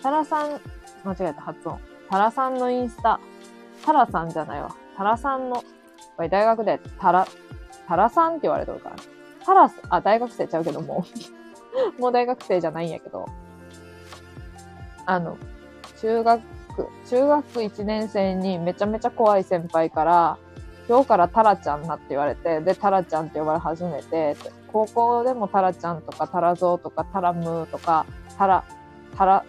[0.00, 0.60] タラさん、
[1.04, 1.80] 間違えた、発音。
[2.08, 3.18] タラさんのインスタ。
[3.84, 4.76] タラさんじゃないわ。
[4.96, 5.56] タラさんの、
[6.16, 7.26] これ大学でタラ、
[7.88, 8.96] タラさんって言われてるから。
[9.44, 11.04] タラス、あ、大学生ちゃうけども
[11.98, 13.26] う、 もう大学生じゃないんやけど。
[15.06, 15.38] あの、
[16.00, 16.42] 中学、
[17.08, 20.38] 中学1年生にめちゃめちゃ怖い先輩から、
[20.88, 24.36] 今日からタラちゃんなって言われて、で、タラちゃんって呼ばれ始めて、
[24.72, 28.06] 高校でもタラちゃんとかタラゾウとかタラムーとか、
[28.36, 28.64] タラ、
[29.16, 29.44] タラ、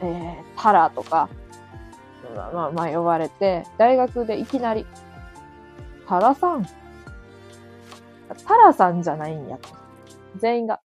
[0.00, 1.28] えー、タラとか、
[2.34, 4.86] まあまあまあ呼ばれて、大学でいきなり、
[6.08, 6.66] タラさん
[8.46, 9.58] タラさんじゃないんや。
[10.36, 10.80] 全員が。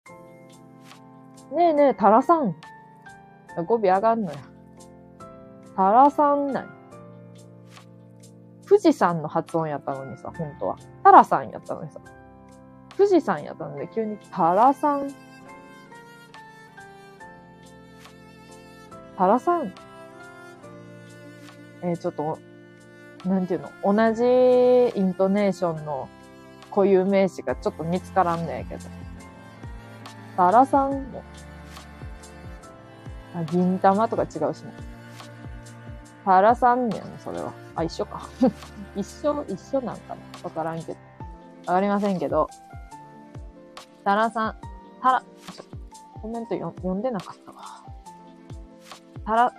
[1.53, 2.56] ねえねえ、タラさん。
[3.68, 4.38] 語尾上がんのや。
[5.76, 6.69] タラさんなん
[8.68, 10.78] 富士山の発音やったのにさ、本当は。
[11.03, 11.99] タラさんやったのにさ。
[12.98, 15.10] 富士山やったので、急にタラさん。
[19.18, 19.73] タラさん。
[21.82, 22.40] えー、ちょっと、
[23.26, 23.72] なんていうの？
[23.84, 24.23] 同じ
[24.98, 26.07] イントネーションの
[26.69, 28.82] 固有名詞がちょっと見つからんねんけど。
[30.38, 31.23] タラさんも。
[33.36, 34.74] あ、銀玉とか違うしね。
[36.26, 37.52] タラさんねん、それは。
[37.76, 38.28] あ、一緒か。
[38.95, 40.99] 一緒、一緒なんかなわからんけど。
[41.68, 42.48] わかりませんけど。
[44.03, 44.56] タラさん、
[45.02, 45.24] タラ、
[46.22, 47.64] コメント読んでなかったわ。
[49.26, 49.53] タラ、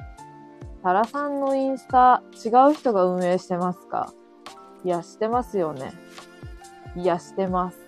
[0.82, 4.12] タラさんのインスタ、違う人が運営してますか？
[4.84, 5.92] いや、してますよね。
[6.96, 7.78] いや、してます。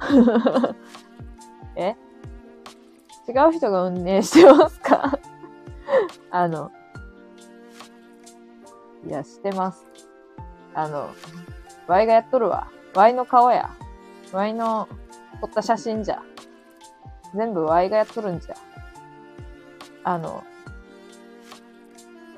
[1.76, 1.94] え？
[3.28, 5.18] 違う人が運営してますか？
[6.30, 6.70] あの、
[9.06, 9.84] いや、してます。
[10.74, 11.10] あの、
[11.86, 12.68] ワイがやっとるわ。
[12.94, 13.70] ワイの顔や。
[14.32, 14.88] ワイの
[15.40, 16.22] 撮った写真じゃ。
[17.34, 18.54] 全部ワイがやっとるんじゃ。
[20.04, 20.44] あの、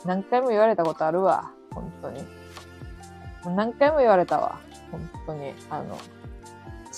[0.05, 1.51] 何回も言われたことあるわ。
[1.75, 2.23] 本当に。
[2.23, 2.27] も
[3.47, 4.59] う何回も言われたわ。
[4.91, 5.55] 本当に。
[5.71, 5.97] あの、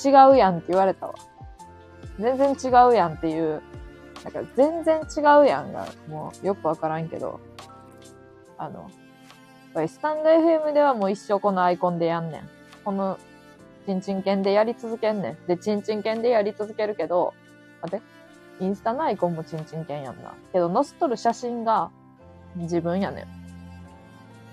[0.04, 1.14] 違うやんって言われたわ。
[2.18, 3.62] 全然違うやんっていう、
[4.24, 7.40] なんか全然違うやんが、もうよくわからんけど、
[8.58, 8.90] あの、
[9.88, 12.48] スタンド FM ではもう一生このアイコンでやんねん。
[12.84, 13.18] この、
[13.86, 15.46] チンチン犬でやり続けんねん。
[15.46, 17.32] で、チンチン犬でやり続けるけど、
[17.82, 18.04] 待って、
[18.64, 20.34] インスタのアイコンもチンチン犬やんな。
[20.52, 21.90] けど、載せとる写真が
[22.56, 23.26] 自分やねん。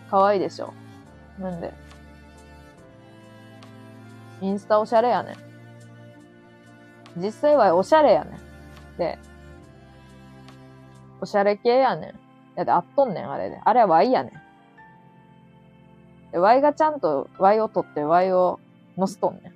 [0.09, 0.73] 可愛いでしょ。
[1.39, 1.73] なんで、
[4.41, 5.35] インスタおしゃれやねん。
[7.17, 8.97] 実際はおしゃれやねん。
[8.97, 9.19] で、
[11.21, 12.19] おしゃれ系やねん。
[12.55, 13.61] やで、あっとんねん、あれで。
[13.63, 14.31] あれは Y やね
[16.29, 16.31] ん。
[16.31, 18.59] で、Y がちゃんと Y を取って Y を
[18.97, 19.53] 乗せとんねん。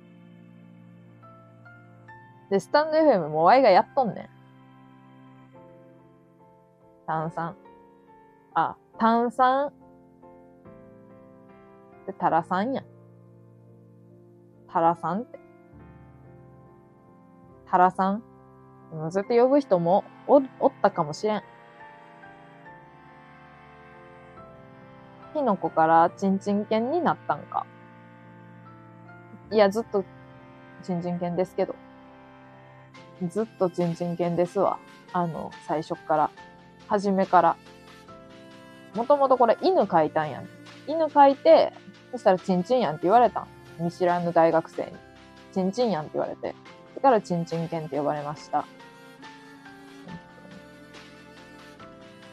[2.50, 4.28] で、スタンド FM も Y がやっとんねん。
[7.06, 7.56] 炭酸。
[8.54, 9.72] あ、炭酸。
[12.06, 12.84] で、タラ酸やん。
[14.72, 15.38] タラさんって。
[17.70, 18.22] タラさん
[18.90, 21.42] そうやって呼ぶ人もおおったかもしれん。
[25.34, 27.66] キノコからチンチン犬になったんか？
[29.50, 30.04] いや、ずっと
[30.82, 31.74] チンチン犬ですけど。
[33.28, 34.78] ずっとチンチン犬ですわ。
[35.12, 36.30] あの、最初から。
[36.88, 37.56] 初めから。
[38.94, 40.48] もともとこれ犬描いたんやん。
[40.86, 41.72] 犬描いて、
[42.10, 43.46] そしたらチンチンやんって言われたん。
[43.78, 44.92] 見知らぬ大学生に、
[45.52, 46.54] チンチンやんって言われて、
[46.96, 48.66] だからチンチン犬って呼ばれました。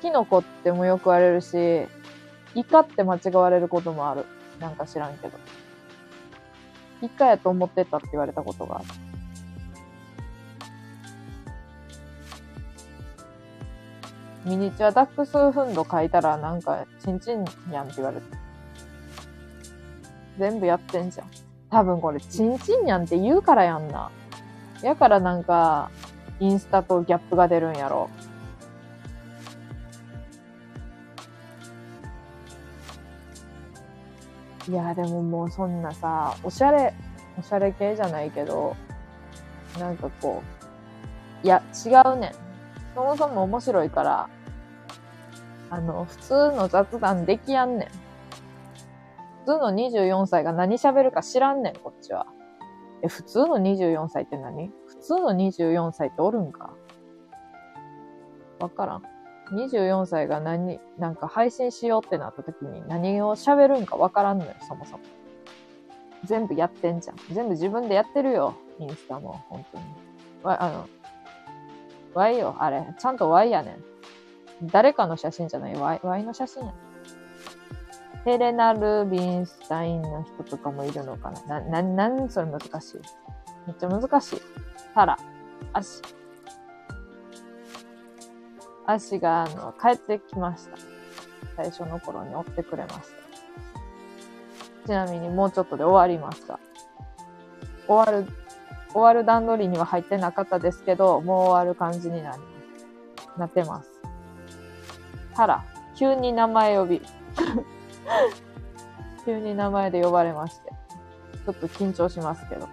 [0.01, 1.87] キノコってもよく言われるし、
[2.55, 4.25] イカって間違われることもある。
[4.59, 5.37] なんか知らんけど。
[7.01, 8.85] イカやと思ってたって言われたことがある。
[14.45, 18.23] ミニチュアダックスフンド書いたらなんか、チンチンやんって言われて。
[20.37, 21.27] 全部やってんじゃん。
[21.69, 24.09] 多分これ、チンチンにゃんって言うからやんな。
[24.81, 25.91] やからなんか、
[26.39, 28.09] インスタとギャップが出るんやろ。
[34.69, 36.93] いや、でももうそんなさ、おしゃれ、
[37.39, 38.75] おしゃれ系じゃないけど、
[39.79, 40.43] なんかこ
[41.43, 42.31] う、いや、違うねん。
[42.93, 44.29] そもそも面白いから、
[45.71, 47.89] あの、普通の雑談できやんねん
[49.45, 49.53] 普。
[49.53, 52.27] 通の24歳が何喋るか知らんねん、こっちは。
[53.01, 54.71] え、普通の24歳って何？
[54.87, 56.75] 普通の24歳っておるんか？
[58.59, 59.03] わからん。
[59.51, 64.99] 24歳が何、なんか配信しようってなった時に何を喋るんかわからんのよ、そもそも。
[66.25, 67.15] 全部やってんじゃん。
[67.31, 69.83] 全部自分でやってるよ、インスタも、本当に。
[70.43, 70.87] わ、あの、
[72.13, 72.85] Y よ、あれ。
[72.99, 74.67] ちゃんと Y やねん。
[74.67, 76.73] 誰かの写真じゃない、Y、Y の写真や。
[78.25, 82.97] ヘレナ・ルビンスタインの人とかもいるのかなな、な、なんそれ難しい。
[83.65, 84.41] めっちゃ難しい。
[84.93, 85.17] タラ、
[85.73, 86.18] 足。
[88.93, 90.77] 足が、あの、帰ってきました。
[91.55, 96.59] 最初の頃に追ってくれましたちなみにもうちょっとで終わりますが。
[97.87, 98.27] 終わる、
[98.93, 102.43] 終わる段取りには入ってなかったですけど、もう終わる感じになりま
[103.35, 103.39] す。
[103.39, 103.89] なってます。
[105.35, 105.63] たら、
[105.95, 107.01] 急に名前呼び。
[109.25, 110.71] 急に名前で呼ばれまして。
[111.45, 112.67] ちょっと緊張しますけど。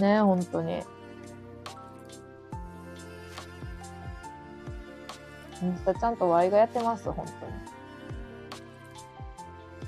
[0.00, 0.82] ね、本当に。
[5.62, 7.24] インスタちゃんと Y がやってます、本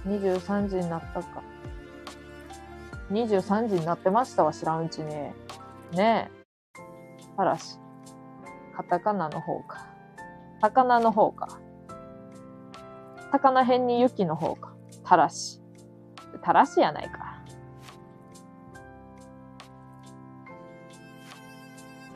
[0.05, 0.20] 当に。
[0.20, 1.43] 23時になったか。
[3.11, 5.07] 23時になってましたわ、知らんうちに。
[5.07, 5.32] ね
[5.97, 6.31] え。
[7.36, 7.78] 嵐。
[8.77, 9.86] カタカナの方か。
[10.61, 11.61] 魚の方か。
[13.32, 14.74] 魚辺に雪の方か。
[15.05, 15.61] たらし。
[16.43, 17.28] たらしやないか。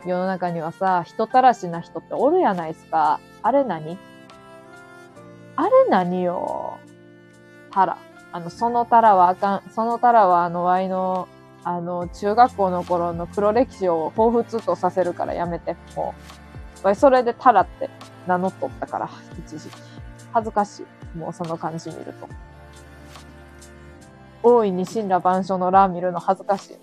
[0.08, 3.20] 世の中にはさ、人たらしな人っておるやないですか。
[3.42, 3.98] あれ何？
[5.56, 6.78] あれ何よ？
[7.70, 7.98] たら。
[8.32, 9.62] あの、そのたらはあかん。
[9.70, 11.28] そのたらはあの、ワイの、
[11.64, 15.76] あの、中学校の頃の黒歴史を彷彿とさせるからやめて。
[15.94, 16.14] も
[16.82, 16.86] う。
[16.86, 17.90] わいそれでたらって
[18.26, 19.08] 名乗っとったから、
[19.38, 19.76] 一時期。
[20.32, 20.82] 恥ずかし
[21.14, 21.18] い。
[21.18, 22.28] もうその感じ見ると。
[24.42, 26.78] 大いに神羅万象のラー見るの恥ずかしい。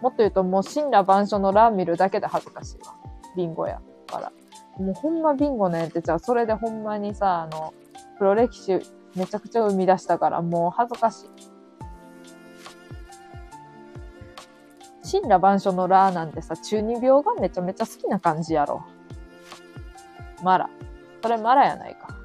[0.00, 2.94] もっと言うともう神羅万象のラー見るだけで恥ずかしいわ。
[3.36, 4.32] ビンゴやから。
[4.78, 7.74] もうほんまビンゴねってじゃあそれでほんまにさ、あの、
[8.18, 8.80] 黒歴史
[9.16, 11.30] めちゃくちゃ生み出したからもう恥ずかしい。
[15.10, 18.84] 神羅万象のラーなんてさ、中二病がめちゃめちゃ好きな感じやろ。
[20.42, 20.70] マラ。
[21.22, 22.17] それマラやないか。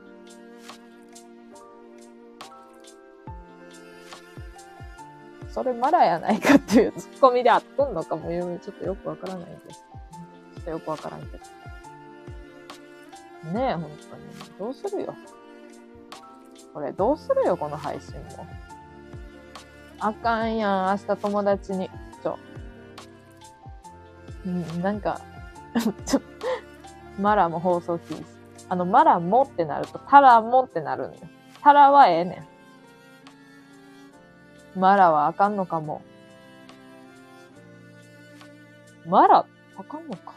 [5.54, 9.78] それマラやないかっていうツッコミであっとんのかもちょっとよくわからないです。
[9.80, 11.38] ちょっとよくわからんけど。
[13.54, 14.24] ねえ、本当に。
[14.58, 15.14] どうするよ？
[16.74, 18.48] これどうするよ、この配信も。
[20.00, 21.92] あかんやん、明日友達に。
[22.24, 22.40] ちょ。
[24.48, 25.22] うん、なんか、
[26.08, 26.22] ちょ、
[27.20, 28.26] マラも放送禁止。
[28.70, 31.20] あの、マラもってなると、タラもってなるんよ。
[31.62, 32.48] タラはええねん。
[34.76, 36.02] マラはあかんのかも。
[39.06, 39.46] マラ、
[39.78, 40.34] あかんのか。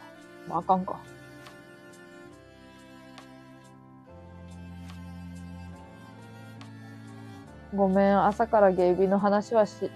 [0.48, 0.98] まあ、あかんか。
[7.74, 9.90] ごめん、朝からゲイビの話はし、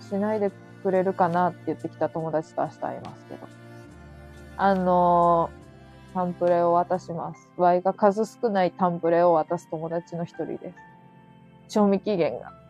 [0.00, 0.50] しないで
[0.82, 3.46] くれるかなって言ってきた友達と明日会いますけど。
[4.56, 7.50] あのー、タンプレを渡します。
[7.56, 10.72] Y が数少ないタンプレを渡す友達の一人で
[11.68, 11.74] す。
[11.74, 12.63] 賞味期限が。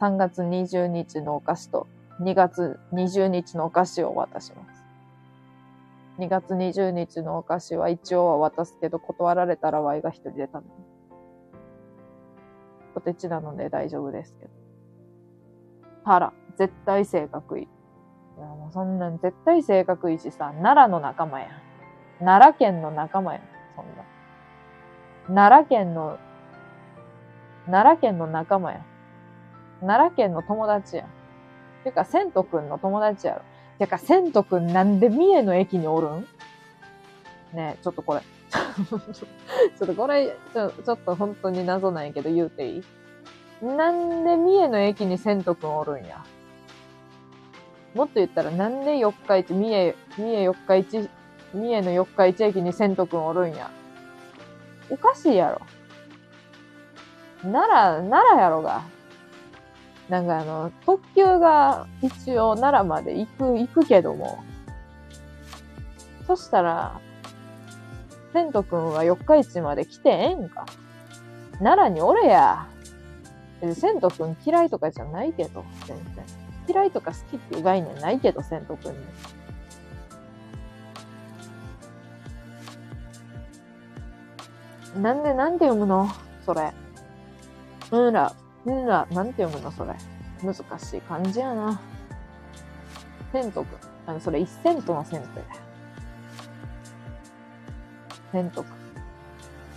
[0.00, 1.88] 3月20日のお菓子と
[2.20, 4.84] 2月20日のお菓子を渡します。
[6.18, 10.88] 2月20日のお菓子は一応は渡すけど断られたら Y が一人で食べる。
[12.94, 14.50] ポテチなので大丈夫ですけど。
[16.04, 17.64] タラ、絶対性格いい。
[17.64, 21.50] いやもうそんなん絶対性格いいしさ、奈良の仲間やん。
[22.20, 23.42] 奈良県の仲間やん。
[23.76, 24.04] そんな。
[25.26, 26.18] 奈良県の、
[27.66, 28.87] 奈良県の仲間やん。
[29.80, 31.06] 奈良県の友達やん。
[31.84, 33.42] てか、千とくんの友達やろ。
[33.78, 36.20] てか、千とくんなんで三重の駅におるん？
[37.52, 38.20] ねえ、ちょっとこれ。
[38.50, 43.64] ちょっとこれちょ、ちょっと本当に謎なんやけど言うていい？
[43.64, 46.24] なんで三重の駅に千とくんおるんや？
[47.94, 51.10] もっと言ったらなんで四日市、三重、三重四日市、
[51.54, 53.70] 三重の四日市駅に千とくんおるんや？
[54.90, 55.60] おかしいやろ。
[57.42, 58.82] 奈良、奈良やろが。
[60.08, 64.42] なんかあの、特急が一応奈良まで行く、行くけども。
[66.26, 67.00] そしたら、
[68.32, 70.66] 千とくんは四日市まで来てええんか。
[71.58, 72.66] 奈良におれや。
[73.74, 76.24] 千とくん嫌いとかじゃないけど、全然。
[76.68, 78.98] 嫌いとか好きっていう概念ないけど、千とくんに。
[85.02, 86.08] なんで、なんて読むの？
[86.46, 86.72] それ。
[87.90, 88.32] うんら、
[88.70, 89.94] んら、なんて読むのそれ。
[90.42, 91.80] 難しい漢字やな。
[93.32, 93.78] セントくん。
[94.06, 95.44] あの、それ一セントのセントや。
[98.32, 98.78] セントくん。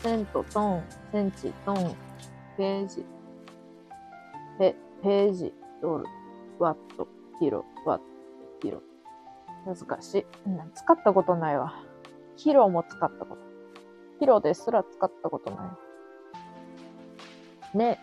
[0.04, 1.96] セント、トン、センチ、トン、
[2.58, 3.06] ページ、
[4.58, 6.06] ペ、ページ、ドル、
[6.60, 7.08] ワット、
[7.40, 8.04] キロ、ワット、
[8.62, 8.82] キロ。
[9.66, 10.26] 難しい。
[10.74, 11.74] 使ったことないわ。
[12.36, 13.42] キロも使ったこと。
[14.20, 15.78] キロですら使ったことな
[17.74, 17.78] い。
[17.78, 18.00] ね。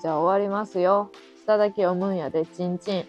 [0.00, 1.10] じゃあ終わりますよ。
[1.44, 3.04] 下だけ読むんやで、ちんちん。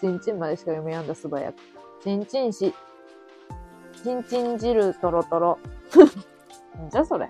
[0.00, 1.56] ちんちんまでしか読めやんだ、素早く。
[2.02, 2.74] ちんちんし。
[4.02, 5.58] ち んちん汁とろとろ。
[6.90, 7.28] じゃそれ。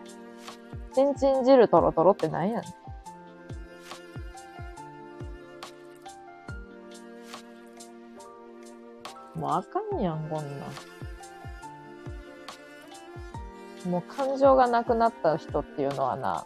[0.95, 2.67] ちんちん汁トロトロってなんやね
[9.37, 9.41] ん。
[9.41, 10.96] もうあかんやん、こんなん。
[13.87, 16.45] もう感情がなくなった人っていうのはな、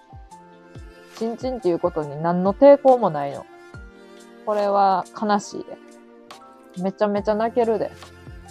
[1.16, 3.44] ちんちんっていうことに何の抵抗もないの。
[4.46, 5.78] これは悲しいで。
[6.82, 7.90] めちゃめちゃ泣けるで。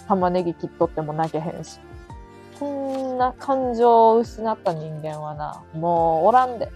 [0.08, 1.78] 玉ねぎ切っとっても泣けへんし。
[2.58, 6.70] こんな感情を失った人間はな、もうおらんで。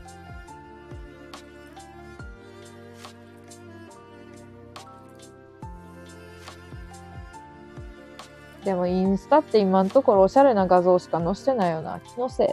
[8.64, 12.00] でもインスタって今のところおしゃれな画像しか載せてないよな。
[12.00, 12.48] 気のせい。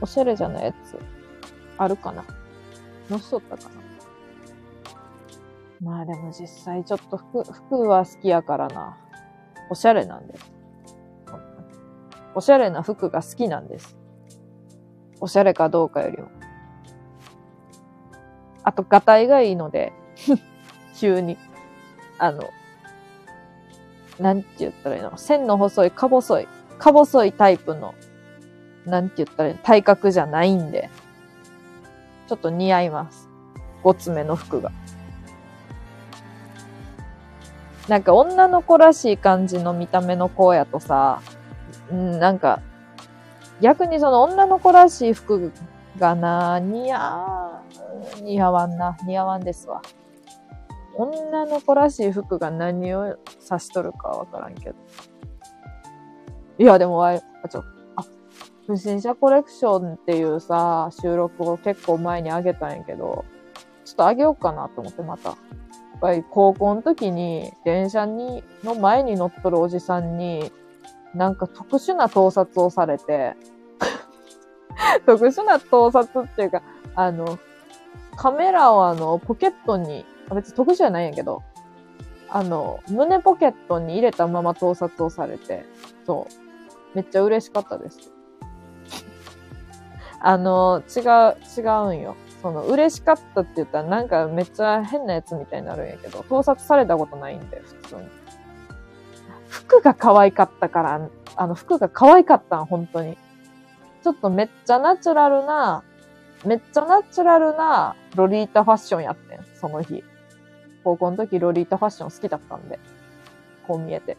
[0.00, 0.98] おしゃれじゃないやつ、
[1.78, 2.24] あるかな
[3.08, 3.82] 載せとったかな
[5.80, 8.96] まあでも実際ちょっと服、服は好きやからな。
[9.70, 10.52] おしゃれなんです。
[12.34, 13.96] おしゃれな服が好きなんです。
[15.20, 16.28] おしゃれかどうかよりも。
[18.64, 19.92] あと、ガタイがいいので
[20.96, 21.36] 急に。
[22.18, 22.44] あの、
[24.22, 25.18] なんて言ったらいいの？
[25.18, 27.94] 線の細い、か細い、か細いタイプの、
[28.86, 29.60] なんて言ったらいいの？
[29.62, 30.88] 体格じゃないんで、
[32.28, 33.28] ちょっと似合います。
[33.82, 34.70] ごつめの服が。
[37.88, 41.20] なんか女の子らしい感じの見た目の子やとさ、
[41.90, 42.60] うん、なんか、
[43.60, 45.52] 逆にその女の子らしい服
[45.98, 47.60] がな、似合、
[48.22, 49.82] 似合わんな、似合わんですわ。
[50.96, 53.16] 女の子らしい服が何を指
[53.60, 54.76] しとるかわからんけど。
[56.58, 57.64] いや、でもあ、あ、ちょ、
[57.96, 58.04] あ、
[58.66, 63.24] 不審者コレクションっていうさ、収録を結構前にあげたんやけど、
[63.84, 65.30] ちょっとあげようかなと思ってまた。
[65.30, 70.52] やっぱり高校の時に電車に、の前に乗っとるおじさんに、
[71.14, 73.36] なんか特殊な盗撮をされて
[75.06, 76.62] 特殊な盗撮っていうか、
[76.94, 77.38] あの、
[78.16, 80.04] カメラをあの、ポケットに
[80.34, 81.42] 別に特殊じゃないんやけど、
[82.28, 85.64] あの、胸ポケットに入れたまま盗撮をされて、
[86.06, 86.96] そう。
[86.96, 88.12] めっちゃ嬉しかったです。
[90.20, 92.16] あの、違う、違うんよ。
[92.40, 98.02] その、嬉しかったって言ったらなんかめっちゃ変なやつみたいになるんやけど、盗撮されたことないんで、普通に。
[99.48, 103.18] 服が可愛かったから、あの、服が可愛かったん、本当に。
[104.02, 105.82] ちょっとめっちゃナチュラルな、
[106.44, 110.02] めっちゃナチュラルなロリータファッションやってん、その日。
[110.84, 112.78] 高校の時ロリータファッション好きだったんで、
[113.66, 114.16] こう見えて。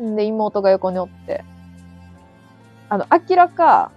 [0.00, 1.44] んで、妹が横におって、
[2.88, 3.90] あの、明らか、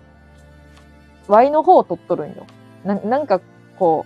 [1.28, 2.46] Y の方を取っとるんよ。
[2.84, 3.42] な、なんか、
[3.78, 4.06] こ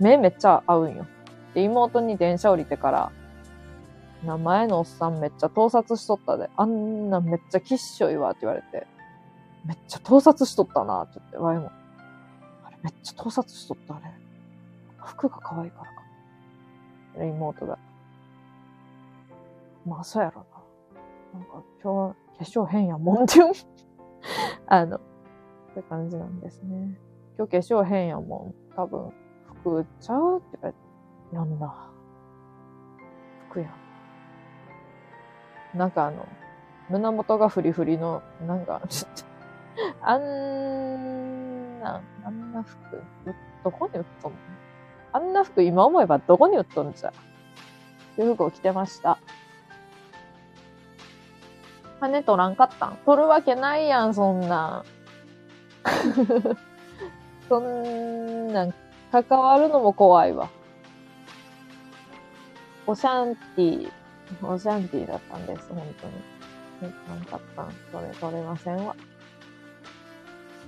[0.00, 1.06] う、目めっちゃ合うんよ。
[1.54, 3.12] で、妹に電車降りてから、
[4.24, 8.86] 名前のおっさんめっちゃ盗撮しとったで、あんなめっちゃきっしょいわって言われて、
[9.64, 11.70] めっちゃ盗撮しとったなって言って、ワイも。
[12.64, 14.04] あれめっちゃ盗撮しとったあれ。
[15.04, 16.01] 服が可愛いからか。
[17.16, 17.78] 妹が。
[19.86, 20.44] まあ、そうやろ
[21.34, 21.38] な。
[21.40, 23.52] なんか、今日、化粧変やもんっていう
[24.66, 25.00] あの、っ
[25.74, 26.98] て感じなんですね。
[27.36, 28.74] 今日化粧変やもん。
[28.76, 29.12] 多分、
[29.62, 30.78] 服ちゃうって言われて、
[31.34, 31.90] やんな。
[33.50, 33.68] 服や
[35.74, 35.78] ん。
[35.78, 36.26] なんかあの、
[36.90, 38.82] 胸元がフリフリの、なんか、
[40.02, 43.02] あんな、あんな服、
[43.64, 44.38] どこに売っとんの？
[45.12, 47.10] あんな服今思えばどこに売っとんじゃ。
[47.10, 47.12] っ
[48.16, 49.18] ていう服を着てました。
[52.00, 54.84] 羽取らんかったん取るわけないやん、そんな。
[57.48, 58.74] そんなん、
[59.12, 60.48] 関わるのも怖いわ。
[62.86, 66.92] オシャンティー、オシャンティーだったんです、本当に。
[66.92, 68.96] 取らんかったんそれ取れませんわ。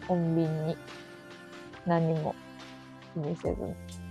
[0.09, 0.77] 穏便に。
[1.87, 2.35] 何も
[3.15, 4.04] 気にせずに。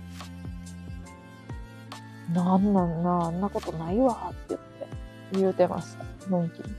[2.32, 4.86] なんなんな、あんなことないわって言って、
[5.32, 6.30] 言うてました。
[6.30, 6.74] のんきに。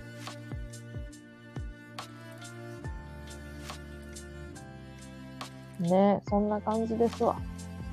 [5.89, 7.37] ねそんな感じですわ。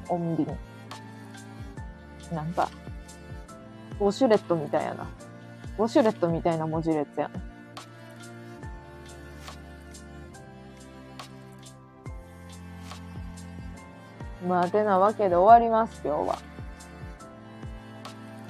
[0.06, 0.46] 穏便。
[2.32, 2.70] なんか、
[4.00, 5.06] ウォシュレットみたいやな。
[5.78, 7.40] ウォシュレットみたいな文字列やな。
[14.46, 16.51] まあ、てなわけで終わります、今日は。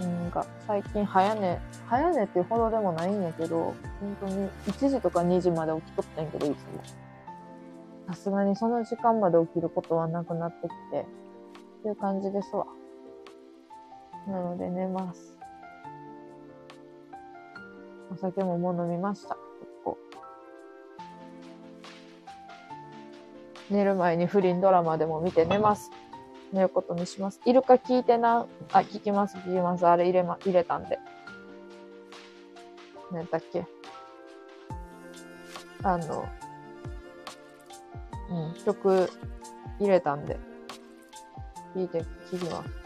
[0.07, 6.83] なんか最近早寝、早寝っていうほどでもないんやけど、本当に1時とか2時まで起きとったんやけど、いつも。
[8.09, 11.07] さすがにその時間まで起きることはなくなってきて、
[11.81, 12.67] っていう感じですわ。
[14.27, 15.37] なので寝ます。
[18.13, 19.37] お酒ももう飲みました。
[19.61, 19.99] 結構。
[23.71, 25.91] 寝る前に不倫ドラマでも見て寝ます。
[26.53, 27.41] 寝ることにします。
[27.45, 29.87] イルカ聞いてな、あ、聞きます、聞きます。
[29.87, 30.99] あれ入れま、入れたんで。
[33.11, 33.67] 何だっけ
[35.83, 36.29] あの、
[38.31, 39.11] うん、曲
[39.81, 40.39] 入れたんで、
[41.75, 42.83] 聞いて、聞きます。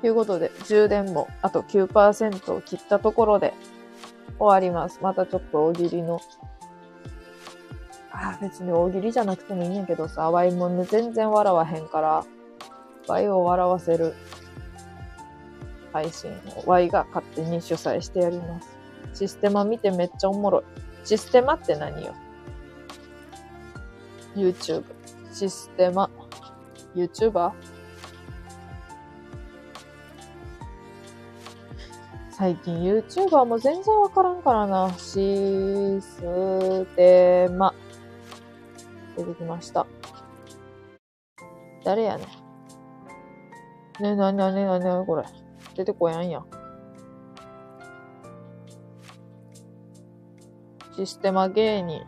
[0.00, 3.54] ということで、充電もあと9%を切ったところで
[4.38, 5.00] 終わります。
[5.02, 6.20] またちょっと大喜利の、
[8.18, 12.24] あ、別に大喜利じゃなくてもいいんやけどさ、ワイも全然笑わへんから、
[13.06, 14.14] ワイを笑わせる
[15.92, 18.76] 配信をワイが勝手に主催してやります。
[19.12, 20.62] システマ見てめっちゃおもろい。
[21.04, 22.14] システマって何よ
[24.34, 24.84] ?YouTube。
[25.32, 26.10] システマ。
[26.94, 27.52] YouTuber?
[32.30, 34.92] 最近 YouTuber も全然わからんからな。
[34.98, 37.74] システマ。
[39.16, 39.86] 出てきました。
[41.84, 42.26] 誰やねん。
[44.02, 45.24] ねえ、なになになになにこれ。
[45.74, 46.46] 出てこやんやん。
[50.96, 52.02] システマ芸人。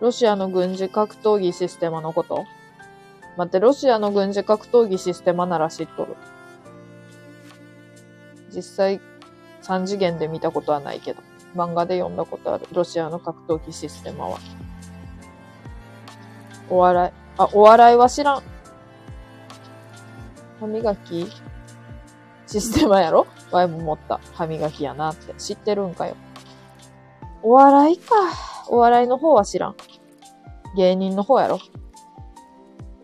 [0.00, 2.44] ロシアの軍事格闘技システマのこと
[3.36, 6.16] 待って、ロシアの軍事格闘技システマなら知っとる。
[8.50, 9.00] 実際、
[9.60, 11.22] 三次元で見たことはないけど、
[11.56, 12.66] 漫画で読んだことある。
[12.72, 14.38] ロシアの格闘技システマは。
[16.68, 17.12] お笑い。
[17.38, 18.42] あ、お笑いは知らん。
[20.60, 21.26] 歯磨き？
[22.46, 23.26] システマやろ？
[23.50, 24.20] ワイも持った。
[24.34, 25.34] 歯磨きやなって。
[25.34, 26.16] 知ってるんかよ。
[27.42, 28.14] お笑いか。
[28.68, 29.76] お笑いの方は知らん。
[30.76, 31.58] 芸人の方やろ。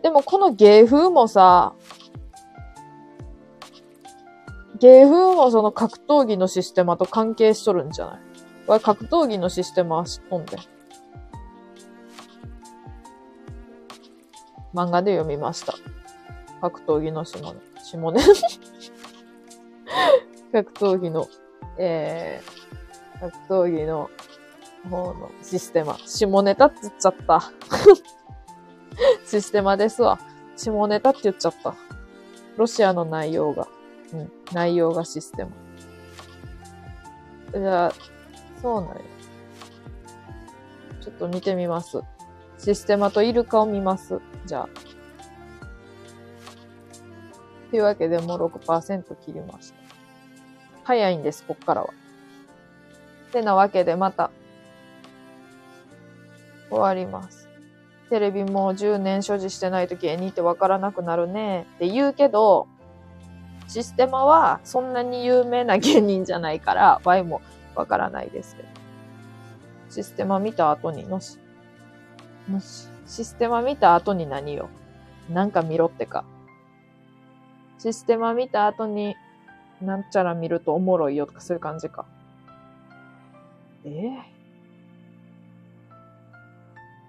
[0.01, 1.73] でもこの芸風もさ、
[4.79, 8.19] 芸風もその格闘技のシステマと関係しとるんじゃない？
[8.67, 10.57] わい格闘技のシステマは知っとんで。
[14.73, 15.75] 漫画で読みました。
[16.61, 17.55] 格闘技の下根。
[17.83, 18.19] 下根
[20.51, 21.27] 格闘技の、
[21.77, 24.09] えー、格闘技の
[24.89, 25.97] 方のシステマ。
[26.05, 27.51] 下ネタって言っちゃった。
[29.25, 30.19] システマですわ。
[30.55, 31.75] 下ネタって言っちゃった。
[32.57, 33.67] ロシアの内容が。
[34.13, 34.31] うん。
[34.53, 35.51] 内容がシステマ。
[37.53, 37.93] じゃあ、
[38.63, 39.01] そうなんよ。
[41.01, 42.01] ちょっと見てみます。
[42.57, 44.21] システマとイルカを見ます。
[44.45, 44.69] じゃあ。
[47.69, 49.75] というわけでもう6%切りました。
[50.85, 51.89] 早いんです、こっからは。
[53.33, 54.31] てなわけでまた、
[56.69, 57.49] 終わります。
[58.09, 62.67] テレビも10年所持してないと芸人ってわからなくなるねって言うけど、
[63.67, 67.41] システマはそんなに有名な芸人じゃないから、Y も
[67.75, 68.69] わからないですけど。
[69.89, 71.37] システマ見た後にのし、
[72.49, 74.69] のし、システマ見た後に何よ。
[75.29, 76.25] なんか見ろってか。
[77.77, 79.15] システマ見た後に、
[79.81, 82.05] なんちゃら見るとおもろいよとかそういう感じか。
[83.85, 84.33] えー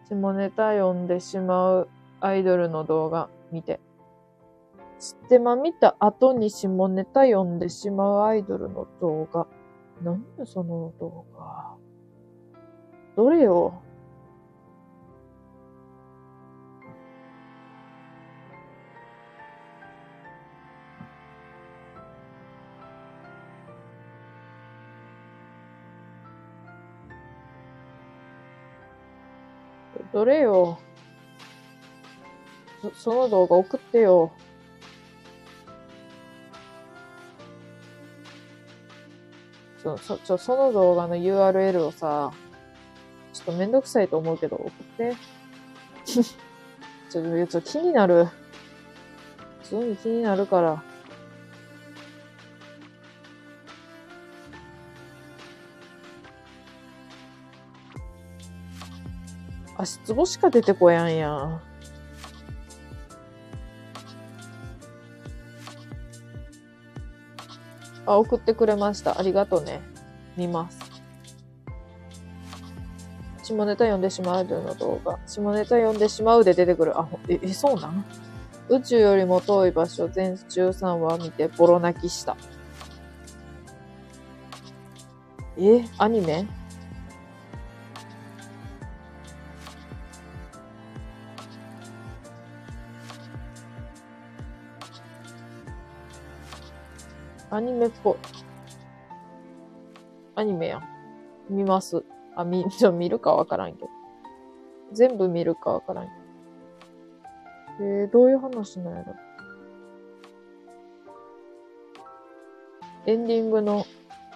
[0.09, 1.89] 下ネタ読んでしまう
[2.21, 3.81] アイドルの動画見て。
[4.99, 9.47] システマ見た後に下ネタ読んでしまうアイドルの動画。
[10.03, 11.77] 何よ、その動画。
[13.17, 13.81] どれよ？
[30.13, 30.79] どれよ？
[32.83, 34.33] そその動画送ってよ。
[39.85, 42.33] そ、そ、ちょ、その動画の URL をさ、
[43.35, 45.15] ちょっとめんどくさいと思うけど、送って。
[46.07, 46.27] ちょっ
[47.13, 48.27] と、ちょ気になる。
[49.63, 50.83] すごい気になるから。
[59.77, 61.74] 足つぼしか出てこやんやん。
[68.07, 69.19] あ、送ってくれました。
[69.19, 69.81] ありがとうね。
[70.37, 70.79] 見ます。
[73.43, 75.19] 下ネタ読んでしまうの動画。
[75.27, 76.99] 下ネタ読んでしまうで出てくる。
[76.99, 78.05] あ、え、え、そうなん？
[78.71, 82.37] 宇宙よりも遠い場所全中3話見てボロ泣きした。
[85.59, 86.47] え、アニメ？
[97.55, 98.15] アニメっぽい。
[100.35, 100.83] アニメやん。
[101.49, 102.05] 見ます。
[102.35, 103.89] あ、み、 ちょ、見るかわからんけど。
[104.93, 106.11] 全部見るかわからんけ
[107.79, 107.85] ど。
[107.85, 109.15] えー、どういう話なんやろ？
[113.07, 113.85] エンディングの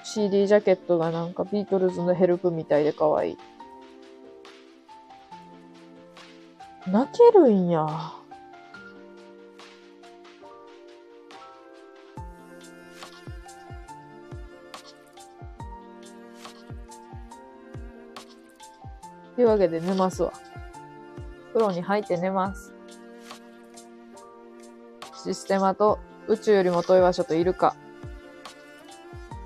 [0.05, 3.39] CD ジャケットがなんかビートルズのヘルプみたいで可愛い。
[6.87, 8.18] 泣けるんや。
[19.39, 20.33] というわけで寝ますわ。
[21.53, 22.75] 風呂に入って寝ます。
[25.23, 27.77] システマと宇宙よりも遠い場所といるか。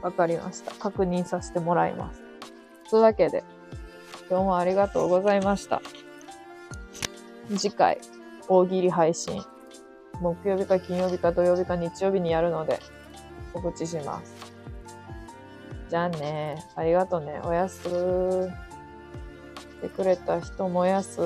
[0.01, 0.73] わかりました。
[0.77, 2.23] 確認させてもらいます。
[2.89, 3.45] というわけで、
[4.31, 5.83] 今日もありがとうございました。
[7.55, 7.99] 次回、
[8.49, 9.43] 大喜利配信。
[10.23, 12.81] 木曜日か金曜日か土曜日か日曜日にやるので、
[13.53, 14.35] 告知します。
[15.91, 16.65] じゃあね。
[16.77, 17.43] ありがとね。
[17.45, 18.72] おやす。
[19.87, 21.21] ってくれた人もやす。